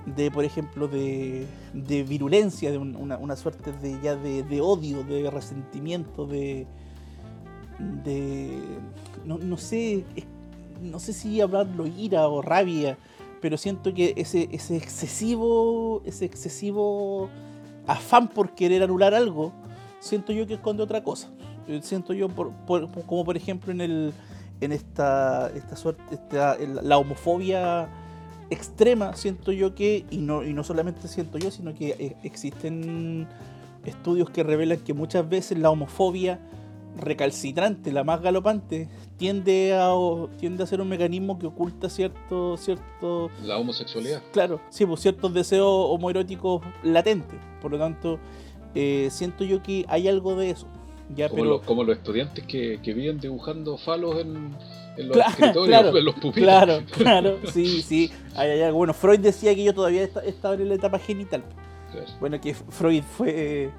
de 0.06 0.32
por 0.32 0.44
ejemplo 0.46 0.88
de. 0.88 1.46
de 1.74 2.04
virulencia, 2.04 2.72
de 2.72 2.78
un- 2.78 2.96
una, 2.96 3.18
una 3.18 3.36
suerte 3.36 3.72
de 3.72 4.00
ya 4.02 4.16
de, 4.16 4.44
de 4.44 4.62
odio, 4.62 5.04
de 5.04 5.30
resentimiento, 5.30 6.26
de. 6.26 6.68
de. 8.04 8.60
no, 9.26 9.38
no 9.38 9.58
sé. 9.58 10.04
no 10.82 11.00
sé 11.00 11.14
si 11.14 11.42
hablarlo 11.42 11.88
ira 11.88 12.28
o 12.28 12.42
rabia. 12.42 12.98
Pero 13.42 13.58
siento 13.58 13.94
que 13.94 14.14
ese, 14.18 14.50
ese 14.52 14.76
excesivo. 14.78 16.02
ese 16.06 16.26
excesivo 16.26 17.30
afán 17.88 18.28
por 18.28 18.52
querer 18.56 18.82
anular 18.84 19.14
algo. 19.14 19.52
Siento 20.00 20.34
yo 20.34 20.48
que 20.48 20.56
esconde 20.56 20.82
otra 20.84 21.04
cosa. 21.04 21.30
Eh, 21.68 21.80
Siento 21.84 22.14
yo 22.14 22.30
por- 22.30 22.52
como 23.06 23.26
por 23.26 23.36
ejemplo 23.38 23.72
en 23.72 23.82
el 23.82 24.14
en 24.62 24.72
esta, 24.72 25.50
esta 25.56 25.76
suerte, 25.76 26.02
esta, 26.12 26.58
la 26.58 26.98
homofobia 26.98 27.90
extrema, 28.50 29.16
siento 29.16 29.52
yo 29.52 29.76
que, 29.76 30.06
y 30.10 30.18
no, 30.18 30.44
y 30.44 30.54
no 30.54 30.64
solamente 30.64 31.08
siento 31.08 31.38
yo, 31.38 31.52
sino 31.52 31.74
que 31.74 31.96
eh, 32.00 32.16
existen 32.24 33.28
estudios 33.86 34.30
que 34.30 34.44
revelan 34.44 34.80
que 34.80 34.94
muchas 34.94 35.28
veces 35.28 35.58
la 35.58 35.70
homofobia 35.70 36.40
recalcitrante, 36.98 37.92
la 37.92 38.04
más 38.04 38.22
galopante, 38.22 38.88
tiende 39.18 39.76
a, 39.78 39.94
tiende 40.38 40.64
a 40.64 40.68
ser 40.68 40.82
un 40.82 40.90
mecanismo 40.90 41.38
que 41.38 41.48
oculta 41.48 41.90
cierto, 41.90 42.58
cierto, 42.58 43.30
La 43.44 43.58
homosexualidad. 43.58 44.22
claro, 44.32 44.62
sí, 44.70 44.86
pues 44.86 45.02
ciertos 45.02 45.34
deseos 45.34 45.68
homoeróticos 45.68 46.62
latentes. 46.84 47.40
Por 47.62 47.72
lo 47.72 47.80
tanto, 47.80 48.20
eh, 48.74 49.10
siento 49.12 49.44
yo 49.44 49.62
que 49.62 49.86
hay 49.88 50.08
algo 50.08 50.36
de 50.36 50.52
eso. 50.52 50.68
Ya, 51.16 51.30
Como, 51.30 51.42
pero, 51.44 51.54
lo- 51.56 51.62
como 51.62 51.84
los 51.84 51.98
estudiantes 51.98 52.46
que, 52.48 52.80
que 52.82 52.94
viven 52.94 53.20
dibujando 53.20 53.78
falos 53.78 54.16
en, 54.20 54.56
en 54.98 55.08
los 55.08 55.16
Claro, 55.18 55.30
escritorios, 55.32 55.68
claro, 55.82 55.98
en 55.98 56.06
los 56.06 56.16
pupitres. 56.16 56.44
Claro, 56.44 56.80
claro, 56.98 57.38
sí, 57.52 57.82
sí. 57.84 58.12
Hay 58.36 58.62
algo. 58.62 58.78
Bueno, 58.80 58.94
Freud 58.94 59.20
decía 59.20 59.54
que 59.54 59.64
yo 59.64 59.74
todavía 59.74 60.04
esta- 60.04 60.24
estaba 60.24 60.56
en 60.56 60.68
la 60.70 60.76
etapa 60.76 60.98
genital. 60.98 61.44
Claro, 61.92 62.08
Bueno, 62.20 62.42
que 62.42 62.54
Freud 62.56 63.04
fue. 63.04 63.70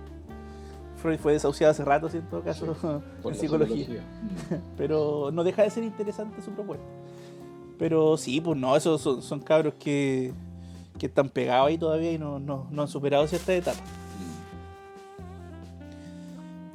Freud 1.02 1.18
fue 1.18 1.32
desahuciado 1.34 1.70
hace 1.72 1.84
rato, 1.84 2.08
sí, 2.08 2.16
en 2.18 2.28
todo 2.30 2.42
caso, 2.42 2.74
por 3.22 3.32
en 3.32 3.38
psicología. 3.38 3.76
psicología. 3.76 4.02
Pero 4.78 5.30
no 5.32 5.44
deja 5.44 5.62
de 5.62 5.70
ser 5.70 5.82
interesante 5.84 6.40
su 6.42 6.52
propuesta. 6.52 6.84
Pero 7.78 8.16
sí, 8.16 8.40
pues 8.40 8.56
no, 8.58 8.74
esos 8.76 9.00
son, 9.02 9.20
son 9.20 9.40
cabros 9.40 9.74
que, 9.74 10.32
que 10.98 11.06
están 11.06 11.28
pegados 11.28 11.68
ahí 11.68 11.76
todavía 11.76 12.12
y 12.12 12.18
no, 12.18 12.38
no, 12.38 12.66
no 12.70 12.82
han 12.82 12.88
superado 12.88 13.26
cierta 13.26 13.52
etapa. 13.52 13.78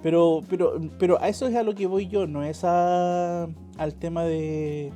Pero, 0.03 0.41
pero, 0.49 0.79
pero 0.97 1.21
a 1.21 1.29
eso 1.29 1.47
es 1.47 1.55
a 1.55 1.63
lo 1.63 1.75
que 1.75 1.85
voy 1.85 2.07
yo, 2.07 2.25
no 2.25 2.43
es 2.43 2.63
a, 2.63 3.47
al 3.77 3.93
tema 3.95 4.23
de, 4.23 4.91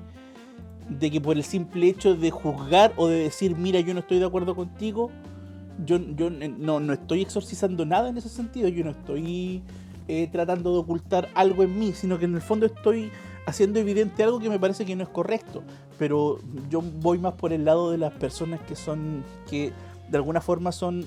de 0.89 1.11
que 1.11 1.21
por 1.21 1.37
el 1.37 1.43
simple 1.43 1.87
hecho 1.87 2.15
de 2.15 2.31
juzgar 2.31 2.93
o 2.97 3.07
de 3.07 3.19
decir, 3.19 3.55
mira, 3.55 3.79
yo 3.81 3.93
no 3.93 3.99
estoy 3.99 4.19
de 4.19 4.25
acuerdo 4.25 4.55
contigo, 4.55 5.11
yo, 5.85 5.97
yo 6.15 6.29
no, 6.29 6.79
no 6.79 6.93
estoy 6.93 7.21
exorcizando 7.21 7.85
nada 7.85 8.09
en 8.09 8.17
ese 8.17 8.29
sentido, 8.29 8.67
yo 8.69 8.83
no 8.83 8.91
estoy 8.91 9.61
eh, 10.07 10.27
tratando 10.31 10.71
de 10.73 10.79
ocultar 10.79 11.29
algo 11.35 11.63
en 11.63 11.77
mí, 11.77 11.93
sino 11.93 12.17
que 12.17 12.25
en 12.25 12.35
el 12.35 12.41
fondo 12.41 12.65
estoy 12.65 13.11
haciendo 13.45 13.79
evidente 13.79 14.23
algo 14.23 14.39
que 14.39 14.49
me 14.49 14.59
parece 14.59 14.85
que 14.85 14.95
no 14.95 15.03
es 15.03 15.09
correcto. 15.09 15.63
Pero 15.97 16.39
yo 16.69 16.81
voy 16.81 17.19
más 17.19 17.33
por 17.33 17.53
el 17.53 17.65
lado 17.65 17.91
de 17.91 17.97
las 17.97 18.13
personas 18.13 18.61
que 18.61 18.75
son, 18.75 19.23
que 19.49 19.71
de 20.09 20.17
alguna 20.17 20.41
forma 20.41 20.71
son 20.71 21.05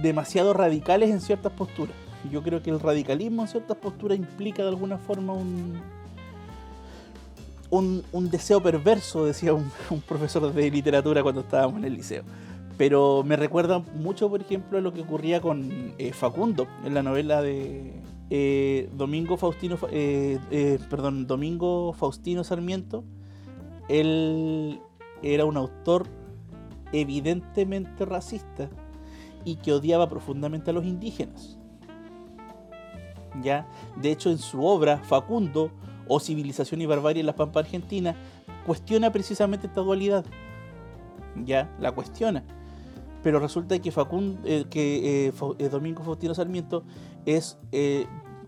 demasiado 0.00 0.52
radicales 0.52 1.10
en 1.10 1.20
ciertas 1.20 1.52
posturas. 1.52 1.94
Yo 2.30 2.42
creo 2.42 2.62
que 2.62 2.70
el 2.70 2.80
radicalismo 2.80 3.42
en 3.42 3.48
ciertas 3.48 3.76
posturas 3.76 4.18
implica 4.18 4.62
de 4.62 4.68
alguna 4.68 4.98
forma 4.98 5.32
un, 5.32 5.80
un, 7.70 8.30
deseo 8.30 8.62
perverso, 8.62 9.24
decía 9.24 9.54
un, 9.54 9.70
un 9.90 10.00
profesor 10.00 10.52
de 10.52 10.70
literatura 10.70 11.22
cuando 11.22 11.42
estábamos 11.42 11.78
en 11.78 11.84
el 11.84 11.94
liceo. 11.94 12.24
Pero 12.76 13.24
me 13.24 13.36
recuerda 13.36 13.80
mucho, 13.96 14.28
por 14.28 14.40
ejemplo, 14.40 14.78
a 14.78 14.80
lo 14.80 14.92
que 14.92 15.00
ocurría 15.00 15.40
con 15.40 15.94
eh, 15.98 16.12
Facundo 16.12 16.68
en 16.84 16.94
la 16.94 17.02
novela 17.02 17.42
de 17.42 18.00
eh, 18.30 18.88
Domingo 18.96 19.36
Faustino, 19.36 19.76
Fa- 19.76 19.88
eh, 19.90 20.78
perdón, 20.88 21.26
Domingo 21.26 21.92
Faustino 21.92 22.44
Sarmiento. 22.44 23.04
Él 23.88 24.80
era 25.22 25.44
un 25.44 25.56
autor 25.56 26.06
evidentemente 26.92 28.04
racista 28.04 28.70
y 29.44 29.56
que 29.56 29.72
odiaba 29.72 30.08
profundamente 30.08 30.70
a 30.70 30.74
los 30.74 30.84
indígenas. 30.84 31.57
¿Ya? 33.42 33.66
De 33.96 34.10
hecho, 34.10 34.30
en 34.30 34.38
su 34.38 34.64
obra, 34.64 34.98
Facundo, 34.98 35.70
o 36.06 36.20
Civilización 36.20 36.80
y 36.80 36.86
Barbarie 36.86 37.20
en 37.20 37.26
la 37.26 37.36
Pampa 37.36 37.60
Argentina, 37.60 38.16
cuestiona 38.66 39.12
precisamente 39.12 39.66
esta 39.66 39.80
dualidad. 39.80 40.24
¿Ya? 41.44 41.74
La 41.80 41.92
cuestiona. 41.92 42.44
Pero 43.22 43.40
resulta 43.40 43.78
que, 43.78 43.90
Facundo, 43.90 44.40
eh, 44.44 44.64
que 44.70 45.26
eh, 45.28 45.32
eh, 45.58 45.68
Domingo 45.68 46.02
Faustino 46.02 46.34
Sarmiento 46.34 46.84
es 47.26 47.58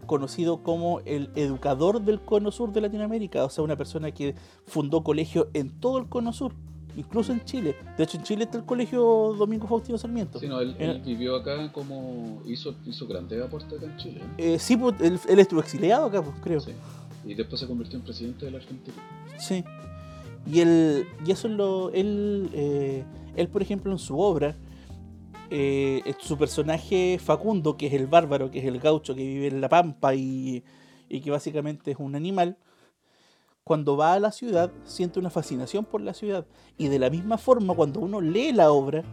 conocido 0.06 0.62
como 0.62 1.00
el 1.04 1.30
educador 1.36 2.02
del 2.02 2.20
cono 2.20 2.50
sur 2.50 2.72
de 2.72 2.80
Latinoamérica, 2.80 3.44
o 3.44 3.50
sea, 3.50 3.62
una 3.62 3.76
persona 3.76 4.10
que 4.10 4.34
fundó 4.66 5.04
colegios 5.04 5.46
en 5.54 5.70
todo 5.78 5.98
el 5.98 6.08
cono 6.08 6.32
sur, 6.32 6.52
incluso 6.96 7.32
en 7.32 7.44
Chile. 7.44 7.76
De 7.96 8.04
hecho, 8.04 8.16
en 8.16 8.24
Chile 8.24 8.44
está 8.44 8.58
el 8.58 8.64
colegio 8.64 9.34
Domingo 9.38 9.66
Faustino 9.66 9.98
Sarmiento. 9.98 10.38
Sí, 10.38 10.48
no, 10.48 10.60
él, 10.60 11.02
vivió 11.04 11.36
acá 11.36 11.70
como 11.72 12.42
hizo, 12.46 12.74
hizo 12.86 13.06
grandes 13.06 13.42
aportes 13.42 13.78
acá 13.78 13.86
en 13.86 13.96
Chile. 13.96 14.20
¿eh? 14.38 14.54
Eh, 14.54 14.58
sí, 14.58 14.76
pues, 14.76 14.94
él, 15.00 15.18
él 15.28 15.38
estuvo 15.38 15.60
exiliado 15.60 16.06
acá, 16.06 16.22
pues, 16.22 16.36
creo. 16.42 16.60
Sí. 16.60 16.72
Y 17.24 17.34
después 17.34 17.60
se 17.60 17.66
convirtió 17.66 17.98
en 17.98 18.04
presidente 18.04 18.46
de 18.46 18.50
la 18.50 18.58
Argentina. 18.58 18.96
Sí. 19.38 19.64
Y, 20.46 20.60
él, 20.60 21.06
y 21.24 21.30
eso 21.30 21.48
es 21.48 21.54
lo. 21.54 21.90
Él, 21.90 22.50
eh, 22.52 23.04
él, 23.36 23.48
por 23.48 23.62
ejemplo, 23.62 23.92
en 23.92 23.98
su 23.98 24.18
obra, 24.18 24.56
eh, 25.50 26.14
su 26.18 26.38
personaje 26.38 27.18
Facundo, 27.22 27.76
que 27.76 27.88
es 27.88 27.92
el 27.92 28.06
bárbaro, 28.06 28.50
que 28.50 28.60
es 28.60 28.64
el 28.64 28.78
gaucho 28.78 29.14
que 29.14 29.22
vive 29.22 29.48
en 29.48 29.60
la 29.60 29.68
pampa 29.68 30.14
y, 30.14 30.64
y 31.08 31.20
que 31.20 31.30
básicamente 31.30 31.90
es 31.90 31.98
un 31.98 32.14
animal, 32.14 32.56
cuando 33.70 33.96
va 33.96 34.14
a 34.14 34.18
la 34.18 34.32
ciudad 34.32 34.72
siente 34.82 35.20
una 35.20 35.30
fascinación 35.30 35.84
por 35.84 36.00
la 36.00 36.12
ciudad. 36.12 36.44
Y 36.76 36.88
de 36.88 36.98
la 36.98 37.08
misma 37.08 37.38
forma, 37.38 37.72
cuando 37.72 38.00
uno 38.00 38.20
lee 38.20 38.52
la 38.52 38.72
obra, 38.72 39.04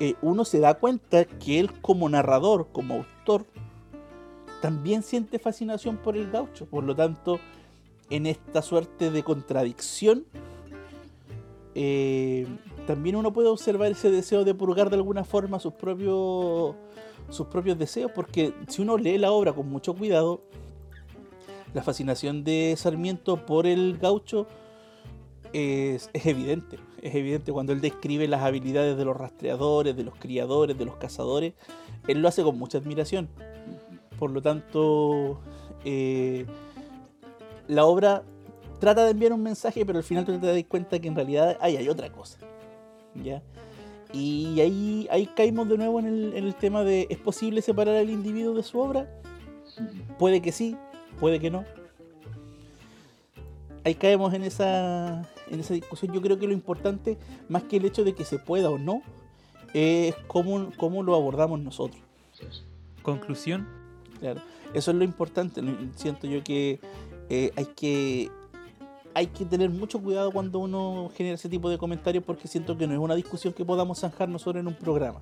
eh, 0.00 0.14
uno 0.22 0.46
se 0.46 0.58
da 0.58 0.72
cuenta 0.72 1.26
que 1.26 1.60
él 1.60 1.78
como 1.82 2.08
narrador, 2.08 2.68
como 2.72 2.94
autor, 2.94 3.44
también 4.62 5.02
siente 5.02 5.38
fascinación 5.38 5.98
por 5.98 6.16
el 6.16 6.30
gaucho. 6.30 6.64
Por 6.64 6.82
lo 6.82 6.96
tanto, 6.96 7.40
en 8.08 8.24
esta 8.24 8.62
suerte 8.62 9.10
de 9.10 9.22
contradicción, 9.22 10.24
eh, 11.74 12.46
también 12.86 13.16
uno 13.16 13.34
puede 13.34 13.48
observar 13.48 13.90
ese 13.90 14.10
deseo 14.10 14.44
de 14.44 14.54
purgar 14.54 14.88
de 14.88 14.96
alguna 14.96 15.24
forma 15.24 15.60
sus 15.60 15.74
propios, 15.74 16.74
sus 17.28 17.46
propios 17.48 17.78
deseos, 17.78 18.12
porque 18.14 18.54
si 18.66 18.80
uno 18.80 18.96
lee 18.96 19.18
la 19.18 19.30
obra 19.30 19.52
con 19.52 19.68
mucho 19.68 19.92
cuidado, 19.94 20.40
la 21.74 21.82
fascinación 21.82 22.44
de 22.44 22.74
Sarmiento 22.76 23.44
por 23.44 23.66
el 23.66 23.98
gaucho 23.98 24.46
es, 25.52 26.10
es 26.12 26.26
evidente. 26.26 26.78
Es 27.02 27.14
evidente 27.14 27.52
cuando 27.52 27.72
él 27.72 27.80
describe 27.80 28.26
las 28.26 28.42
habilidades 28.42 28.96
de 28.96 29.04
los 29.04 29.16
rastreadores, 29.16 29.96
de 29.96 30.04
los 30.04 30.14
criadores, 30.16 30.76
de 30.76 30.84
los 30.84 30.96
cazadores. 30.96 31.54
Él 32.06 32.20
lo 32.20 32.28
hace 32.28 32.42
con 32.42 32.58
mucha 32.58 32.78
admiración. 32.78 33.28
Por 34.18 34.30
lo 34.30 34.42
tanto, 34.42 35.40
eh, 35.84 36.46
la 37.68 37.84
obra 37.84 38.24
trata 38.80 39.04
de 39.04 39.12
enviar 39.12 39.32
un 39.32 39.42
mensaje, 39.42 39.84
pero 39.86 39.98
al 39.98 40.04
final 40.04 40.24
tú 40.24 40.38
te 40.38 40.46
das 40.46 40.64
cuenta 40.68 40.98
que 40.98 41.08
en 41.08 41.14
realidad 41.14 41.56
hay, 41.60 41.76
hay 41.76 41.88
otra 41.88 42.10
cosa. 42.10 42.38
¿ya? 43.14 43.42
Y 44.12 44.60
ahí, 44.60 45.06
ahí 45.10 45.26
caímos 45.26 45.68
de 45.68 45.76
nuevo 45.76 46.00
en 46.00 46.06
el, 46.06 46.32
en 46.34 46.44
el 46.44 46.54
tema 46.54 46.82
de 46.82 47.06
¿es 47.10 47.18
posible 47.18 47.60
separar 47.62 47.96
al 47.96 48.10
individuo 48.10 48.54
de 48.54 48.62
su 48.62 48.80
obra? 48.80 49.06
Puede 50.18 50.40
que 50.40 50.50
sí, 50.50 50.76
puede 51.18 51.40
que 51.40 51.50
no. 51.50 51.64
Ahí 53.84 53.94
caemos 53.94 54.34
en 54.34 54.42
esa, 54.42 55.28
en 55.50 55.60
esa 55.60 55.74
discusión. 55.74 56.12
Yo 56.12 56.20
creo 56.20 56.38
que 56.38 56.46
lo 56.46 56.52
importante, 56.52 57.18
más 57.48 57.62
que 57.64 57.76
el 57.76 57.84
hecho 57.84 58.04
de 58.04 58.14
que 58.14 58.24
se 58.24 58.38
pueda 58.38 58.70
o 58.70 58.78
no, 58.78 59.02
es 59.74 60.14
cómo, 60.26 60.70
cómo 60.76 61.02
lo 61.02 61.14
abordamos 61.14 61.60
nosotros. 61.60 62.00
Conclusión. 63.02 63.66
Claro, 64.20 64.40
eso 64.74 64.90
es 64.90 64.96
lo 64.96 65.04
importante. 65.04 65.62
Siento 65.96 66.26
yo 66.26 66.42
que 66.42 66.80
eh, 67.28 67.52
hay 67.56 67.66
que 67.66 68.30
hay 69.14 69.26
que 69.26 69.44
tener 69.44 69.70
mucho 69.70 70.00
cuidado 70.00 70.30
cuando 70.30 70.60
uno 70.60 71.10
genera 71.16 71.34
ese 71.34 71.48
tipo 71.48 71.68
de 71.68 71.78
comentarios 71.78 72.22
porque 72.22 72.46
siento 72.46 72.76
que 72.76 72.86
no 72.86 72.94
es 72.94 73.00
una 73.00 73.16
discusión 73.16 73.52
que 73.52 73.64
podamos 73.64 73.98
zanjar 74.00 74.28
nosotros 74.28 74.60
en 74.60 74.68
un 74.68 74.74
programa. 74.74 75.20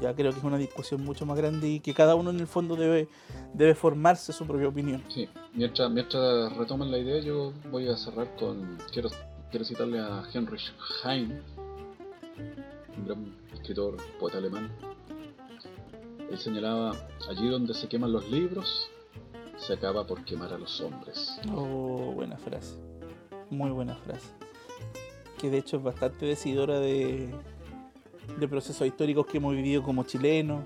Ya 0.00 0.14
creo 0.14 0.30
que 0.32 0.38
es 0.38 0.44
una 0.44 0.58
discusión 0.58 1.02
mucho 1.04 1.24
más 1.24 1.38
grande 1.38 1.68
y 1.68 1.80
que 1.80 1.94
cada 1.94 2.14
uno 2.14 2.30
en 2.30 2.40
el 2.40 2.46
fondo 2.46 2.76
debe, 2.76 3.08
debe 3.54 3.74
formarse 3.74 4.32
su 4.32 4.46
propia 4.46 4.68
opinión. 4.68 5.02
Sí, 5.08 5.28
mientras, 5.54 5.90
mientras 5.90 6.54
retoman 6.56 6.90
la 6.90 6.98
idea, 6.98 7.20
yo 7.20 7.52
voy 7.70 7.88
a 7.88 7.96
cerrar 7.96 8.34
con. 8.36 8.78
Quiero, 8.92 9.08
quiero 9.50 9.64
citarle 9.64 9.98
a 9.98 10.22
Heinrich 10.32 10.72
Heine, 11.02 11.40
un 12.96 13.06
gran 13.06 13.36
escritor, 13.54 13.96
poeta 14.20 14.38
alemán. 14.38 14.70
Él 16.30 16.38
señalaba: 16.38 16.94
allí 17.28 17.48
donde 17.48 17.72
se 17.72 17.88
queman 17.88 18.12
los 18.12 18.28
libros, 18.30 18.90
se 19.56 19.72
acaba 19.72 20.06
por 20.06 20.24
quemar 20.24 20.52
a 20.52 20.58
los 20.58 20.80
hombres. 20.80 21.38
Oh, 21.54 22.12
buena 22.14 22.36
frase. 22.36 22.76
Muy 23.48 23.70
buena 23.70 23.96
frase. 23.96 24.28
Que 25.38 25.50
de 25.50 25.58
hecho 25.58 25.76
es 25.78 25.82
bastante 25.82 26.26
decidora 26.26 26.80
de, 26.80 27.30
de 28.38 28.48
procesos 28.48 28.86
históricos 28.86 29.26
que 29.26 29.38
hemos 29.38 29.54
vivido 29.54 29.82
como 29.82 30.04
chilenos, 30.04 30.62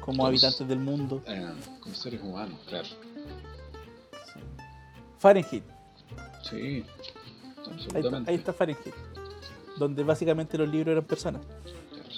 como 0.00 0.26
habitantes 0.26 0.66
del 0.66 0.78
mundo. 0.78 1.22
Eh, 1.26 1.52
como 1.80 1.94
seres 1.94 2.20
humanos, 2.22 2.58
claro. 2.68 2.88
Fahrenheit. 5.18 5.64
Sí, 6.42 6.56
Ahí 6.56 6.84
absolutamente. 7.72 8.30
ahí 8.30 8.36
está 8.36 8.52
Fahrenheit. 8.52 8.94
Donde 9.78 10.02
básicamente 10.02 10.58
los 10.58 10.68
libros 10.68 10.92
eran 10.92 11.04
personas. 11.04 11.42
Claro. 11.90 12.08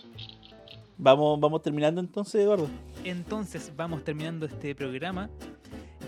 Vamos, 0.99 1.41
vamos 1.41 1.63
terminando 1.63 2.01
entonces, 2.01 2.43
Eduardo. 2.43 2.69
Entonces 3.05 3.73
vamos 3.77 4.03
terminando 4.05 4.47
este 4.47 4.75
programa. 4.75 5.31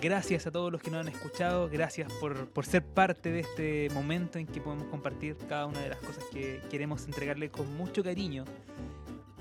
Gracias 0.01 0.47
a 0.47 0.53
todos 0.53 0.71
los 0.71 0.81
que 0.81 0.91
nos 0.91 1.01
han 1.01 1.13
escuchado, 1.13 1.69
gracias 1.69 2.13
por, 2.21 2.49
por 2.51 2.65
ser 2.65 2.85
parte 2.85 3.33
de 3.33 3.41
este 3.41 3.91
momento 3.93 4.39
en 4.39 4.47
que 4.47 4.61
podemos 4.61 4.87
compartir 4.89 5.37
cada 5.49 5.67
una 5.67 5.81
de 5.81 5.89
las 5.89 5.99
cosas 5.99 6.23
que 6.33 6.61
queremos 6.71 7.05
entregarle 7.07 7.51
con 7.51 7.75
mucho 7.77 8.05
cariño, 8.05 8.45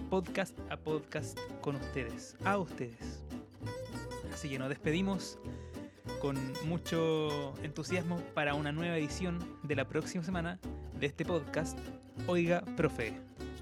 podcast 0.09 0.57
a 0.71 0.77
podcast 0.77 1.37
con 1.61 1.75
ustedes, 1.75 2.35
a 2.43 2.57
ustedes. 2.57 3.23
Así 4.33 4.49
que 4.49 4.57
nos 4.57 4.69
despedimos 4.69 5.37
con 6.21 6.37
mucho 6.65 7.53
entusiasmo 7.61 8.19
para 8.33 8.55
una 8.55 8.71
nueva 8.71 8.97
edición 8.97 9.37
de 9.63 9.75
la 9.75 9.85
próxima 9.87 10.23
semana 10.23 10.59
de 10.99 11.05
este 11.05 11.23
podcast, 11.23 11.77
Oiga, 12.25 12.63
profe. 12.75 13.13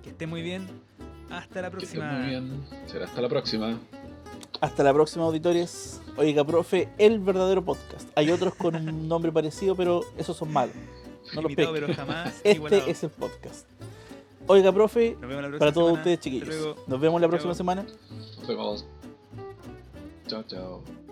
Que 0.02 0.12
esté 0.12 0.28
muy 0.28 0.42
bien. 0.42 0.66
Hasta 1.30 1.62
la 1.62 1.70
Que 1.72 1.78
estés 1.84 2.00
próxima. 2.00 2.20
muy 2.20 2.30
bien. 2.30 2.64
Será 2.86 3.04
hasta 3.06 3.22
la 3.22 3.28
próxima. 3.28 3.78
Hasta 4.66 4.84
la 4.84 4.94
próxima, 4.94 5.26
auditores. 5.26 6.02
Oiga, 6.18 6.44
profe, 6.44 6.90
el 6.98 7.20
verdadero 7.20 7.64
podcast. 7.64 8.10
Hay 8.16 8.32
otros 8.32 8.56
con 8.56 8.76
un 8.76 9.08
nombre 9.08 9.32
parecido, 9.32 9.76
pero 9.76 10.02
esos 10.18 10.36
son 10.36 10.52
malos. 10.52 10.76
No 11.36 11.42
los 11.44 11.54
pero 11.56 11.94
jamás 11.94 12.30
Este 12.44 12.52
igualado. 12.54 12.84
es 12.88 13.04
el 13.04 13.10
podcast. 13.12 13.68
Oiga, 14.48 14.72
profe, 14.72 15.18
para 15.60 15.72
todos 15.72 15.88
semana. 15.90 15.92
ustedes, 15.94 16.20
chiquillos. 16.20 16.76
Nos 16.88 17.00
vemos 17.00 17.22
la 17.22 17.28
próxima 17.28 17.52
Chao. 17.52 17.58
semana. 17.58 17.86
Nos 18.40 18.48
vemos. 18.48 18.86
Chao, 20.28 20.44
chao. 20.48 21.05